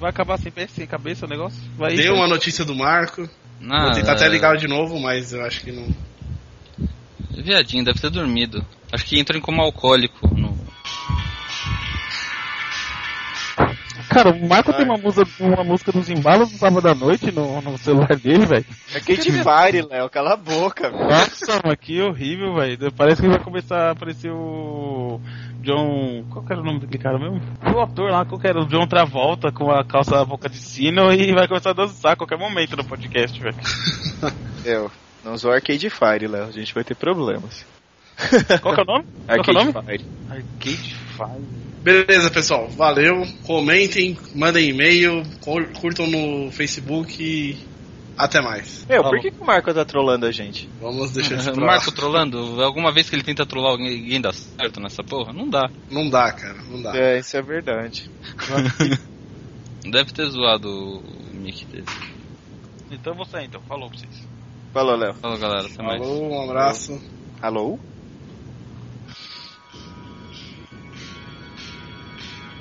vai 0.00 0.08
acabar 0.08 0.38
sem 0.38 0.52
sem 0.68 0.86
cabeça 0.86 1.26
o 1.26 1.28
negócio? 1.28 1.60
Vai 1.76 1.94
Dê 1.94 2.08
uma 2.08 2.26
notícia 2.26 2.64
do 2.64 2.74
Marco. 2.74 3.28
Não, 3.60 3.84
Vou 3.84 3.92
tentar 3.92 4.12
até 4.12 4.26
é, 4.26 4.28
ligar 4.28 4.56
de 4.56 4.66
novo, 4.66 4.98
mas 4.98 5.32
eu 5.32 5.44
acho 5.44 5.60
que 5.60 5.70
não. 5.70 5.94
Viadinho, 7.30 7.84
deve 7.84 8.00
ter 8.00 8.10
dormido. 8.10 8.64
Acho 8.90 9.04
que 9.04 9.18
entra 9.18 9.36
em 9.36 9.40
como 9.40 9.60
alcoólico. 9.60 10.34
Cara, 14.14 14.30
o 14.30 14.48
Marco 14.48 14.72
tem 14.72 14.84
uma 14.84 14.96
música, 14.96 15.26
uma 15.40 15.64
música 15.64 15.90
dos 15.90 16.08
embalos 16.08 16.52
do 16.52 16.56
sábado 16.56 16.88
à 16.88 16.94
noite 16.94 17.32
no, 17.32 17.60
no 17.60 17.76
celular 17.76 18.16
dele, 18.16 18.46
velho. 18.46 18.64
É 18.94 19.00
Kate 19.00 19.32
Fire, 19.32 19.88
Léo, 19.90 20.08
cala 20.08 20.34
a 20.34 20.36
boca, 20.36 20.88
velho. 20.88 21.08
Nossa, 21.08 21.60
mas 21.64 21.76
que 21.80 22.00
horrível, 22.00 22.54
velho. 22.54 22.92
Parece 22.92 23.20
que 23.20 23.28
vai 23.28 23.40
começar 23.40 23.88
a 23.88 23.90
aparecer 23.90 24.30
o 24.30 25.20
John. 25.62 26.24
Qual 26.30 26.44
que 26.44 26.52
era 26.52 26.62
o 26.62 26.64
nome 26.64 26.78
daquele 26.78 27.02
cara 27.02 27.18
mesmo? 27.18 27.40
O 27.74 27.80
ator 27.80 28.08
lá, 28.08 28.24
qual 28.24 28.40
que 28.40 28.46
era? 28.46 28.60
O 28.60 28.66
John 28.66 28.86
Travolta 28.86 29.50
com 29.50 29.68
a 29.72 29.84
calça 29.84 30.20
a 30.20 30.24
boca 30.24 30.48
de 30.48 30.58
sino 30.58 31.12
e 31.12 31.32
vai 31.32 31.48
começar 31.48 31.70
a 31.70 31.74
dançar 31.74 32.12
a 32.12 32.16
qualquer 32.16 32.38
momento 32.38 32.76
no 32.76 32.84
podcast, 32.84 33.40
velho. 33.40 33.56
Meu, 34.64 34.92
não 35.24 35.34
usou 35.34 35.50
Arcade 35.50 35.90
Fire, 35.90 36.28
Léo, 36.28 36.44
a 36.44 36.52
gente 36.52 36.72
vai 36.72 36.84
ter 36.84 36.94
problemas. 36.94 37.66
Qual 38.62 38.74
que 38.74 38.80
é 38.80 38.84
o 38.84 38.86
nome? 38.86 39.04
Que 39.26 39.32
é 39.32 39.34
o 39.34 39.38
Arcade 39.40 39.58
nome? 39.58 39.72
Fire. 39.72 40.04
Arcade 40.30 40.94
Fire. 41.16 41.73
Beleza, 41.84 42.30
pessoal. 42.30 42.68
Valeu. 42.70 43.26
Comentem, 43.44 44.16
mandem 44.34 44.70
e-mail, 44.70 45.22
cur- 45.40 45.68
curtam 45.78 46.06
no 46.06 46.50
Facebook 46.50 47.22
e 47.22 47.58
até 48.16 48.40
mais. 48.40 48.86
Meu, 48.88 49.02
Falou. 49.02 49.10
por 49.18 49.20
que, 49.22 49.30
que 49.30 49.42
o 49.42 49.44
Marco 49.46 49.74
tá 49.74 49.84
trolando 49.84 50.24
a 50.24 50.32
gente? 50.32 50.66
Vamos 50.80 51.10
deixar 51.10 51.36
isso 51.36 51.50
O 51.50 51.52
pra 51.54 51.66
Marco 51.66 51.92
trollando, 51.92 52.62
alguma 52.62 52.90
vez 52.92 53.10
que 53.10 53.14
ele 53.16 53.22
tenta 53.22 53.44
trollar 53.44 53.72
alguém, 53.72 53.88
alguém 54.00 54.20
dá 54.20 54.32
certo 54.32 54.80
nessa 54.80 55.02
porra? 55.04 55.32
Não 55.32 55.46
dá. 55.48 55.68
Não 55.90 56.08
dá, 56.08 56.32
cara. 56.32 56.56
Não 56.70 56.80
dá. 56.80 56.96
É, 56.96 57.18
isso 57.18 57.36
é 57.36 57.42
verdade. 57.42 58.10
Deve 59.84 60.12
ter 60.12 60.26
zoado 60.30 60.68
o 60.70 61.02
mic 61.36 61.66
dele. 61.66 61.84
Então 62.90 63.12
eu 63.12 63.16
vou 63.18 63.26
sair, 63.26 63.44
então. 63.46 63.60
Falou 63.68 63.90
pra 63.90 63.98
vocês. 63.98 64.26
Falou, 64.72 64.96
Léo. 64.96 65.14
Falou, 65.14 65.38
galera. 65.38 65.66
Até 65.66 65.82
mais. 65.82 66.00
Falou, 66.00 66.30
um 66.32 66.42
abraço. 66.50 67.00
Alô? 67.42 67.78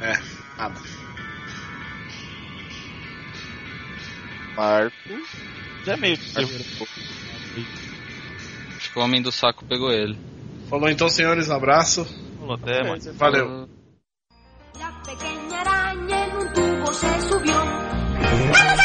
É, 0.04 0.20
nada. 0.58 0.82
Marco. 4.56 4.96
Já 5.86 5.94
é 5.94 5.98
meio 5.98 6.18
terror. 6.18 6.88
Acho 8.76 8.92
que 8.92 9.00
o 9.00 9.02
homem 9.02 9.22
do 9.22 9.32
saco 9.32 9.66
pegou 9.66 9.92
ele. 9.92 10.20
Falou 10.70 10.90
então, 10.90 11.08
senhores. 11.08 11.48
Um 11.48 11.56
abraço. 11.56 12.06
Falou 12.38 12.56
até, 12.56 12.84
mano. 12.84 13.14
Valeu. 13.14 13.70
La 14.78 15.02
pequeña 15.04 15.62
araña 15.62 16.26
en 16.26 16.36
un 16.36 16.54
tubo 16.54 16.94
se 16.94 17.22
subió. 17.22 18.83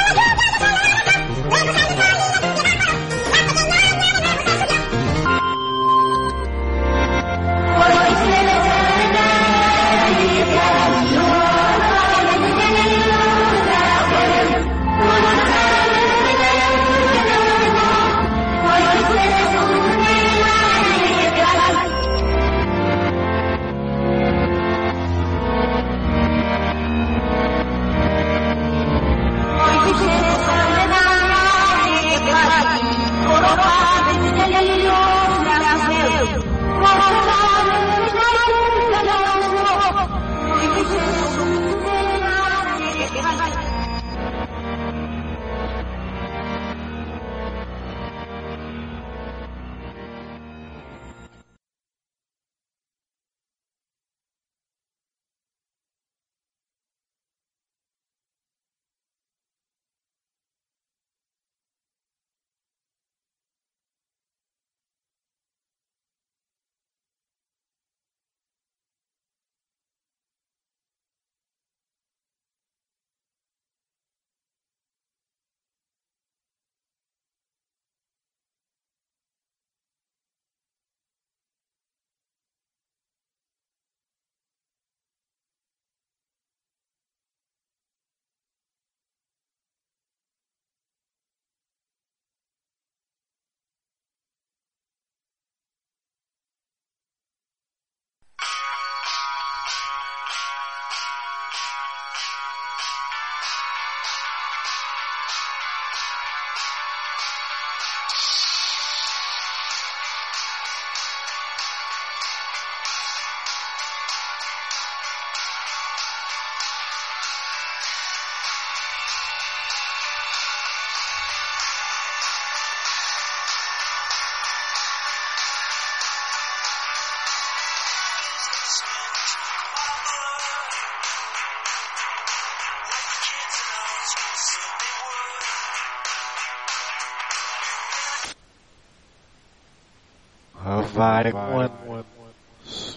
Vai. 140.99 141.71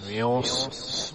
Meus 0.08 1.14